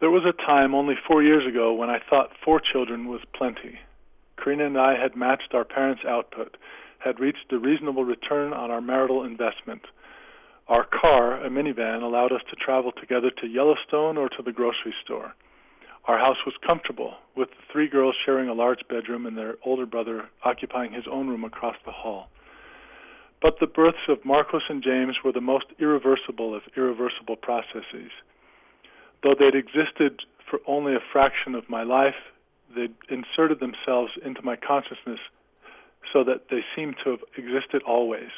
There 0.00 0.10
was 0.10 0.24
a 0.24 0.46
time 0.46 0.74
only 0.74 0.94
four 1.06 1.22
years 1.22 1.46
ago 1.46 1.72
when 1.72 1.90
I 1.90 2.00
thought 2.10 2.32
four 2.44 2.60
children 2.60 3.06
was 3.08 3.20
plenty. 3.34 3.78
Karina 4.42 4.66
and 4.66 4.78
I 4.78 5.00
had 5.00 5.14
matched 5.14 5.54
our 5.54 5.64
parents' 5.64 6.02
output, 6.08 6.56
had 6.98 7.20
reached 7.20 7.52
a 7.52 7.58
reasonable 7.58 8.04
return 8.04 8.52
on 8.52 8.70
our 8.70 8.80
marital 8.80 9.22
investment. 9.24 9.82
Our 10.68 10.84
car, 10.84 11.42
a 11.44 11.50
minivan, 11.50 12.02
allowed 12.02 12.32
us 12.32 12.42
to 12.48 12.56
travel 12.56 12.92
together 12.92 13.30
to 13.30 13.46
Yellowstone 13.46 14.16
or 14.16 14.28
to 14.30 14.42
the 14.42 14.52
grocery 14.52 14.94
store. 15.04 15.34
Our 16.10 16.18
house 16.18 16.44
was 16.44 16.56
comfortable, 16.66 17.14
with 17.36 17.50
the 17.50 17.62
three 17.70 17.86
girls 17.86 18.16
sharing 18.26 18.48
a 18.48 18.52
large 18.52 18.80
bedroom 18.88 19.26
and 19.26 19.38
their 19.38 19.54
older 19.64 19.86
brother 19.86 20.28
occupying 20.42 20.90
his 20.92 21.04
own 21.08 21.28
room 21.28 21.44
across 21.44 21.76
the 21.84 21.92
hall. 21.92 22.30
But 23.40 23.60
the 23.60 23.68
births 23.68 24.08
of 24.08 24.24
Marcos 24.24 24.64
and 24.68 24.82
James 24.82 25.18
were 25.24 25.30
the 25.30 25.40
most 25.40 25.66
irreversible 25.78 26.52
of 26.52 26.62
irreversible 26.76 27.36
processes. 27.36 28.10
Though 29.22 29.34
they'd 29.38 29.54
existed 29.54 30.22
for 30.50 30.58
only 30.66 30.96
a 30.96 31.06
fraction 31.12 31.54
of 31.54 31.70
my 31.70 31.84
life, 31.84 32.18
they'd 32.74 32.96
inserted 33.08 33.60
themselves 33.60 34.10
into 34.24 34.42
my 34.42 34.56
consciousness 34.56 35.20
so 36.12 36.24
that 36.24 36.48
they 36.50 36.64
seem 36.74 36.96
to 37.04 37.10
have 37.10 37.20
existed 37.36 37.84
always. 37.86 38.30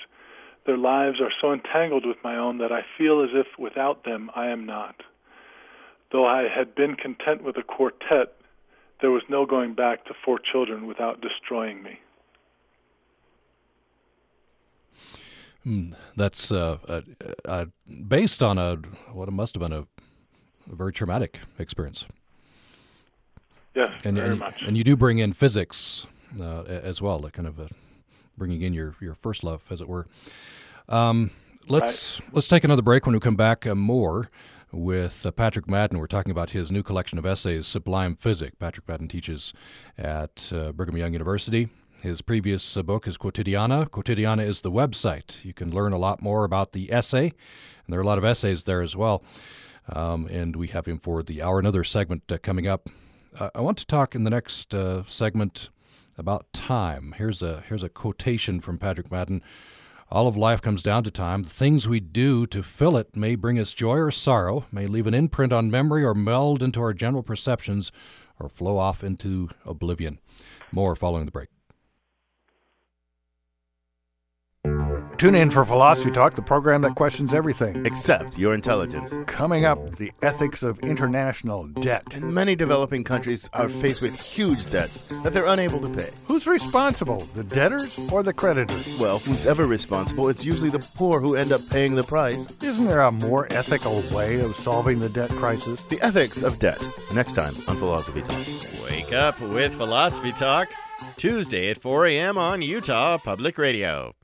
Their 0.67 0.77
lives 0.77 1.23
are 1.23 1.33
so 1.41 1.55
entangled 1.55 2.05
with 2.05 2.19
my 2.23 2.37
own 2.37 2.59
that 2.59 2.71
I 2.71 2.85
feel 2.99 3.23
as 3.23 3.31
if 3.33 3.47
without 3.59 4.05
them 4.05 4.31
I 4.37 4.49
am 4.49 4.67
not. 4.67 4.97
Though 6.13 6.27
I 6.27 6.47
had 6.49 6.75
been 6.75 6.95
content 6.95 7.43
with 7.43 7.57
a 7.57 7.63
quartet, 7.63 8.35
there 9.01 9.11
was 9.11 9.23
no 9.29 9.47
going 9.47 9.75
back 9.75 10.05
to 10.05 10.15
four 10.25 10.39
children 10.39 10.87
without 10.87 11.23
destroying 11.23 11.83
me. 11.83 11.99
Hmm, 15.65 15.93
that's 16.17 16.53
uh, 16.53 16.79
uh, 16.87 17.01
uh, 17.45 17.65
based 18.09 18.43
on 18.43 18.59
a 18.59 18.77
what 19.13 19.29
it 19.29 19.33
must 19.33 19.55
have 19.55 19.63
been 19.63 19.73
a, 19.73 19.87
a 20.71 20.75
very 20.75 20.93
traumatic 20.93 21.39
experience. 21.59 22.05
Yes, 23.75 23.89
and, 24.05 24.17
very 24.17 24.31
and, 24.31 24.39
much. 24.39 24.61
And 24.67 24.77
you 24.77 24.85
do 24.85 24.97
bring 24.97 25.19
in 25.19 25.33
physics 25.33 26.07
uh, 26.41 26.63
as 26.63 27.01
well, 27.01 27.21
like 27.21 27.33
kind 27.33 27.49
of 27.49 27.59
uh, 27.59 27.69
bringing 28.37 28.61
in 28.63 28.75
your, 28.75 28.97
your 29.01 29.15
first 29.15 29.45
love, 29.45 29.63
as 29.71 29.81
it 29.81 29.89
were. 29.89 30.07
Um, 30.89 31.31
let's 31.69 32.21
right. 32.21 32.35
let's 32.35 32.49
take 32.49 32.65
another 32.65 32.83
break. 32.83 33.07
When 33.07 33.15
we 33.15 33.21
come 33.21 33.37
back, 33.37 33.67
uh, 33.67 33.75
more 33.75 34.31
with 34.73 35.25
uh, 35.27 35.31
Patrick 35.31 35.69
Madden. 35.69 35.99
We're 35.99 36.07
talking 36.07 36.31
about 36.31 36.51
his 36.51 36.73
new 36.73 36.83
collection 36.83 37.19
of 37.19 37.27
essays, 37.27 37.67
Sublime 37.67 38.17
Physick. 38.17 38.59
Patrick 38.59 38.89
Madden 38.89 39.09
teaches 39.09 39.53
at 39.99 40.51
uh, 40.55 40.73
Brigham 40.73 40.97
Young 40.97 41.13
University. 41.13 41.69
His 42.03 42.23
previous 42.23 42.77
uh, 42.77 42.83
book 42.83 43.07
is 43.07 43.17
Quotidiana. 43.17 43.89
Quotidiana 43.89 44.45
is 44.47 44.63
the 44.63 44.73
website. 44.73 45.45
You 45.45 45.55
can 45.55 45.71
learn 45.71 45.93
a 45.93 45.99
lot 45.99 46.23
more 46.23 46.45
about 46.45 46.73
the 46.73 46.93
essay, 46.93 47.27
and 47.27 47.89
there 47.89 48.01
are 48.01 48.03
a 48.03 48.07
lot 48.07 48.19
of 48.19 48.25
essays 48.25 48.65
there 48.65 48.83
as 48.83 48.97
well. 48.97 49.23
Um, 49.89 50.27
and 50.27 50.57
we 50.57 50.69
have 50.69 50.87
him 50.87 50.99
for 50.99 51.23
the 51.23 51.43
hour. 51.43 51.59
Another 51.59 51.85
segment 51.85 52.31
uh, 52.31 52.39
coming 52.39 52.67
up. 52.67 52.89
Uh, 53.39 53.51
I 53.55 53.61
want 53.61 53.79
to 53.79 53.87
talk 53.87 54.15
in 54.15 54.25
the 54.25 54.31
next 54.31 54.75
uh, 54.75 55.05
segment 55.07 55.71
about 56.19 56.53
time. 56.53 57.15
Here's 57.17 57.43
a 57.43 57.63
here's 57.69 57.83
a 57.83 57.89
quotation 57.89 58.61
from 58.61 58.79
Patrick 58.79 59.11
Madden. 59.11 59.43
All 60.13 60.29
of 60.29 60.37
life 60.37 60.61
comes 60.61 60.83
down 60.83 61.05
to 61.05 61.11
time. 61.11 61.43
The 61.43 61.49
things 61.49 61.89
we 61.89 61.99
do 61.99 62.45
to 62.49 62.63
fill 62.63 62.99
it 62.99 63.17
may 63.17 63.35
bring 63.35 63.59
us 63.59 63.73
joy 63.73 63.97
or 63.97 64.11
sorrow, 64.11 64.67
may 64.71 64.87
leave 64.87 65.07
an 65.07 65.15
imprint 65.15 65.55
on 65.55 65.71
memory 65.71 66.05
or 66.05 66.13
meld 66.13 66.63
into 66.63 66.83
our 66.83 66.93
general 66.93 67.23
perceptions, 67.23 67.91
or 68.39 68.51
flow 68.51 68.77
off 68.77 69.03
into 69.03 69.49
oblivion. 69.65 70.19
More 70.71 70.95
following 70.95 71.25
the 71.25 71.31
break. 71.31 71.49
Tune 75.23 75.37
in 75.37 75.53
for 75.53 75.65
Philosophy 75.65 76.11
Talk, 76.11 76.35
the 76.35 76.43
program 76.43 76.83
that 76.83 76.97
questions 76.97 77.33
everything 77.33 77.87
except 77.87 78.37
your 78.37 78.55
intelligence. 78.55 79.15
Coming 79.27 79.65
up, 79.65 79.95
the 79.95 80.11
ethics 80.21 80.65
of 80.65 80.81
international 80.81 81.69
debt. 81.69 82.03
And 82.13 82.35
many 82.35 82.57
developing 82.57 83.05
countries 83.05 83.49
are 83.53 83.69
faced 83.69 84.03
with 84.03 84.21
huge 84.21 84.69
debts 84.69 85.03
that 85.23 85.33
they're 85.33 85.47
unable 85.47 85.79
to 85.79 85.89
pay. 85.89 86.11
Who's 86.27 86.49
responsible, 86.49 87.21
the 87.37 87.45
debtors 87.45 88.01
or 88.11 88.25
the 88.25 88.33
creditors? 88.33 88.99
Well, 88.99 89.21
who's 89.21 89.47
ever 89.47 89.65
responsible, 89.65 90.29
it's 90.29 90.45
usually 90.45 90.71
the 90.71 90.85
poor 90.97 91.21
who 91.21 91.37
end 91.37 91.53
up 91.53 91.61
paying 91.71 91.95
the 91.95 92.03
price. 92.03 92.49
Isn't 92.61 92.87
there 92.87 93.03
a 93.03 93.13
more 93.13 93.47
ethical 93.53 94.03
way 94.13 94.41
of 94.41 94.57
solving 94.57 94.99
the 94.99 95.09
debt 95.09 95.31
crisis? 95.31 95.81
The 95.85 96.03
ethics 96.03 96.43
of 96.43 96.59
debt. 96.59 96.85
Next 97.15 97.35
time 97.35 97.55
on 97.69 97.77
Philosophy 97.77 98.23
Talk. 98.23 98.91
Wake 98.91 99.13
up 99.13 99.41
with 99.41 99.73
Philosophy 99.75 100.33
Talk. 100.33 100.69
Tuesday 101.17 101.71
at 101.71 101.81
4 101.81 102.07
a.m. 102.07 102.37
on 102.37 102.61
Utah 102.61 103.19
Public 103.19 103.57
Radio. 103.57 104.17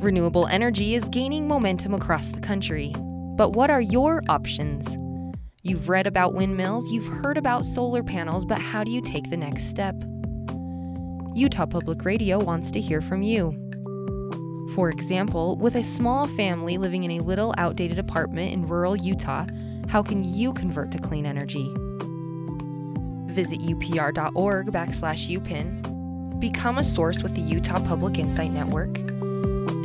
Renewable 0.00 0.46
energy 0.48 0.94
is 0.94 1.08
gaining 1.08 1.48
momentum 1.48 1.94
across 1.94 2.28
the 2.28 2.40
country. 2.40 2.92
But 3.36 3.54
what 3.54 3.70
are 3.70 3.80
your 3.80 4.22
options? 4.28 4.86
You've 5.62 5.88
read 5.88 6.06
about 6.06 6.34
windmills, 6.34 6.86
you've 6.88 7.06
heard 7.06 7.38
about 7.38 7.64
solar 7.64 8.02
panels, 8.02 8.44
but 8.44 8.58
how 8.58 8.84
do 8.84 8.90
you 8.90 9.00
take 9.00 9.30
the 9.30 9.38
next 9.38 9.70
step? 9.70 9.94
Utah 11.34 11.64
Public 11.64 12.04
Radio 12.04 12.38
wants 12.38 12.70
to 12.72 12.80
hear 12.80 13.00
from 13.00 13.22
you. 13.22 13.52
For 14.74 14.90
example, 14.90 15.56
with 15.56 15.76
a 15.76 15.82
small 15.82 16.26
family 16.28 16.76
living 16.76 17.04
in 17.04 17.12
a 17.12 17.24
little 17.24 17.54
outdated 17.56 17.98
apartment 17.98 18.52
in 18.52 18.68
rural 18.68 18.96
Utah, 18.96 19.46
how 19.88 20.02
can 20.02 20.24
you 20.24 20.52
convert 20.52 20.92
to 20.92 20.98
clean 20.98 21.24
energy? 21.24 21.72
Visit 23.32 23.60
upr.org 23.60 24.66
backslash 24.66 25.34
upin, 25.34 26.38
become 26.38 26.76
a 26.76 26.84
source 26.84 27.22
with 27.22 27.34
the 27.34 27.40
Utah 27.40 27.80
Public 27.80 28.18
Insight 28.18 28.52
Network, 28.52 29.15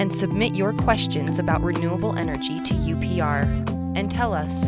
and 0.02 0.12
submit 0.12 0.56
your 0.56 0.74
questions 0.74 1.38
about 1.38 1.62
renewable 1.62 2.18
energy 2.18 2.60
to 2.62 2.74
UPR 2.74 3.44
and 3.96 4.10
tell 4.10 4.34
us 4.34 4.68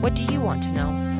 what 0.00 0.14
do 0.14 0.22
you 0.32 0.40
want 0.40 0.62
to 0.62 0.68
know? 0.70 1.19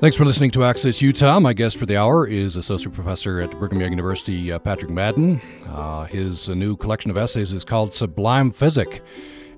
Thanks 0.00 0.16
for 0.16 0.24
listening 0.24 0.52
to 0.52 0.62
Access 0.62 1.02
Utah. 1.02 1.40
My 1.40 1.52
guest 1.52 1.76
for 1.76 1.84
the 1.84 1.96
hour 1.96 2.24
is 2.24 2.54
Associate 2.54 2.94
Professor 2.94 3.40
at 3.40 3.50
Brigham 3.58 3.80
Young 3.80 3.90
University, 3.90 4.52
uh, 4.52 4.60
Patrick 4.60 4.92
Madden. 4.92 5.40
Uh, 5.66 6.04
his 6.04 6.48
uh, 6.48 6.54
new 6.54 6.76
collection 6.76 7.10
of 7.10 7.16
essays 7.16 7.52
is 7.52 7.64
called 7.64 7.92
Sublime 7.92 8.52
Physick, 8.52 9.00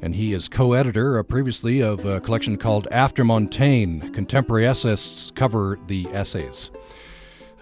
and 0.01 0.14
he 0.14 0.32
is 0.32 0.49
co 0.49 0.72
editor 0.72 1.18
uh, 1.18 1.22
previously 1.22 1.82
of 1.82 2.07
a 2.07 2.22
collection 2.22 2.57
called 2.57 2.88
After 2.91 3.22
Montaigne 3.22 4.09
Contemporary 4.12 4.66
Essayists 4.66 5.30
Cover 5.32 5.78
the 5.88 6.07
Essays. 6.11 6.70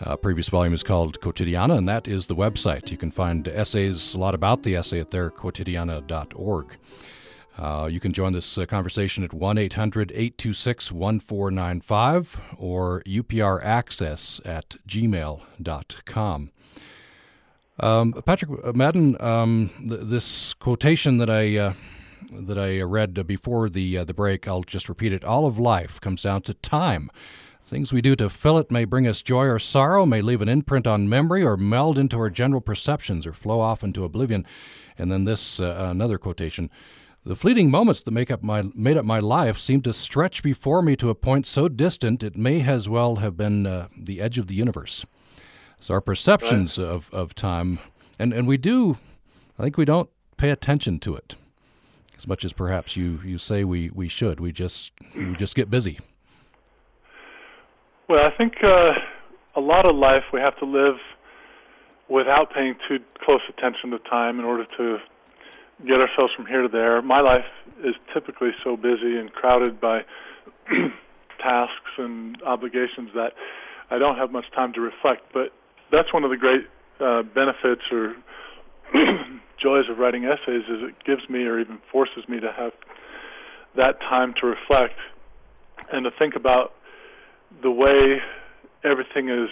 Uh, 0.00 0.14
previous 0.14 0.48
volume 0.48 0.72
is 0.72 0.84
called 0.84 1.18
Quotidiana, 1.18 1.76
and 1.76 1.88
that 1.88 2.06
is 2.06 2.28
the 2.28 2.36
website. 2.36 2.92
You 2.92 2.96
can 2.96 3.10
find 3.10 3.48
essays, 3.48 4.14
a 4.14 4.18
lot 4.18 4.36
about 4.36 4.62
the 4.62 4.76
essay 4.76 5.00
at 5.00 5.10
there, 5.10 5.30
quotidiana.org. 5.30 6.76
Uh, 7.58 7.88
you 7.90 7.98
can 7.98 8.12
join 8.12 8.32
this 8.32 8.56
uh, 8.56 8.64
conversation 8.66 9.24
at 9.24 9.32
1 9.32 9.58
800 9.58 10.12
826 10.12 10.92
1495 10.92 12.40
or 12.56 13.02
upraccess 13.04 14.40
at 14.46 14.76
gmail.com. 14.86 16.50
Um, 17.80 18.12
Patrick 18.24 18.74
Madden, 18.74 19.20
um, 19.20 19.70
th- 19.88 20.00
this 20.04 20.54
quotation 20.54 21.18
that 21.18 21.30
I 21.30 21.56
uh, 21.56 21.72
that 22.32 22.58
I 22.58 22.80
read 22.82 23.26
before 23.26 23.68
the 23.68 23.98
uh, 23.98 24.04
the 24.04 24.14
break, 24.14 24.46
I'll 24.46 24.62
just 24.62 24.88
repeat 24.88 25.12
it. 25.12 25.24
All 25.24 25.46
of 25.46 25.58
life 25.58 26.00
comes 26.00 26.22
down 26.22 26.42
to 26.42 26.54
time. 26.54 27.10
Things 27.64 27.92
we 27.92 28.00
do 28.00 28.16
to 28.16 28.30
fill 28.30 28.58
it 28.58 28.70
may 28.70 28.84
bring 28.84 29.06
us 29.06 29.20
joy 29.20 29.44
or 29.44 29.58
sorrow, 29.58 30.06
may 30.06 30.22
leave 30.22 30.40
an 30.40 30.48
imprint 30.48 30.86
on 30.86 31.08
memory, 31.08 31.42
or 31.44 31.56
meld 31.56 31.98
into 31.98 32.16
our 32.18 32.30
general 32.30 32.60
perceptions, 32.60 33.26
or 33.26 33.32
flow 33.32 33.60
off 33.60 33.84
into 33.84 34.04
oblivion. 34.04 34.46
And 34.96 35.12
then 35.12 35.24
this 35.24 35.60
uh, 35.60 35.88
another 35.90 36.18
quotation. 36.18 36.70
The 37.24 37.36
fleeting 37.36 37.70
moments 37.70 38.02
that 38.02 38.10
make 38.10 38.30
up 38.30 38.42
my 38.42 38.62
made 38.74 38.96
up 38.96 39.04
my 39.04 39.18
life 39.18 39.58
seem 39.58 39.82
to 39.82 39.92
stretch 39.92 40.42
before 40.42 40.80
me 40.82 40.96
to 40.96 41.10
a 41.10 41.14
point 41.14 41.46
so 41.46 41.68
distant 41.68 42.22
it 42.22 42.36
may 42.36 42.62
as 42.62 42.88
well 42.88 43.16
have 43.16 43.36
been 43.36 43.66
uh, 43.66 43.88
the 43.96 44.20
edge 44.20 44.38
of 44.38 44.46
the 44.46 44.54
universe. 44.54 45.04
So 45.80 45.94
our 45.94 46.00
perceptions 46.00 46.78
right. 46.78 46.88
of, 46.88 47.08
of 47.12 47.34
time, 47.34 47.78
and, 48.18 48.32
and 48.32 48.48
we 48.48 48.56
do, 48.56 48.98
I 49.58 49.62
think 49.62 49.76
we 49.76 49.84
don't 49.84 50.10
pay 50.36 50.50
attention 50.50 50.98
to 51.00 51.14
it 51.14 51.36
as 52.18 52.26
much 52.26 52.44
as 52.44 52.52
perhaps 52.52 52.96
you, 52.96 53.20
you 53.24 53.38
say 53.38 53.64
we, 53.64 53.90
we 53.90 54.08
should. 54.08 54.40
We 54.40 54.52
just 54.52 54.92
we 55.16 55.34
just 55.36 55.54
get 55.54 55.70
busy. 55.70 55.98
Well, 58.08 58.24
I 58.24 58.36
think 58.36 58.54
uh, 58.62 58.92
a 59.54 59.60
lot 59.60 59.86
of 59.86 59.94
life 59.94 60.24
we 60.32 60.40
have 60.40 60.58
to 60.58 60.64
live 60.64 60.96
without 62.08 62.52
paying 62.52 62.74
too 62.88 62.98
close 63.24 63.40
attention 63.48 63.90
to 63.90 63.98
time 64.00 64.38
in 64.38 64.44
order 64.44 64.66
to 64.78 64.98
get 65.86 66.00
ourselves 66.00 66.32
from 66.34 66.46
here 66.46 66.62
to 66.62 66.68
there. 66.68 67.00
My 67.02 67.20
life 67.20 67.44
is 67.84 67.94
typically 68.12 68.50
so 68.64 68.76
busy 68.76 69.18
and 69.18 69.32
crowded 69.32 69.80
by 69.80 70.04
tasks 71.38 71.92
and 71.98 72.40
obligations 72.42 73.10
that 73.14 73.34
I 73.90 73.98
don't 73.98 74.16
have 74.16 74.32
much 74.32 74.50
time 74.52 74.72
to 74.74 74.80
reflect. 74.80 75.32
But 75.32 75.52
that's 75.90 76.12
one 76.12 76.24
of 76.24 76.30
the 76.30 76.36
great 76.36 76.66
uh, 77.00 77.22
benefits 77.22 77.82
or 77.92 78.16
joys 79.58 79.88
of 79.88 79.98
writing 79.98 80.24
essays 80.24 80.64
is 80.68 80.82
it 80.82 81.04
gives 81.04 81.28
me 81.28 81.44
or 81.44 81.60
even 81.60 81.78
forces 81.90 82.28
me 82.28 82.40
to 82.40 82.52
have 82.52 82.72
that 83.76 84.00
time 84.00 84.34
to 84.34 84.46
reflect 84.46 84.98
and 85.92 86.04
to 86.04 86.10
think 86.10 86.34
about 86.34 86.74
the 87.62 87.70
way 87.70 88.20
everything 88.84 89.28
is 89.28 89.48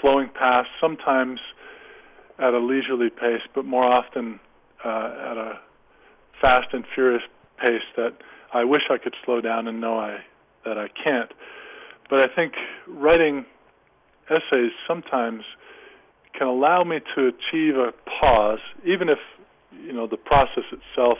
flowing 0.00 0.28
past, 0.28 0.68
sometimes 0.80 1.40
at 2.38 2.54
a 2.54 2.58
leisurely 2.58 3.10
pace, 3.10 3.42
but 3.54 3.64
more 3.64 3.84
often 3.84 4.40
Uh, 4.82 5.30
at 5.30 5.36
a 5.36 5.60
fast 6.40 6.68
and 6.72 6.86
furious 6.94 7.22
pace 7.62 7.82
that 7.96 8.14
I 8.54 8.64
wish 8.64 8.82
I 8.90 8.96
could 8.96 9.14
slow 9.26 9.42
down 9.42 9.68
and 9.68 9.78
know 9.78 9.98
I 9.98 10.20
that 10.64 10.78
I 10.78 10.88
can't. 10.88 11.30
But 12.08 12.20
I 12.20 12.34
think 12.34 12.54
writing 12.86 13.44
essays 14.30 14.72
sometimes 14.88 15.44
can 16.32 16.46
allow 16.46 16.82
me 16.82 17.00
to 17.14 17.26
achieve 17.26 17.76
a 17.76 17.92
pause, 18.20 18.60
even 18.84 19.10
if 19.10 19.18
you 19.72 19.92
know 19.92 20.06
the 20.06 20.16
process 20.16 20.64
itself 20.72 21.18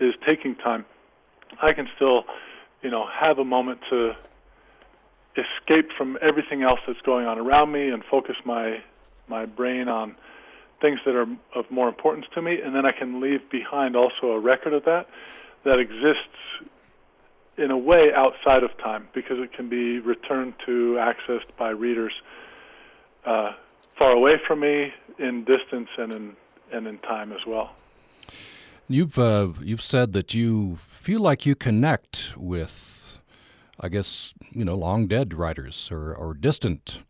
is 0.00 0.14
taking 0.26 0.54
time. 0.56 0.84
I 1.60 1.74
can 1.74 1.88
still, 1.96 2.24
you 2.82 2.90
know, 2.90 3.06
have 3.12 3.38
a 3.38 3.44
moment 3.44 3.80
to 3.90 4.14
escape 5.36 5.90
from 5.96 6.16
everything 6.22 6.62
else 6.62 6.80
that's 6.86 7.00
going 7.02 7.26
on 7.26 7.38
around 7.38 7.72
me 7.72 7.90
and 7.90 8.02
focus 8.10 8.36
my 8.44 8.82
my 9.28 9.44
brain 9.44 9.88
on 9.88 10.16
things 10.80 11.00
that 11.06 11.14
are 11.14 11.26
of 11.54 11.70
more 11.70 11.88
importance 11.88 12.26
to 12.34 12.42
me, 12.42 12.60
and 12.60 12.74
then 12.74 12.84
I 12.84 12.92
can 12.92 13.20
leave 13.20 13.48
behind 13.50 13.96
also 13.96 14.32
a 14.32 14.40
record 14.40 14.72
of 14.72 14.84
that 14.84 15.08
that 15.64 15.78
exists 15.78 16.38
in 17.58 17.70
a 17.70 17.78
way 17.78 18.12
outside 18.12 18.62
of 18.62 18.76
time 18.78 19.08
because 19.14 19.38
it 19.38 19.52
can 19.52 19.68
be 19.68 19.98
returned 19.98 20.54
to, 20.66 20.98
accessed 21.00 21.50
by 21.58 21.70
readers 21.70 22.12
uh, 23.24 23.52
far 23.98 24.12
away 24.12 24.34
from 24.46 24.60
me, 24.60 24.92
in 25.18 25.44
distance 25.44 25.88
and 25.96 26.14
in 26.14 26.36
and 26.72 26.86
in 26.86 26.98
time 26.98 27.32
as 27.32 27.40
well. 27.46 27.70
You've 28.88 29.18
uh, 29.18 29.48
you've 29.62 29.82
said 29.82 30.12
that 30.12 30.34
you 30.34 30.76
feel 30.76 31.20
like 31.20 31.46
you 31.46 31.54
connect 31.54 32.34
with, 32.36 33.18
I 33.80 33.88
guess 33.88 34.34
you 34.50 34.64
know, 34.64 34.74
long 34.74 35.06
dead 35.06 35.34
writers 35.34 35.88
or, 35.90 36.14
or 36.14 36.34
distant 36.34 37.02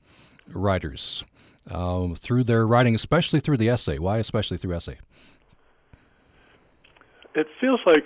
writers 0.48 1.24
um, 1.70 2.14
through 2.14 2.44
their 2.44 2.66
writing, 2.66 2.94
especially 2.94 3.40
through 3.40 3.56
the 3.56 3.68
essay. 3.68 3.98
Why, 3.98 4.18
especially 4.18 4.58
through 4.58 4.74
essay? 4.74 4.98
It 7.34 7.46
feels 7.60 7.80
like 7.86 8.04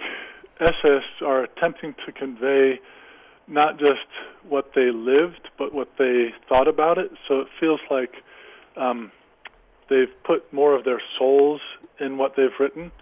essayists 0.60 1.22
are 1.22 1.44
attempting 1.44 1.94
to 2.06 2.12
convey 2.12 2.80
not 3.46 3.78
just 3.78 4.06
what 4.48 4.72
they 4.74 4.90
lived, 4.90 5.48
but 5.58 5.74
what 5.74 5.88
they 5.98 6.32
thought 6.48 6.68
about 6.68 6.98
it. 6.98 7.10
So 7.26 7.40
it 7.40 7.48
feels 7.58 7.80
like 7.90 8.14
um, 8.76 9.10
they've 9.88 10.12
put 10.24 10.52
more 10.52 10.74
of 10.74 10.84
their 10.84 11.02
souls 11.18 11.60
in 11.98 12.16
what 12.16 12.34
they've 12.36 12.58
written. 12.58 12.92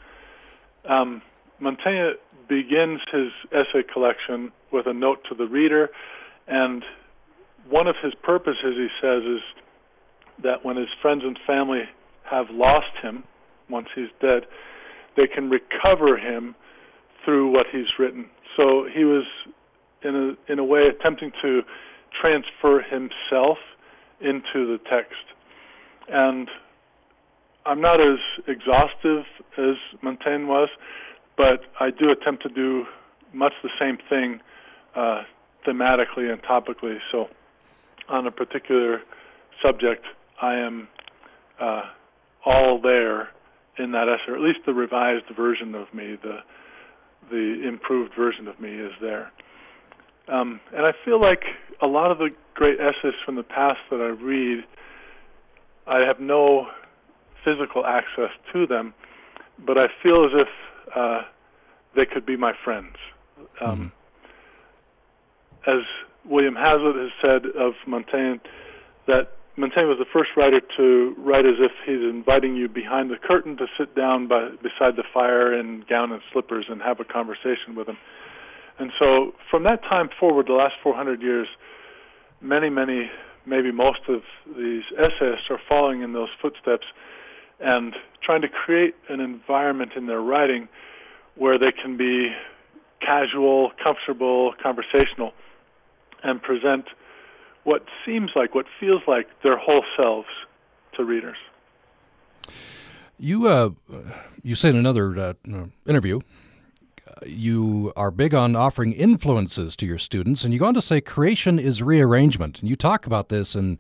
Um, 0.89 1.23
Montaigne 1.61 2.17
begins 2.49 3.01
his 3.13 3.31
essay 3.53 3.83
collection 3.83 4.53
with 4.73 4.87
a 4.87 4.95
note 4.95 5.25
to 5.29 5.35
the 5.35 5.47
reader, 5.47 5.91
and 6.47 6.85
one 7.69 7.87
of 7.87 7.97
his 8.03 8.15
purposes, 8.15 8.75
he 8.77 8.89
says, 9.01 9.23
is 9.25 9.41
that 10.43 10.64
when 10.64 10.76
his 10.76 10.89
friends 11.01 11.22
and 11.24 11.39
family 11.47 11.82
have 12.24 12.51
lost 12.51 12.97
him 13.03 13.24
once 13.68 13.89
he's 13.95 14.11
dead, 14.20 14.47
they 15.16 15.26
can 15.26 15.51
recover 15.51 16.16
him 16.16 16.55
through 17.24 17.51
what 17.51 17.66
he's 17.72 17.99
written. 17.99 18.26
So 18.57 18.86
he 18.93 19.05
was, 19.05 19.24
in 20.03 20.14
a 20.49 20.53
in 20.53 20.59
a 20.59 20.64
way, 20.64 20.86
attempting 20.86 21.32
to 21.43 21.62
transfer 22.20 22.80
himself 22.80 23.59
into 24.20 24.66
the 24.66 24.78
text. 24.91 25.14
And 26.09 26.49
I'm 27.66 27.80
not 27.80 28.01
as 28.01 28.18
exhaustive 28.47 29.24
as 29.57 29.76
Montaigne 30.03 30.47
was, 30.47 30.68
but 31.36 31.62
I 31.78 31.91
do 31.91 32.11
attempt 32.11 32.43
to 32.45 32.49
do 32.49 32.86
much 33.32 33.53
the 33.62 33.70
same 33.78 33.99
thing 34.09 34.41
uh, 34.95 35.22
thematically 35.66 36.32
and 36.32 36.43
topically. 36.43 36.99
So, 37.12 37.28
on 38.09 38.26
a 38.26 38.30
particular 38.30 39.03
subject, 39.62 40.07
I 40.41 40.55
am 40.57 40.89
uh, 41.61 41.82
all 42.45 42.80
there 42.80 43.30
in 43.78 43.93
that 43.93 44.09
essay, 44.09 44.32
or 44.32 44.36
at 44.36 44.41
least 44.43 44.61
the 44.66 44.74
revised 44.74 45.26
version 45.36 45.74
of 45.74 45.93
me, 45.95 46.16
the 46.22 46.39
the 47.30 47.68
improved 47.68 48.14
version 48.14 48.49
of 48.49 48.59
me 48.59 48.70
is 48.70 48.93
there. 49.01 49.30
Um, 50.28 50.61
and 50.74 50.86
I 50.86 50.93
feel 51.05 51.20
like 51.20 51.43
a 51.82 51.86
lot 51.86 52.11
of 52.11 52.18
the 52.18 52.30
great 52.55 52.80
essays 52.80 53.14
from 53.24 53.36
the 53.36 53.43
past 53.43 53.76
that 53.91 54.01
I 54.01 54.09
read, 54.09 54.64
I 55.86 56.07
have 56.07 56.20
no 56.20 56.68
physical 57.45 57.84
access 57.84 58.30
to 58.53 58.66
them, 58.66 58.95
but 59.64 59.78
I 59.78 59.89
feel 60.03 60.24
as 60.24 60.30
if 60.34 60.49
uh, 60.95 61.22
they 61.95 62.07
could 62.07 62.26
be 62.26 62.36
my 62.36 62.53
friends. 62.64 62.97
Um, 63.61 63.93
mm-hmm. 65.66 65.78
As 65.78 65.84
William 66.24 66.55
Hazlitt 66.55 66.97
has 66.97 67.11
said 67.24 67.47
of 67.59 67.74
Montaigne, 67.86 68.39
that 69.07 69.38
Montaigne 69.59 69.89
was 69.89 69.99
the 69.99 70.07
first 70.13 70.31
writer 70.37 70.61
to 70.77 71.15
write 71.19 71.45
as 71.45 71.59
if 71.59 71.73
he's 71.85 72.01
inviting 72.01 72.55
you 72.55 72.69
behind 72.69 73.11
the 73.11 73.17
curtain 73.17 73.57
to 73.57 73.67
sit 73.77 73.95
down 73.97 74.29
by, 74.29 74.51
beside 74.63 74.95
the 74.95 75.03
fire 75.13 75.53
in 75.53 75.85
gown 75.91 76.13
and 76.13 76.23
slippers 76.33 76.67
and 76.69 76.81
have 76.81 77.01
a 77.01 77.05
conversation 77.05 77.75
with 77.75 77.89
him. 77.89 77.99
And 78.79 78.93
so, 79.01 79.35
from 79.51 79.65
that 79.65 79.83
time 79.83 80.11
forward, 80.21 80.47
the 80.47 80.53
last 80.53 80.75
400 80.81 81.21
years, 81.21 81.49
many, 82.41 82.71
many, 82.71 83.11
maybe 83.47 83.73
most 83.73 83.99
of 84.09 84.23
these 84.57 84.85
essayists 84.97 85.51
are 85.51 85.61
following 85.69 86.03
in 86.03 86.13
those 86.13 86.29
footsteps 86.41 86.87
and 87.59 87.97
trying 88.23 88.43
to 88.43 88.49
create 88.49 88.95
an 89.09 89.19
environment 89.19 89.93
in 89.97 90.07
their 90.07 90.21
writing 90.21 90.69
where 91.35 91.59
they 91.59 91.73
can 91.73 91.97
be 91.97 92.31
casual, 93.01 93.73
comfortable, 93.83 94.55
conversational, 94.63 95.33
and 96.23 96.41
present 96.41 96.85
what 97.69 97.85
seems 98.07 98.31
like, 98.35 98.55
what 98.55 98.66
feels 98.81 99.03
like 99.07 99.27
their 99.43 99.59
whole 99.59 99.85
selves 100.01 100.29
to 100.95 101.05
readers. 101.05 101.37
You 103.19 103.47
uh, 103.47 103.71
you 104.43 104.55
said 104.55 104.75
in 104.75 104.81
another 104.81 105.19
uh, 105.19 105.35
interview 105.87 106.21
you 107.27 107.93
are 107.97 108.11
big 108.11 108.35
on 108.35 108.57
offering 108.57 108.93
influences 108.93 109.77
to 109.77 109.87
your 109.87 109.99
students, 109.99 110.45
and 110.45 110.53
you 110.53 110.61
go 110.61 110.66
on 110.66 110.75
to 110.75 110.83
say 110.83 111.01
creation 111.01 111.59
is 111.59 111.83
rearrangement. 111.83 112.61
And 112.61 112.69
you 112.69 112.77
talk 112.77 113.07
about 113.07 113.29
this 113.29 113.55
in 113.55 113.79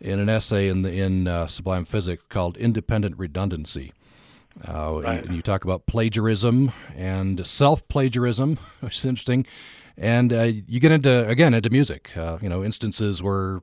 in 0.00 0.18
an 0.18 0.28
essay 0.28 0.68
in 0.68 0.82
the, 0.82 0.92
in 0.92 1.28
uh, 1.28 1.46
Sublime 1.46 1.84
Physics 1.84 2.24
called 2.28 2.56
"Independent 2.56 3.18
Redundancy." 3.18 3.92
Uh, 4.66 5.00
right. 5.02 5.24
And 5.24 5.34
you 5.34 5.42
talk 5.42 5.64
about 5.64 5.86
plagiarism 5.86 6.72
and 6.96 7.46
self 7.46 7.86
plagiarism, 7.88 8.58
which 8.80 8.98
is 8.98 9.04
interesting. 9.04 9.46
And 9.96 10.32
uh, 10.32 10.42
you 10.42 10.80
get 10.80 10.92
into 10.92 11.28
again 11.28 11.54
into 11.54 11.70
music. 11.70 12.16
Uh, 12.16 12.38
you 12.40 12.48
know, 12.48 12.64
instances 12.64 13.22
where 13.22 13.62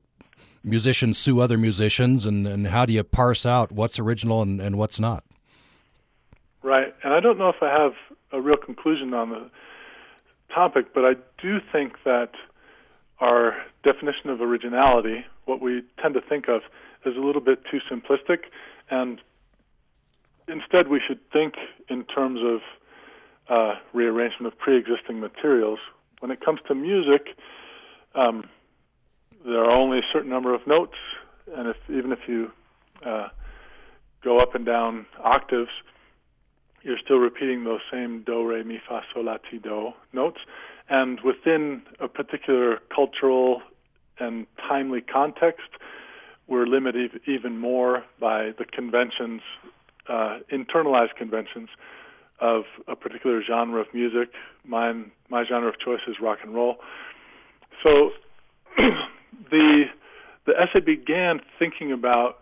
musicians 0.64 1.18
sue 1.18 1.42
other 1.42 1.58
musicians, 1.58 2.26
and, 2.26 2.48
and 2.48 2.68
how 2.68 2.86
do 2.86 2.94
you 2.94 3.04
parse 3.04 3.46
out 3.46 3.72
what's 3.72 4.00
original 4.00 4.42
and, 4.42 4.62
and 4.62 4.78
what's 4.78 5.00
not? 5.00 5.24
Right. 6.64 6.94
And 7.04 7.14
I 7.14 7.20
don't 7.20 7.38
know 7.38 7.50
if 7.50 7.62
I 7.62 7.70
have 7.70 7.94
a 8.32 8.40
real 8.40 8.58
conclusion 8.58 9.14
on 9.14 9.32
the 9.32 9.50
topic, 10.54 10.94
but 10.94 11.04
I 11.06 11.16
do 11.42 11.60
think 11.72 11.94
that 12.06 12.32
our 13.20 13.56
definition 13.84 14.30
of 14.30 14.42
originality, 14.42 15.26
what 15.46 15.62
we 15.62 15.84
tend 16.02 16.14
to 16.14 16.22
think 16.22 16.48
of, 16.48 16.62
is 17.06 17.16
a 17.18 17.20
little 17.20 17.42
bit 17.42 17.64
too 17.70 17.80
simplistic, 17.92 18.44
and 18.90 19.20
instead 20.48 20.88
we 20.88 21.02
should 21.06 21.20
think 21.32 21.56
in 21.90 22.04
terms 22.04 22.40
of 22.44 22.62
uh, 23.50 23.76
rearrangement 23.94 24.54
of 24.54 24.58
pre-existing 24.60 25.20
materials. 25.20 25.80
When 26.22 26.30
it 26.30 26.40
comes 26.40 26.60
to 26.68 26.76
music, 26.76 27.36
um, 28.14 28.48
there 29.44 29.64
are 29.66 29.72
only 29.72 29.98
a 29.98 30.08
certain 30.14 30.30
number 30.30 30.54
of 30.54 30.66
notes, 30.68 30.94
and 31.58 31.68
if 31.68 31.78
even 31.90 32.12
if 32.12 32.20
you 32.28 32.52
uh, 33.04 33.30
go 34.24 34.38
up 34.38 34.54
and 34.54 34.64
down 34.64 35.08
octaves, 35.24 35.72
you're 36.84 37.00
still 37.04 37.18
repeating 37.18 37.64
those 37.64 37.80
same 37.92 38.22
do, 38.22 38.46
re, 38.46 38.62
mi, 38.64 38.80
fa, 38.88 39.02
sol, 39.12 39.26
la, 39.26 39.38
ti, 39.38 39.58
do 39.58 39.94
notes. 40.14 40.38
And 40.90 41.20
within 41.22 41.82
a 42.00 42.08
particular 42.08 42.80
cultural 42.96 43.64
and 44.20 44.46
timely 44.58 45.02
context, 45.02 45.70
we're 46.48 46.68
limited 46.68 47.20
even 47.26 47.58
more 47.58 48.04
by 48.20 48.52
the 48.60 48.66
conventions, 48.66 49.42
uh, 50.08 50.38
internalized 50.52 51.16
conventions 51.18 51.70
of 52.42 52.64
a 52.88 52.96
particular 52.96 53.42
genre 53.44 53.80
of 53.80 53.88
music. 53.94 54.30
Mine, 54.66 55.12
my 55.30 55.46
genre 55.48 55.70
of 55.70 55.80
choice 55.80 56.02
is 56.08 56.16
rock 56.20 56.40
and 56.44 56.54
roll. 56.54 56.78
So 57.86 58.12
the 58.78 59.86
the 60.46 60.58
essay 60.60 60.80
began 60.80 61.40
thinking 61.60 61.92
about 61.92 62.40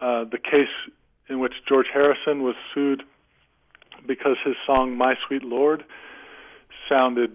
uh, 0.00 0.24
the 0.24 0.38
case 0.38 0.74
in 1.28 1.38
which 1.38 1.52
George 1.68 1.86
Harrison 1.92 2.42
was 2.42 2.54
sued 2.74 3.02
because 4.06 4.36
his 4.44 4.56
song 4.66 4.96
"My 4.96 5.14
Sweet 5.28 5.44
Lord" 5.44 5.84
sounded 6.88 7.32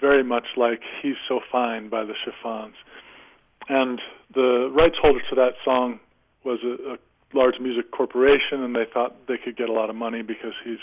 very 0.00 0.24
much 0.24 0.46
like 0.56 0.80
"He's 1.00 1.16
So 1.28 1.40
Fine" 1.50 1.88
by 1.88 2.04
the 2.04 2.14
Chiffons, 2.24 2.74
and 3.68 4.00
the 4.34 4.68
rights 4.76 4.96
holder 5.00 5.20
to 5.30 5.34
that 5.36 5.54
song 5.64 6.00
was 6.44 6.58
a, 6.64 6.94
a 6.94 6.98
large 7.34 7.58
music 7.60 7.90
corporation, 7.92 8.62
and 8.62 8.74
they 8.74 8.84
thought 8.92 9.26
they 9.26 9.38
could 9.38 9.56
get 9.56 9.68
a 9.68 9.72
lot 9.72 9.90
of 9.90 9.96
money 9.96 10.22
because 10.22 10.54
he's 10.64 10.80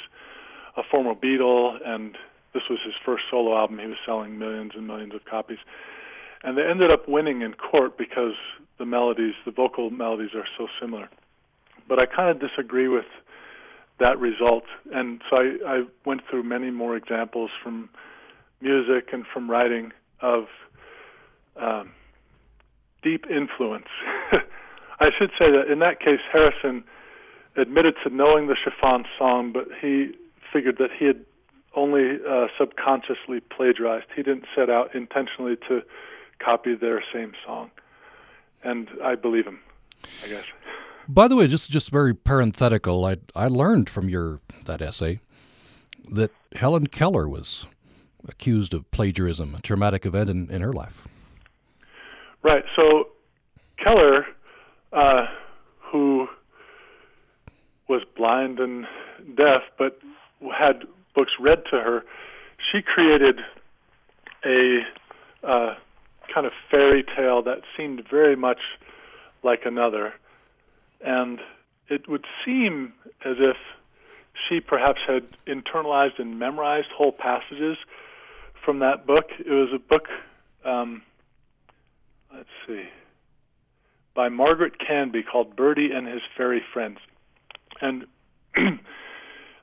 a 0.80 0.84
former 0.90 1.14
Beatle, 1.14 1.78
and 1.86 2.16
this 2.54 2.64
was 2.70 2.80
his 2.86 2.94
first 3.06 3.24
solo 3.30 3.56
album. 3.58 3.80
He 3.80 3.88
was 3.88 3.98
selling 4.06 4.40
millions 4.40 4.72
and 4.76 4.88
millions 4.88 5.14
of 5.14 5.26
copies, 5.26 5.60
and 6.44 6.58
they 6.58 6.64
ended 6.64 6.92
up 6.92 7.08
winning 7.08 7.42
in 7.42 7.54
court 7.54 7.98
because 7.98 8.34
the 8.78 8.86
melodies, 8.86 9.34
the 9.46 9.52
vocal 9.52 9.90
melodies, 9.90 10.34
are 10.34 10.48
so 10.58 10.68
similar. 10.82 11.10
But 11.88 12.00
I 12.00 12.06
kind 12.06 12.30
of 12.30 12.40
disagree 12.40 12.88
with 12.88 13.06
that 14.00 14.18
result. 14.20 14.64
And 14.94 15.22
so 15.30 15.38
I, 15.38 15.78
I 15.80 15.84
went 16.06 16.22
through 16.30 16.44
many 16.44 16.72
more 16.72 16.96
examples 16.96 17.52
from 17.62 17.90
music 18.62 19.10
and 19.12 19.26
from 19.34 19.50
writing 19.50 19.92
of 20.22 20.46
um, 21.58 21.92
deep 23.04 23.26
influence. 23.30 23.88
I 25.02 25.12
should 25.18 25.32
say 25.40 25.52
that 25.52 25.70
in 25.72 25.80
that 25.80 26.00
case, 26.00 26.20
Harrison 26.32 26.84
admitted 27.56 27.96
to 28.04 28.14
knowing 28.14 28.48
the 28.48 28.56
Chiffon 28.56 29.06
song, 29.18 29.52
but 29.52 29.68
he 29.82 30.14
figured 30.52 30.78
that 30.78 30.90
he 30.98 31.06
had 31.06 31.26
only 31.76 32.18
uh, 32.28 32.48
subconsciously 32.58 33.40
plagiarized. 33.40 34.08
He 34.16 34.24
didn't 34.24 34.46
set 34.56 34.70
out 34.70 34.96
intentionally 34.96 35.56
to 35.68 35.82
copy 36.40 36.76
their 36.76 37.04
same 37.14 37.34
song. 37.46 37.72
And 38.64 38.90
I 39.04 39.16
believe 39.16 39.46
him, 39.46 39.60
I 40.24 40.28
guess. 40.28 40.44
By 41.08 41.28
the 41.28 41.36
way, 41.36 41.48
just 41.48 41.72
just 41.72 41.92
very 41.92 42.14
parenthetical, 42.14 43.06
I 43.06 43.18
I 43.36 43.48
learned 43.48 43.90
from 43.90 44.10
your 44.10 44.42
that 44.66 44.82
essay 44.82 45.20
that 46.12 46.32
Helen 46.54 46.88
Keller 46.88 47.28
was 47.28 47.68
accused 48.28 48.74
of 48.74 48.90
plagiarism, 48.92 49.56
a 49.56 49.62
traumatic 49.62 50.06
event 50.06 50.30
in, 50.30 50.50
in 50.52 50.62
her 50.62 50.74
life. 50.74 51.08
Right. 52.44 52.64
So 52.76 53.10
Keller, 53.78 54.26
uh, 54.92 55.26
who 55.80 56.28
was 57.88 58.02
blind 58.16 58.60
and 58.60 58.86
deaf, 59.36 59.62
but 59.78 60.00
had 60.58 60.84
books 61.16 61.32
read 61.40 61.64
to 61.72 61.80
her, 61.80 62.04
she 62.72 62.82
created 62.82 63.40
a 64.46 64.80
uh, 65.44 65.76
kind 66.34 66.46
of 66.46 66.54
fairy 66.72 67.04
tale 67.16 67.42
that 67.44 67.62
seemed 67.76 68.04
very 68.10 68.36
much 68.36 68.60
like 69.44 69.62
another 69.66 70.14
and 71.02 71.40
it 71.88 72.08
would 72.08 72.26
seem 72.46 72.94
as 73.26 73.38
if 73.40 73.58
she 74.48 74.60
perhaps 74.60 75.00
had 75.08 75.24
internalized 75.48 76.20
and 76.20 76.40
memorized 76.40 76.90
whole 76.96 77.12
passages 77.12 77.78
from 78.64 78.80
that 78.80 79.06
book. 79.06 79.30
It 79.40 79.52
was 79.52 79.70
a 79.74 79.80
book, 79.80 80.08
um, 80.64 81.02
let's 82.34 82.50
see, 82.68 82.84
by 84.14 84.30
Margaret 84.30 84.80
Canby 84.80 85.24
called 85.24 85.56
Birdie 85.56 85.92
and 85.92 86.08
His 86.08 86.22
Fairy 86.38 86.64
Friends. 86.74 87.00
And 87.82 88.06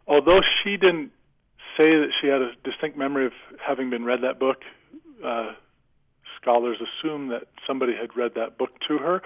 although 0.07 0.41
she 0.63 0.77
didn't 0.77 1.13
say 1.79 1.91
that 1.91 2.09
she 2.21 2.29
had 2.29 2.41
a 2.41 2.53
distinct 2.65 2.97
memory 2.97 3.27
of 3.27 3.33
having 3.65 3.91
been 3.91 4.05
read 4.05 4.23
that 4.23 4.39
book, 4.39 4.63
uh, 5.25 5.53
scholars 6.41 6.79
assume 6.81 7.29
that 7.29 7.45
somebody 7.67 7.93
had 7.95 8.17
read 8.17 8.33
that 8.35 8.57
book 8.57 8.71
to 8.89 8.99
her. 8.99 9.23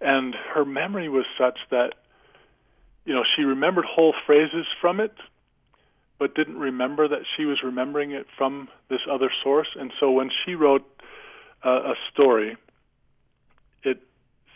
And 0.00 0.34
her 0.54 0.64
memory 0.64 1.08
was 1.08 1.24
such 1.38 1.58
that 1.70 1.94
you 3.04 3.14
know 3.14 3.22
she 3.36 3.42
remembered 3.42 3.84
whole 3.84 4.14
phrases 4.26 4.66
from 4.80 5.00
it 5.00 5.14
but 6.18 6.34
didn't 6.34 6.58
remember 6.58 7.06
that 7.06 7.20
she 7.36 7.44
was 7.44 7.58
remembering 7.62 8.12
it 8.12 8.26
from 8.38 8.68
this 8.88 9.00
other 9.10 9.30
source. 9.42 9.68
And 9.78 9.92
so 10.00 10.10
when 10.10 10.30
she 10.44 10.54
wrote 10.54 10.82
uh, 11.64 11.92
a 11.92 11.94
story 12.12 12.56
it 13.82 14.00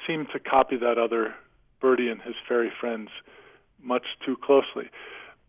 seemed 0.07 0.29
to 0.33 0.39
copy 0.39 0.77
that 0.77 0.99
other 0.99 1.35
birdie 1.81 2.09
and 2.09 2.21
his 2.23 2.35
fairy 2.49 2.73
friends 2.81 3.11
much 3.83 4.05
too 4.25 4.37
closely 4.43 4.91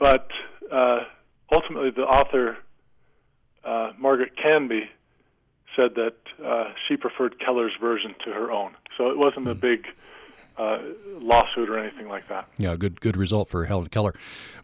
but 0.02 0.28
uh, 0.72 1.02
ultimately 1.54 1.92
the 1.92 2.02
author 2.02 2.58
uh, 3.64 3.92
margaret 3.98 4.32
canby 4.36 4.90
said 5.76 5.92
that 5.96 6.16
uh, 6.44 6.74
she 6.88 6.98
preferred 6.98 7.40
keller's 7.40 7.74
version 7.80 8.14
to 8.26 8.32
her 8.32 8.52
own 8.52 8.76
so 8.98 9.10
it 9.10 9.18
wasn't 9.18 9.48
a 9.48 9.54
hmm. 9.54 9.60
big 9.60 9.86
uh, 10.58 10.80
lawsuit 11.20 11.70
or 11.70 11.80
anything 11.80 12.08
like 12.08 12.28
that. 12.28 12.48
Yeah, 12.58 12.76
good 12.76 13.00
good 13.02 13.18
result 13.18 13.50
for 13.50 13.66
Helen 13.66 13.88
Keller. 13.88 14.14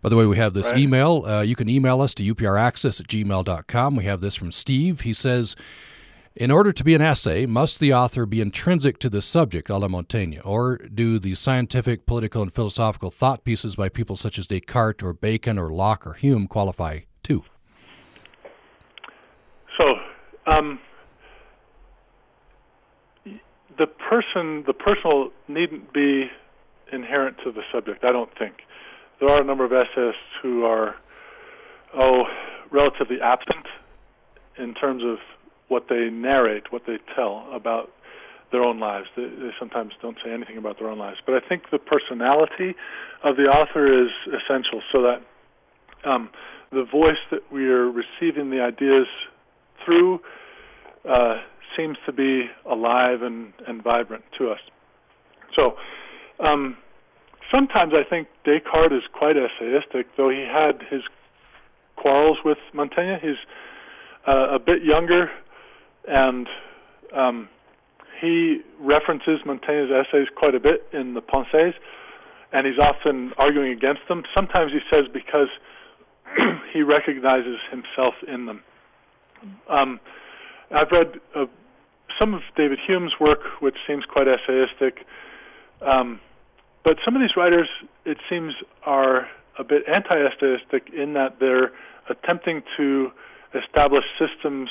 By 0.02 0.10
the 0.10 0.16
way, 0.16 0.26
we 0.26 0.38
have 0.38 0.54
this 0.54 0.72
right. 0.72 0.80
email. 0.80 1.24
Uh, 1.26 1.42
you 1.42 1.56
can 1.56 1.70
email 1.70 2.02
us 2.02 2.14
to 2.16 2.36
upraccess 2.36 3.00
at 3.00 3.08
gmail.com. 3.08 3.96
We 3.96 4.04
have 4.04 4.22
this 4.22 4.36
from 4.36 4.52
Steve. 4.52 5.02
He 5.02 5.14
says, 5.14 5.56
in 6.38 6.52
order 6.52 6.72
to 6.72 6.84
be 6.84 6.94
an 6.94 7.02
essay, 7.02 7.48
must 7.48 7.80
the 7.80 7.92
author 7.92 8.28
be 8.28 8.42
intrinsic 8.42 9.00
to 9.00 9.10
the 9.10 9.24
subject, 9.24 9.72
a 9.72 9.78
la 9.78 9.88
Montaigne, 9.88 10.38
or 10.44 10.78
do 10.78 11.18
the 11.18 11.34
scientific, 11.34 12.06
political, 12.06 12.44
and 12.44 12.54
philosophical 12.54 13.10
thought 13.10 13.44
pieces 13.44 13.76
by 13.76 13.90
people 13.90 14.16
such 14.16 14.38
as 14.38 14.46
Descartes 14.46 15.02
or 15.02 15.14
Bacon 15.14 15.58
or 15.58 15.72
Locke 15.72 16.06
or 16.06 16.14
Hume 16.14 16.48
qualify 16.48 17.00
too? 17.24 17.44
So, 19.80 19.96
um, 20.46 20.80
the 23.80 23.88
person, 23.88 24.64
the 24.68 24.74
personal 24.74 25.32
needn't 25.48 25.92
be 25.92 26.30
inherent 26.94 27.38
to 27.46 27.52
the 27.52 27.64
subject. 27.72 28.04
I 28.04 28.12
don't 28.12 28.36
think 28.38 28.62
there 29.20 29.30
are 29.30 29.42
a 29.42 29.44
number 29.44 29.66
of 29.66 29.74
essayists 29.74 30.22
who 30.44 30.66
are, 30.66 30.96
oh, 32.00 32.26
relatively 32.70 33.20
absent 33.22 33.66
in 34.60 34.76
terms 34.76 35.04
of 35.04 35.18
what 35.68 35.86
they 35.90 36.10
narrate, 36.10 36.72
what 36.72 36.84
they 36.88 36.98
tell 37.16 37.48
about 37.54 37.92
their 38.52 38.66
own 38.66 38.80
lives. 38.80 39.08
They, 39.16 39.24
they 39.26 39.52
sometimes 39.60 39.94
don't 40.02 40.18
say 40.24 40.32
anything 40.32 40.58
about 40.58 40.80
their 40.80 40.90
own 40.90 40.98
lives. 40.98 41.18
But 41.26 41.36
I 41.36 41.48
think 41.48 41.64
the 41.72 41.80
personality 41.80 42.76
of 43.24 43.36
the 43.36 43.44
author 43.44 43.86
is 43.86 44.10
essential, 44.28 44.82
so 44.94 45.02
that 45.02 45.22
um, 46.10 46.30
the 46.72 46.86
voice 46.86 47.20
that 47.32 47.52
we 47.52 47.68
are 47.68 47.90
receiving 47.90 48.50
the 48.50 48.62
ideas 48.62 49.08
through. 49.86 50.22
Uh, 51.08 51.38
seems 51.78 51.98
to 52.06 52.12
be 52.12 52.50
alive 52.66 53.22
and, 53.22 53.54
and 53.68 53.84
vibrant 53.84 54.24
to 54.38 54.50
us. 54.50 54.60
So 55.58 55.76
um, 56.40 56.78
sometimes 57.54 57.94
I 57.96 58.04
think 58.04 58.28
Descartes 58.46 58.94
is 58.94 59.04
quite 59.14 59.36
essayistic, 59.36 60.06
though 60.18 60.30
he 60.30 60.46
had 60.52 60.82
his 60.90 61.02
quarrels 61.96 62.38
with 62.44 62.58
Montaigne. 62.74 63.20
He's 63.22 63.38
uh, 64.28 64.56
a 64.56 64.60
bit 64.60 64.84
younger, 64.84 65.30
and 66.08 66.48
um, 67.16 67.50
he 68.22 68.62
references 68.80 69.40
Montaigne's 69.46 69.92
essays 69.92 70.28
quite 70.36 70.56
a 70.56 70.60
bit 70.60 70.88
in 70.94 71.14
the 71.14 71.22
Pensées, 71.22 71.74
and 72.52 72.66
he's 72.66 72.80
often 72.80 73.34
arguing 73.38 73.72
against 73.72 74.02
them. 74.08 74.24
Sometimes 74.36 74.72
he 74.72 74.80
says 74.92 75.04
because 75.14 75.50
he 76.74 76.82
recognizes 76.82 77.58
himself 77.70 78.16
in 78.28 78.46
them. 78.46 78.64
Um, 79.70 80.00
I've 80.72 80.92
read 80.92 81.20
uh, 81.36 81.46
some 82.20 82.34
of 82.34 82.42
David 82.56 82.80
Hume's 82.88 83.14
work, 83.20 83.42
which 83.60 83.76
seems 83.86 84.04
quite 84.06 84.28
essayistic, 84.28 85.04
um, 85.82 86.20
but 86.84 86.98
some 87.04 87.16
of 87.16 87.22
these 87.22 87.36
writers, 87.36 87.68
it 88.06 88.18
seems, 88.30 88.54
are 88.84 89.28
a 89.60 89.64
bit 89.64 89.84
anti-essayistic 89.94 90.94
in 90.94 91.14
that 91.14 91.40
they're 91.40 91.72
attempting 92.10 92.64
to 92.78 93.12
establish 93.54 94.06
systems 94.18 94.70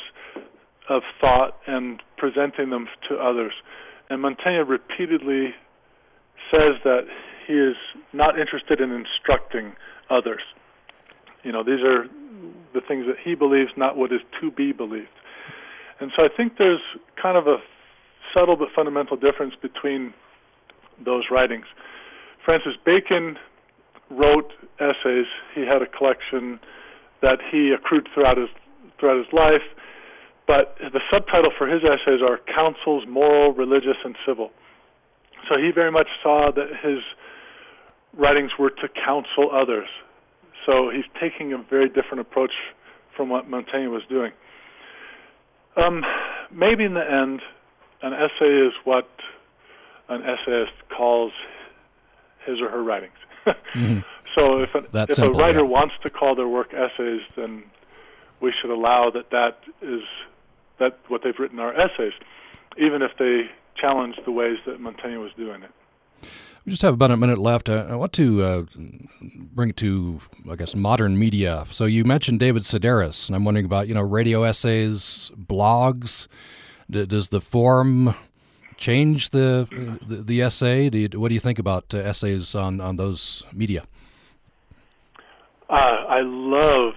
of 0.89 1.03
thought 1.21 1.59
and 1.67 2.03
presenting 2.17 2.71
them 2.71 2.89
to 3.09 3.17
others. 3.17 3.53
And 4.09 4.23
Montaigne 4.23 4.69
repeatedly 4.69 5.55
says 6.53 6.73
that 6.85 7.07
he 7.47 7.55
is 7.55 7.77
not 8.13 8.39
interested 8.39 8.81
in 8.81 8.93
instructing 8.93 9.75
others. 10.11 10.43
You 11.43 11.53
know, 11.53 11.63
these 11.63 11.81
are 11.83 12.07
the 12.75 12.81
things 12.87 13.07
that 13.07 13.17
he 13.23 13.35
believes, 13.35 13.71
not 13.77 13.97
what 13.97 14.13
is 14.13 14.21
to 14.41 14.51
be 14.51 14.73
believed. 14.73 15.09
And 16.01 16.13
so 16.17 16.25
I 16.25 16.29
think 16.37 16.59
there's 16.59 16.81
kind 17.21 17.37
of 17.37 17.47
a 17.47 17.57
subtle 18.37 18.57
but 18.57 18.69
fundamental 18.75 19.17
difference 19.17 19.55
between 19.61 20.13
those 21.05 21.25
writings. 21.31 21.67
Francis 22.45 22.75
Bacon 22.85 23.39
wrote 24.11 24.53
essays. 24.79 25.27
He 25.55 25.63
had 25.63 25.83
a 25.83 25.87
collection 25.87 26.61
that 27.23 27.39
he 27.51 27.71
accrued 27.73 28.09
throughout 28.15 28.39
his 28.39 28.49
throughout 28.99 29.19
his 29.19 29.33
life, 29.33 29.63
but 30.47 30.77
the 30.79 31.01
subtitle 31.13 31.53
for 31.59 31.67
his 31.67 31.83
essays 31.83 32.21
are 32.23 32.39
Counsels 32.57 33.05
Moral, 33.09 33.53
Religious, 33.53 33.97
and 34.05 34.17
Civil. 34.27 34.51
So 35.51 35.61
he 35.61 35.71
very 35.71 35.91
much 35.91 36.09
saw 36.23 36.51
that 36.51 36.69
his 36.83 36.99
writings 38.15 38.53
were 38.59 38.71
to 38.71 38.89
counsel 38.89 39.51
others. 39.53 39.89
So 40.69 40.91
he's 40.91 41.05
taking 41.21 41.53
a 41.53 41.59
very 41.59 41.89
different 41.89 42.21
approach 42.21 42.53
from 43.17 43.29
what 43.29 43.49
Montaigne 43.49 43.89
was 43.89 44.03
doing. 44.09 44.33
Um, 45.77 46.05
maybe 46.51 46.85
in 46.85 46.95
the 46.95 47.09
end, 47.09 47.41
an 48.03 48.13
essay 48.13 48.59
is 48.59 48.73
what 48.85 49.09
an 50.09 50.23
essayist 50.23 50.73
calls 50.97 51.33
his 52.45 52.61
or 52.61 52.71
her 52.71 52.83
writings. 52.83 53.17
mm-hmm. 53.47 53.99
So 54.37 54.61
if, 54.61 54.75
an, 54.75 54.87
if 54.93 55.15
simple, 55.15 55.39
a 55.39 55.43
writer 55.43 55.61
yeah. 55.61 55.67
wants 55.67 55.95
to 56.03 56.11
call 56.11 56.35
their 56.35 56.49
work 56.49 56.73
essays, 56.73 57.23
then 57.37 57.65
we 58.41 58.53
should 58.61 58.71
allow 58.71 59.11
that 59.11 59.31
that 59.31 59.59
is 59.83 60.03
that 60.79 60.99
what 61.09 61.23
they've 61.23 61.39
written 61.39 61.59
are 61.59 61.73
essays, 61.75 62.13
even 62.79 63.03
if 63.03 63.13
they 63.19 63.51
challenge 63.77 64.17
the 64.25 64.33
ways 64.33 64.59
that 64.67 64.81
Montaigne 64.81 65.17
was 65.17 65.33
doing 65.37 65.63
it. 65.63 65.71
We 66.65 66.71
just 66.71 66.83
have 66.83 66.95
about 66.95 67.13
a 67.13 67.17
minute 67.17 67.39
left. 67.39 67.69
Uh, 67.69 67.87
I 67.89 67.95
want 67.95 68.13
to 68.15 68.43
uh, 68.43 68.65
bring 69.55 69.71
it 69.71 69.77
to, 69.77 70.21
I 70.51 70.57
guess, 70.57 70.75
modern 70.75 71.17
media. 71.17 71.65
So 71.71 71.85
you 71.85 72.05
mentioned 72.05 72.41
David 72.41 72.65
Sedaris, 72.65 73.29
and 73.29 73.37
I'm 73.37 73.45
wondering 73.45 73.67
about, 73.67 73.87
you 73.87 73.95
know, 73.95 74.03
radio 74.03 74.43
essays, 74.43 75.31
blogs. 75.37 76.27
D- 76.91 77.07
does 77.07 77.29
the 77.29 77.41
form 77.41 78.17
change 78.77 79.31
the 79.31 79.69
the, 80.07 80.17
the 80.17 80.43
essay? 80.43 80.91
Do 80.91 80.99
you, 80.99 81.09
what 81.15 81.29
do 81.29 81.35
you 81.35 81.41
think 81.41 81.61
about 81.61 81.95
uh, 81.95 81.99
essays 81.99 82.55
on, 82.57 82.81
on 82.81 82.97
those 82.97 83.47
media? 83.53 83.85
Uh, 85.71 86.05
I 86.09 86.21
love 86.23 86.95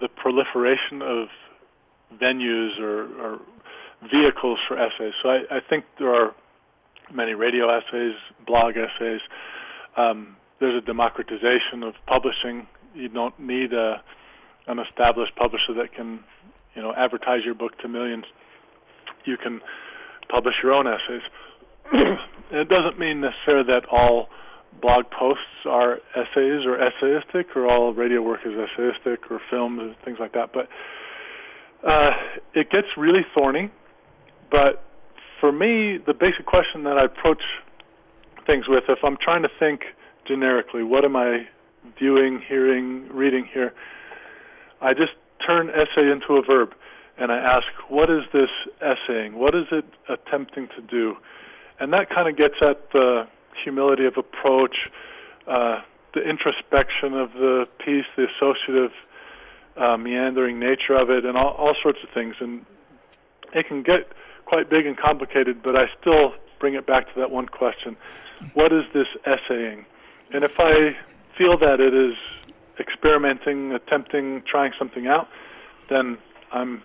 the 0.00 0.08
proliferation 0.08 1.00
of 1.00 1.28
venues 2.20 2.78
or, 2.80 3.04
or 3.20 3.40
vehicles 4.12 4.58
for 4.68 4.78
essays. 4.78 5.14
So 5.22 5.30
I, 5.30 5.42
I 5.50 5.60
think 5.60 5.84
there 5.98 6.14
are 6.14 6.34
many 7.12 7.34
radio 7.34 7.68
essays, 7.68 8.14
blog 8.46 8.76
essays. 8.76 9.20
Um, 9.96 10.36
there's 10.60 10.82
a 10.82 10.84
democratization 10.84 11.82
of 11.82 11.94
publishing. 12.06 12.66
You 12.94 13.08
don't 13.08 13.38
need 13.38 13.72
a, 13.72 14.02
an 14.66 14.78
established 14.78 15.36
publisher 15.36 15.74
that 15.74 15.94
can, 15.94 16.20
you 16.74 16.82
know, 16.82 16.92
advertise 16.94 17.44
your 17.44 17.54
book 17.54 17.78
to 17.78 17.88
millions. 17.88 18.24
You 19.24 19.36
can 19.36 19.60
publish 20.28 20.54
your 20.62 20.74
own 20.74 20.86
essays. 20.86 21.22
it 22.50 22.68
doesn't 22.68 22.98
mean 22.98 23.20
necessarily 23.20 23.70
that 23.72 23.84
all 23.90 24.28
blog 24.80 25.10
posts 25.10 25.64
are 25.64 25.98
essays 26.14 26.66
or 26.66 26.78
essayistic, 26.78 27.54
or 27.54 27.66
all 27.66 27.94
radio 27.94 28.22
work 28.22 28.40
is 28.44 28.52
essayistic, 28.52 29.30
or 29.30 29.40
films 29.50 29.80
and 29.80 29.96
things 30.04 30.18
like 30.18 30.32
that. 30.32 30.52
But 30.52 30.68
uh, 31.86 32.10
it 32.54 32.70
gets 32.70 32.88
really 32.96 33.24
thorny. 33.36 33.70
But 34.50 34.84
for 35.40 35.52
me, 35.52 35.98
the 35.98 36.14
basic 36.14 36.44
question 36.46 36.84
that 36.84 36.98
I 36.98 37.04
approach 37.04 37.42
things 38.46 38.68
with, 38.68 38.84
if 38.88 38.98
I'm 39.04 39.16
trying 39.16 39.42
to 39.42 39.50
think 39.58 39.82
generically, 40.26 40.82
what 40.82 41.04
am 41.04 41.16
I 41.16 41.48
viewing, 41.98 42.42
hearing, 42.46 43.08
reading 43.12 43.48
here? 43.52 43.72
I 44.80 44.92
just 44.92 45.12
turn 45.46 45.70
essay 45.70 46.10
into 46.10 46.34
a 46.34 46.42
verb 46.42 46.74
and 47.18 47.32
I 47.32 47.38
ask, 47.38 47.66
what 47.88 48.10
is 48.10 48.22
this 48.32 48.50
essaying? 48.80 49.38
What 49.38 49.54
is 49.54 49.66
it 49.70 49.84
attempting 50.08 50.68
to 50.76 50.82
do? 50.82 51.16
And 51.80 51.92
that 51.92 52.10
kind 52.10 52.28
of 52.28 52.36
gets 52.36 52.56
at 52.62 52.90
the 52.92 53.26
humility 53.62 54.06
of 54.06 54.16
approach, 54.16 54.76
uh, 55.46 55.80
the 56.14 56.22
introspection 56.22 57.14
of 57.14 57.32
the 57.32 57.68
piece, 57.78 58.04
the 58.16 58.26
associative, 58.36 58.92
uh, 59.76 59.96
meandering 59.96 60.58
nature 60.58 60.94
of 60.94 61.10
it, 61.10 61.24
and 61.24 61.36
all, 61.36 61.52
all 61.52 61.74
sorts 61.82 61.98
of 62.02 62.10
things. 62.10 62.36
And 62.40 62.64
it 63.52 63.66
can 63.68 63.82
get 63.82 64.12
quite 64.44 64.68
big 64.68 64.86
and 64.86 64.96
complicated, 64.96 65.62
but 65.62 65.78
I 65.78 65.86
still 66.00 66.34
bring 66.58 66.74
it 66.74 66.86
back 66.86 67.12
to 67.12 67.20
that 67.20 67.30
one 67.30 67.46
question 67.46 67.96
what 68.54 68.72
is 68.72 68.84
this 68.92 69.06
essaying? 69.24 69.86
And 70.32 70.44
if 70.44 70.58
I 70.58 70.96
feel 71.38 71.56
that 71.58 71.80
it 71.80 71.94
is 71.94 72.14
experimenting, 72.78 73.72
attempting, 73.72 74.42
trying 74.42 74.72
something 74.78 75.06
out, 75.06 75.28
then 75.88 76.18
I'm 76.52 76.82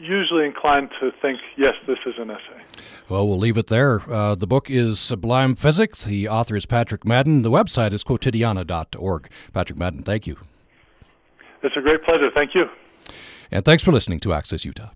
usually 0.00 0.44
inclined 0.44 0.90
to 1.00 1.12
think, 1.20 1.40
yes, 1.56 1.74
this 1.86 1.98
is 2.06 2.14
an 2.18 2.30
essay. 2.30 2.84
Well, 3.08 3.28
we'll 3.28 3.38
leave 3.38 3.58
it 3.58 3.66
there. 3.66 4.00
Uh, 4.10 4.34
the 4.34 4.46
book 4.46 4.70
is 4.70 4.98
Sublime 4.98 5.54
Physics. 5.54 6.04
The 6.04 6.28
author 6.28 6.56
is 6.56 6.66
Patrick 6.66 7.04
Madden. 7.04 7.42
The 7.42 7.50
website 7.50 7.92
is 7.92 8.02
quotidiana.org. 8.02 9.28
Patrick 9.52 9.78
Madden, 9.78 10.02
thank 10.02 10.26
you. 10.26 10.38
It's 11.64 11.76
a 11.76 11.80
great 11.80 12.02
pleasure. 12.02 12.30
Thank 12.34 12.54
you. 12.54 12.68
And 13.50 13.64
thanks 13.64 13.82
for 13.82 13.90
listening 13.90 14.20
to 14.20 14.34
Access 14.34 14.64
Utah. 14.64 14.90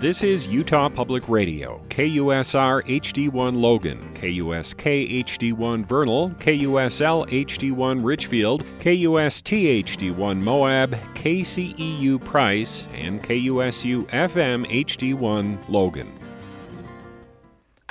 This 0.00 0.22
is 0.22 0.46
Utah 0.46 0.90
Public 0.90 1.28
Radio, 1.30 1.80
KUSR 1.88 2.82
HD1 2.82 3.58
Logan, 3.58 3.98
KUSK 4.14 5.24
HD1 5.24 5.86
Vernal, 5.86 6.30
KUSL 6.30 7.26
HD1 7.30 8.04
Richfield, 8.04 8.64
KUST 8.80 9.46
HD1 9.84 10.42
Moab, 10.42 10.92
KCEU 11.14 12.22
Price, 12.22 12.86
and 12.92 13.22
KUSU 13.22 14.06
FM 14.10 14.66
HD1 14.84 15.68
Logan. 15.70 16.12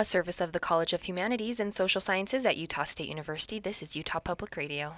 A 0.03 0.05
service 0.05 0.41
of 0.41 0.51
the 0.51 0.59
College 0.59 0.91
of 0.91 1.03
Humanities 1.03 1.61
and 1.61 1.73
Social 1.73 2.01
Sciences 2.01 2.45
at 2.45 2.57
Utah 2.57 2.83
State 2.83 3.07
University. 3.07 3.57
This 3.57 3.81
is 3.81 3.95
Utah 3.95 4.19
Public 4.19 4.57
Radio. 4.57 4.95